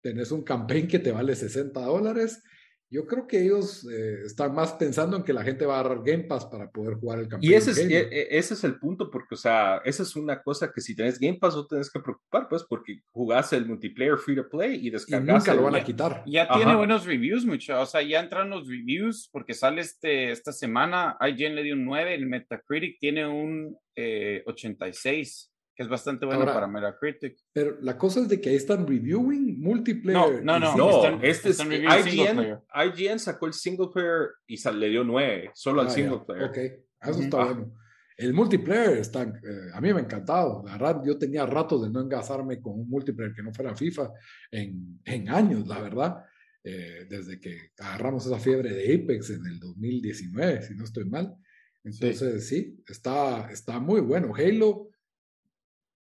tenés 0.00 0.30
un 0.30 0.42
campaign 0.42 0.86
que 0.86 1.00
te 1.00 1.10
vale 1.10 1.34
60 1.34 1.80
dólares 1.80 2.42
yo 2.90 3.06
creo 3.06 3.26
que 3.28 3.40
ellos 3.40 3.86
eh, 3.88 4.22
están 4.26 4.52
más 4.52 4.72
pensando 4.72 5.16
en 5.16 5.22
que 5.22 5.32
la 5.32 5.44
gente 5.44 5.64
va 5.64 5.76
a 5.76 5.80
agarrar 5.80 6.02
Game 6.04 6.24
Pass 6.24 6.46
para 6.46 6.68
poder 6.70 6.94
jugar 6.94 7.20
el 7.20 7.28
campeón. 7.28 7.52
Y 7.52 7.54
ese 7.54 7.70
es, 7.70 7.78
e, 7.78 8.08
e, 8.10 8.38
ese 8.38 8.54
es 8.54 8.64
el 8.64 8.80
punto, 8.80 9.10
porque, 9.10 9.36
o 9.36 9.38
sea, 9.38 9.80
esa 9.84 10.02
es 10.02 10.16
una 10.16 10.42
cosa 10.42 10.72
que 10.72 10.80
si 10.80 10.96
tenés 10.96 11.18
Game 11.20 11.38
Pass 11.38 11.54
no 11.54 11.66
tenés 11.66 11.88
que 11.88 12.00
preocupar, 12.00 12.48
pues, 12.48 12.64
porque 12.64 13.00
jugás 13.12 13.52
el 13.52 13.66
multiplayer 13.66 14.18
free 14.18 14.34
to 14.34 14.48
play 14.48 14.84
y 14.84 14.90
descargas. 14.90 15.28
Y 15.28 15.32
nunca 15.32 15.54
lo 15.54 15.62
van 15.62 15.76
a 15.76 15.84
quitar. 15.84 16.24
Ya 16.26 16.48
tiene 16.48 16.74
buenos 16.74 17.06
reviews, 17.06 17.46
mucho. 17.46 17.80
O 17.80 17.86
sea, 17.86 18.02
ya 18.02 18.18
entran 18.18 18.50
los 18.50 18.66
reviews, 18.66 19.28
porque 19.30 19.54
sale 19.54 19.82
este, 19.82 20.32
esta 20.32 20.52
semana. 20.52 21.16
IGN 21.20 21.54
le 21.54 21.62
dio 21.62 21.74
un 21.74 21.84
9, 21.84 22.14
el 22.14 22.26
Metacritic 22.26 22.98
tiene 22.98 23.26
un 23.26 23.78
eh, 23.94 24.42
86 24.46 25.49
es 25.82 25.88
bastante 25.88 26.26
bueno 26.26 26.44
para 26.44 26.66
Metacritic. 26.66 27.38
Pero 27.52 27.78
la 27.80 27.96
cosa 27.96 28.20
es 28.20 28.28
de 28.28 28.40
que 28.40 28.50
ahí 28.50 28.56
están 28.56 28.86
reviewing 28.86 29.60
multiplayer. 29.60 30.44
No, 30.44 30.58
no, 30.58 30.76
no. 30.76 31.22
este 31.22 31.50
es, 31.50 31.60
IGN, 31.60 32.60
IGN, 32.74 33.18
sacó 33.18 33.46
el 33.46 33.54
single 33.54 33.88
player 33.92 34.28
y 34.46 34.56
le 34.72 34.88
dio 34.90 35.04
9, 35.04 35.50
solo 35.54 35.80
al 35.80 35.86
ah, 35.86 35.90
single 35.90 36.20
player. 36.26 36.44
Ok, 36.44 36.56
eso 37.00 37.22
está 37.22 37.44
bueno. 37.44 37.74
El 38.14 38.34
multiplayer 38.34 38.98
está, 38.98 39.22
eh, 39.22 39.70
a 39.72 39.80
mí 39.80 39.90
me 39.94 40.00
ha 40.00 40.02
encantado. 40.02 40.62
La 40.66 40.72
verdad, 40.72 41.02
yo 41.02 41.16
tenía 41.16 41.46
ratos 41.46 41.82
de 41.82 41.90
no 41.90 42.02
engasarme 42.02 42.60
con 42.60 42.78
un 42.78 42.86
multiplayer 42.86 43.34
que 43.34 43.42
no 43.42 43.54
fuera 43.54 43.74
FIFA 43.74 44.10
en, 44.50 45.00
en 45.06 45.30
años, 45.30 45.66
la 45.66 45.80
verdad. 45.80 46.24
Eh, 46.62 47.06
desde 47.08 47.40
que 47.40 47.70
agarramos 47.78 48.26
esa 48.26 48.38
fiebre 48.38 48.74
de 48.74 48.94
Apex 48.94 49.30
en 49.30 49.46
el 49.46 49.58
2019, 49.58 50.60
si 50.60 50.74
no 50.74 50.84
estoy 50.84 51.06
mal. 51.06 51.34
Entonces, 51.82 52.46
sí, 52.46 52.56
sí 52.56 52.84
está, 52.86 53.50
está 53.50 53.80
muy 53.80 54.02
bueno. 54.02 54.34
Halo 54.36 54.89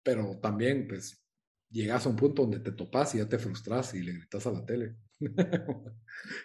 pero 0.03 0.37
también, 0.39 0.87
pues, 0.87 1.23
llegas 1.69 2.05
a 2.05 2.09
un 2.09 2.15
punto 2.15 2.41
donde 2.43 2.59
te 2.59 2.71
topas 2.71 3.15
y 3.15 3.19
ya 3.19 3.29
te 3.29 3.39
frustras 3.39 3.93
y 3.93 4.01
le 4.01 4.13
gritas 4.13 4.45
a 4.47 4.51
la 4.51 4.65
tele, 4.65 4.95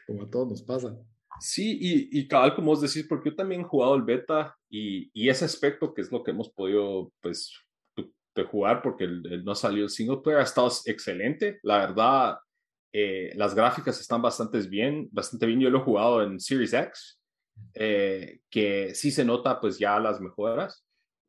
como 0.07 0.22
a 0.22 0.30
todos 0.30 0.48
nos 0.48 0.62
pasa. 0.62 0.96
Sí, 1.40 1.78
y, 1.80 2.20
y 2.20 2.28
cabal, 2.28 2.54
como 2.54 2.68
vos 2.68 2.80
decís, 2.80 3.07
porque 3.09 3.30
yo 3.30 3.36
también 3.36 3.61
he 3.61 3.64
jugado 3.64 3.94
el 3.94 4.02
beta 4.02 4.57
y, 4.70 5.11
y 5.12 5.28
ese 5.28 5.44
aspecto 5.44 5.92
que 5.92 6.00
es 6.00 6.11
lo 6.11 6.22
que 6.22 6.30
hemos 6.30 6.50
podido, 6.50 7.12
pues, 7.20 7.52
de 8.36 8.44
jugar 8.44 8.82
porque 8.82 9.04
el, 9.04 9.44
no 9.44 9.54
salió 9.54 9.84
el 9.84 9.90
single 9.90 10.18
player 10.22 10.40
ha 10.40 10.44
estado 10.44 10.70
excelente. 10.84 11.59
La 11.62 11.78
verdad, 11.78 12.38
eh, 12.92 13.32
las 13.34 13.54
gráficas 13.54 14.00
están 14.00 14.22
bastante 14.22 14.61
bien, 14.68 15.09
bastante 15.11 15.46
bien. 15.46 15.61
Yo 15.61 15.70
lo 15.70 15.78
he 15.78 15.84
jugado 15.84 16.22
en 16.22 16.38
Series 16.38 16.72
X, 16.72 17.18
eh, 17.74 18.40
que 18.48 18.94
sí 18.94 19.11
se 19.11 19.24
nota 19.24 19.59
pues 19.61 19.78
ya 19.78 19.98
las 19.98 20.20
mejoras. 20.20 20.86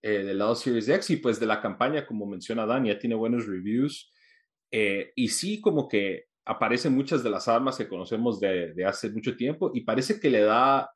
Eh, 0.08 0.24
del 0.24 0.38
lado 0.38 0.56
Series 0.56 0.88
X 0.88 1.10
y 1.10 1.18
pues 1.18 1.38
de 1.38 1.46
la 1.46 1.60
campaña, 1.60 2.06
como 2.06 2.26
menciona 2.26 2.66
Dan, 2.66 2.86
ya 2.86 2.98
tiene 2.98 3.14
buenos 3.14 3.46
reviews. 3.46 4.10
Eh, 4.72 5.12
y 5.16 5.28
sí, 5.28 5.60
como 5.60 5.90
que 5.90 6.28
aparecen 6.46 6.94
muchas 6.94 7.24
de 7.24 7.30
las 7.30 7.50
armas 7.50 7.76
que 7.76 7.90
conocemos 7.90 8.40
de, 8.40 8.74
de, 8.74 8.86
hace 8.86 9.10
mucho 9.10 9.36
tiempo 9.36 9.70
y 9.74 9.82
parece 9.82 10.18
que 10.18 10.30
le 10.30 10.40
da, 10.40 10.90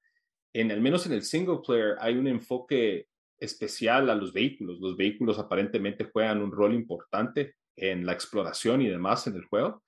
en 0.54 0.72
al 0.72 0.80
menos 0.80 1.06
en 1.08 1.12
el 1.12 1.24
single 1.24 1.60
player, 1.62 1.98
hay 2.00 2.16
un 2.16 2.26
enfoque 2.26 3.08
especial 3.38 4.10
a 4.10 4.16
los 4.16 4.32
vehículos. 4.32 4.80
Los 4.80 4.96
vehículos 4.96 5.40
aparentemente 5.40 6.06
juegan 6.06 6.42
un 6.42 6.54
rol 6.54 6.74
importante 6.74 7.56
en 7.76 8.06
la 8.06 8.14
exploración 8.14 8.82
y 8.82 8.88
demás 8.88 9.28
en 9.28 9.36
el 9.36 9.44
juego. 9.44 9.84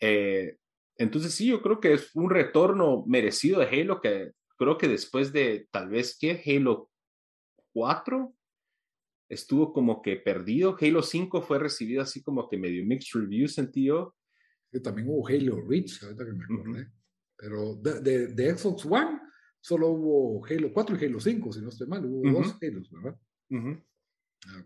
Eh, 0.00 0.56
entonces 0.96 1.32
sí, 1.32 1.46
yo 1.46 1.62
creo 1.62 1.78
que 1.78 1.92
es 1.92 2.10
un 2.16 2.30
retorno 2.30 3.04
merecido 3.06 3.60
de 3.60 3.66
Halo 3.66 4.00
que 4.00 4.32
creo 4.56 4.76
que 4.76 4.88
después 4.88 5.32
de 5.32 5.68
tal 5.70 5.88
vez 5.88 6.18
que 6.18 6.42
Halo 6.44 6.90
4 7.74 8.34
estuvo 9.30 9.72
como 9.72 10.02
que 10.02 10.16
perdido. 10.16 10.76
Halo 10.78 11.02
5 11.02 11.40
fue 11.40 11.58
recibido 11.58 12.02
así 12.02 12.22
como 12.22 12.48
que 12.48 12.58
medio 12.58 12.84
mixed 12.84 13.18
reviews, 13.18 13.54
sentí 13.54 13.84
yo. 13.84 14.14
también 14.82 15.08
hubo 15.08 15.26
Halo 15.26 15.62
Reach, 15.66 16.02
ahorita 16.02 16.26
que 16.26 16.32
me 16.32 16.44
acordé. 16.44 16.88
Pero 17.36 17.76
de, 17.76 18.26
de, 18.26 18.56
Xbox 18.56 18.84
One 18.84 19.20
solo 19.60 19.88
hubo 19.88 20.44
Halo 20.44 20.72
4 20.72 20.96
y 21.00 21.04
Halo 21.06 21.20
5, 21.20 21.52
si 21.52 21.60
no 21.62 21.68
estoy 21.68 21.86
mal. 21.86 22.04
Hubo 22.04 22.28
dos 22.30 22.56
Halos, 22.60 22.90
¿verdad? 22.90 23.18
ah, 24.48 24.64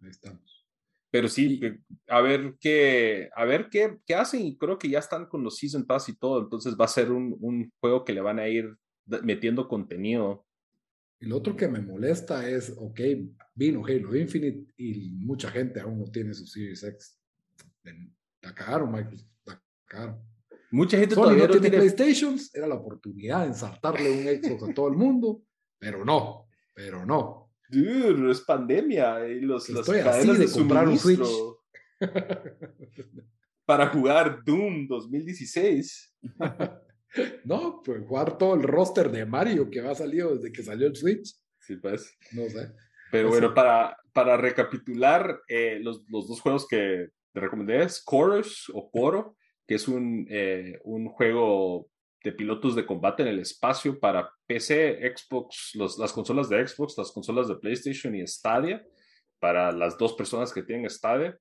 Ahí 0.00 0.10
estamos. 0.10 0.64
Pero 1.10 1.28
sí, 1.28 1.60
a 2.08 2.20
ver 2.20 2.56
qué, 2.60 3.30
a 3.34 3.44
ver 3.44 3.68
qué, 3.70 3.98
qué, 4.06 4.14
hacen 4.14 4.42
y 4.42 4.56
creo 4.56 4.78
que 4.78 4.88
ya 4.88 4.98
están 4.98 5.26
con 5.26 5.44
los 5.44 5.58
Season 5.58 5.84
Pass 5.84 6.08
y 6.08 6.16
todo, 6.16 6.42
entonces 6.42 6.76
va 6.78 6.86
a 6.86 6.88
ser 6.88 7.12
un, 7.12 7.36
un 7.40 7.72
juego 7.78 8.04
que 8.04 8.12
le 8.12 8.20
van 8.20 8.40
a 8.40 8.48
ir 8.48 8.74
metiendo 9.22 9.68
contenido 9.68 10.44
y 11.20 11.26
lo 11.26 11.36
otro 11.36 11.56
que 11.56 11.68
me 11.68 11.80
molesta 11.80 12.48
es, 12.48 12.74
ok, 12.76 13.00
vino 13.54 13.84
Halo 13.84 14.14
Infinite 14.14 14.72
y 14.76 15.10
mucha 15.10 15.50
gente 15.50 15.80
aún 15.80 16.00
no 16.00 16.10
tiene 16.10 16.34
su 16.34 16.46
Series 16.46 16.82
X. 16.82 17.18
La 18.42 18.54
cagaron, 18.54 18.92
Michael, 18.92 19.20
la 19.46 19.62
cagaron. 19.86 20.20
Mucha 20.70 20.98
gente 20.98 21.14
todavía 21.14 21.46
no 21.46 21.60
tiene, 21.60 21.70
PlayStations, 21.70 22.54
era 22.54 22.66
la 22.66 22.74
oportunidad 22.74 23.42
de 23.42 23.46
ensartarle 23.46 24.10
un 24.10 24.42
Xbox 24.42 24.70
a 24.70 24.74
todo 24.74 24.88
el 24.88 24.96
mundo, 24.96 25.44
pero 25.78 26.04
no, 26.04 26.48
pero 26.74 27.06
no. 27.06 27.52
Dude, 27.68 28.30
es 28.30 28.40
pandemia 28.40 29.26
y 29.26 29.40
los, 29.40 29.68
Estoy 29.68 30.00
así 30.00 30.36
de, 30.36 30.50
comprar 30.50 30.88
un 30.88 30.98
Switch. 30.98 31.20
Para 33.64 33.88
jugar 33.88 34.42
Doom 34.44 34.86
2016. 34.88 36.16
No, 37.44 37.80
pues 37.84 38.06
jugar 38.06 38.38
todo 38.38 38.54
el 38.54 38.62
roster 38.62 39.10
de 39.10 39.24
Mario 39.24 39.70
que 39.70 39.80
ha 39.80 39.94
salido 39.94 40.34
desde 40.34 40.52
que 40.52 40.62
salió 40.62 40.86
el 40.86 40.96
Switch. 40.96 41.34
Sí, 41.60 41.76
pues. 41.76 42.16
No 42.32 42.48
sé. 42.48 42.72
Pero 43.10 43.28
bueno, 43.28 43.54
para, 43.54 43.96
para 44.12 44.36
recapitular, 44.36 45.40
eh, 45.46 45.78
los, 45.80 46.02
los, 46.08 46.26
dos 46.26 46.40
juegos 46.40 46.66
que 46.66 47.08
te 47.32 47.40
recomendé 47.40 47.82
es 47.82 48.04
Chorus 48.04 48.70
o 48.74 48.90
Coro, 48.90 49.36
que 49.66 49.76
es 49.76 49.86
un, 49.86 50.26
eh, 50.28 50.80
un 50.82 51.08
juego 51.08 51.88
de 52.24 52.32
pilotos 52.32 52.74
de 52.74 52.86
combate 52.86 53.22
en 53.22 53.28
el 53.28 53.38
espacio 53.38 54.00
para 54.00 54.30
PC, 54.46 55.14
Xbox, 55.14 55.72
los, 55.74 55.98
las 55.98 56.12
consolas 56.12 56.48
de 56.48 56.66
Xbox, 56.66 56.96
las 56.96 57.12
consolas 57.12 57.48
de 57.48 57.56
PlayStation 57.56 58.14
y 58.14 58.26
Stadia, 58.26 58.84
para 59.38 59.70
las 59.72 59.98
dos 59.98 60.14
personas 60.14 60.52
que 60.52 60.62
tienen 60.62 60.88
Stadia. 60.88 61.38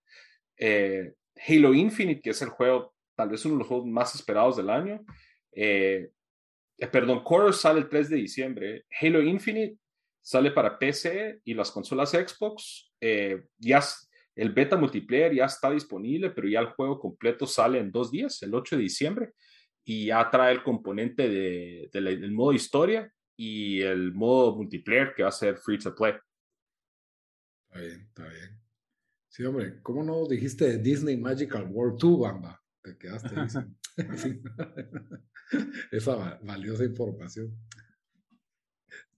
Eh, 0.58 1.14
Halo 1.48 1.74
Infinite, 1.74 2.22
que 2.22 2.32
es 2.32 2.42
el 2.42 2.50
juego, 2.50 2.94
tal 3.16 3.30
vez 3.30 3.46
uno 3.46 3.56
de 3.56 3.60
los 3.60 3.68
juegos 3.68 3.88
más 3.88 4.14
esperados 4.14 4.58
del 4.58 4.70
año. 4.70 5.04
Eh, 5.56 6.10
eh, 6.78 6.88
perdón, 6.88 7.24
Chorus 7.24 7.62
sale 7.62 7.80
el 7.80 7.90
3 7.90 8.10
de 8.10 8.16
diciembre. 8.18 8.86
Halo 9.00 9.22
Infinite 9.22 9.78
sale 10.22 10.52
para 10.52 10.78
PC 10.80 11.42
y 11.44 11.54
las 11.54 11.72
consolas 11.72 12.12
Xbox. 12.12 12.92
Eh, 13.00 13.44
ya 13.58 13.82
el 14.36 14.52
beta 14.52 14.78
multiplayer 14.78 15.34
ya 15.34 15.46
está 15.46 15.70
disponible, 15.72 16.32
pero 16.32 16.48
ya 16.48 16.60
el 16.60 16.68
juego 16.68 17.00
completo 17.00 17.46
sale 17.46 17.80
en 17.80 17.92
dos 17.92 18.10
días, 18.10 18.42
el 18.42 18.54
8 18.56 18.78
de 18.78 18.82
diciembre, 18.82 19.34
y 19.86 20.08
ya 20.08 20.30
trae 20.30 20.54
el 20.54 20.64
componente 20.64 21.30
de, 21.30 21.90
del 21.92 22.32
modo 22.32 22.54
historia 22.54 23.12
y 23.38 23.82
el 23.82 24.14
modo 24.14 24.56
multiplayer 24.56 25.14
que 25.14 25.24
va 25.24 25.30
a 25.30 25.32
ser 25.32 25.58
free 25.58 25.78
to 25.78 25.94
play. 25.94 26.14
Está 27.70 27.80
bien, 27.80 28.02
está 28.08 28.28
bien. 28.28 28.60
Sí, 29.28 29.44
hombre, 29.44 29.82
¿cómo 29.82 30.04
no 30.04 30.28
dijiste 30.28 30.78
Disney 30.78 31.18
Magical 31.18 31.68
World 31.70 32.00
2, 32.00 32.20
Bamba? 32.20 32.62
Te 32.82 32.98
quedaste 32.98 33.36
ahí. 33.36 33.48
esa 35.92 36.40
valiosa 36.44 36.86
información. 36.86 37.56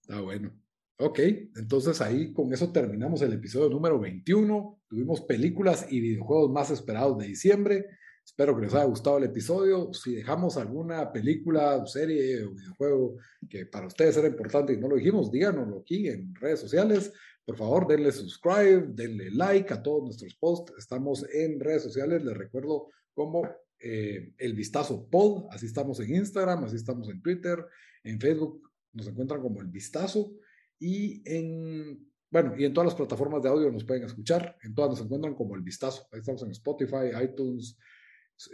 Está 0.01 0.21
bueno. 0.21 0.51
Ok, 0.97 1.19
entonces 1.57 1.99
ahí 1.99 2.31
con 2.31 2.53
eso 2.53 2.71
terminamos 2.71 3.21
el 3.21 3.33
episodio 3.33 3.69
número 3.69 3.99
21. 3.99 4.81
Tuvimos 4.87 5.21
películas 5.21 5.87
y 5.89 5.99
videojuegos 5.99 6.51
más 6.51 6.71
esperados 6.71 7.17
de 7.17 7.27
diciembre. 7.27 7.85
Espero 8.23 8.55
que 8.55 8.63
les 8.63 8.73
haya 8.73 8.85
gustado 8.85 9.17
el 9.17 9.25
episodio. 9.25 9.93
Si 9.93 10.15
dejamos 10.15 10.57
alguna 10.57 11.11
película, 11.11 11.85
serie 11.85 12.45
o 12.45 12.51
videojuego 12.51 13.17
que 13.49 13.65
para 13.65 13.87
ustedes 13.87 14.17
era 14.17 14.27
importante 14.27 14.73
y 14.73 14.77
no 14.77 14.87
lo 14.87 14.95
dijimos, 14.95 15.31
díganoslo 15.31 15.79
aquí 15.79 16.07
en 16.07 16.33
redes 16.33 16.61
sociales. 16.61 17.11
Por 17.45 17.57
favor, 17.57 17.87
denle 17.87 18.11
subscribe, 18.11 18.87
denle 18.93 19.31
like 19.31 19.73
a 19.73 19.83
todos 19.83 20.03
nuestros 20.03 20.33
posts. 20.35 20.73
Estamos 20.77 21.25
en 21.31 21.59
redes 21.59 21.83
sociales. 21.83 22.23
Les 22.23 22.37
recuerdo 22.37 22.89
cómo 23.13 23.47
eh, 23.87 24.33
el 24.39 24.55
Vistazo 24.55 25.07
Pod, 25.07 25.45
así 25.51 25.67
estamos 25.67 25.99
en 25.99 26.15
Instagram, 26.15 26.63
así 26.63 26.75
estamos 26.75 27.07
en 27.07 27.21
Twitter, 27.21 27.63
en 28.03 28.19
Facebook 28.19 28.71
nos 28.93 29.07
encuentran 29.07 29.41
como 29.41 29.61
el 29.61 29.67
Vistazo 29.67 30.33
y 30.79 31.21
en, 31.23 32.09
bueno, 32.31 32.55
y 32.57 32.65
en 32.65 32.73
todas 32.73 32.87
las 32.87 32.95
plataformas 32.95 33.43
de 33.43 33.49
audio 33.49 33.71
nos 33.71 33.83
pueden 33.83 34.03
escuchar, 34.03 34.57
en 34.63 34.73
todas 34.73 34.89
nos 34.89 35.01
encuentran 35.01 35.35
como 35.35 35.55
el 35.55 35.61
Vistazo, 35.61 36.07
ahí 36.11 36.21
estamos 36.21 36.41
en 36.41 36.49
Spotify, 36.49 37.11
iTunes, 37.23 37.77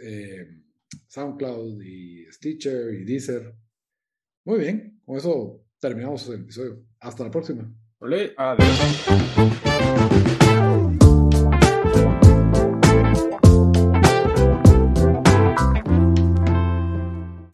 eh, 0.02 0.48
SoundCloud 1.06 1.80
y 1.82 2.26
Stitcher 2.30 2.92
y 2.92 3.04
Deezer. 3.04 3.54
Muy 4.44 4.58
bien, 4.58 5.00
con 5.02 5.16
eso 5.16 5.64
terminamos 5.80 6.28
el 6.28 6.42
episodio. 6.42 6.84
Hasta 7.00 7.24
la 7.24 7.30
próxima. 7.30 7.74
Adiós. 8.36 8.68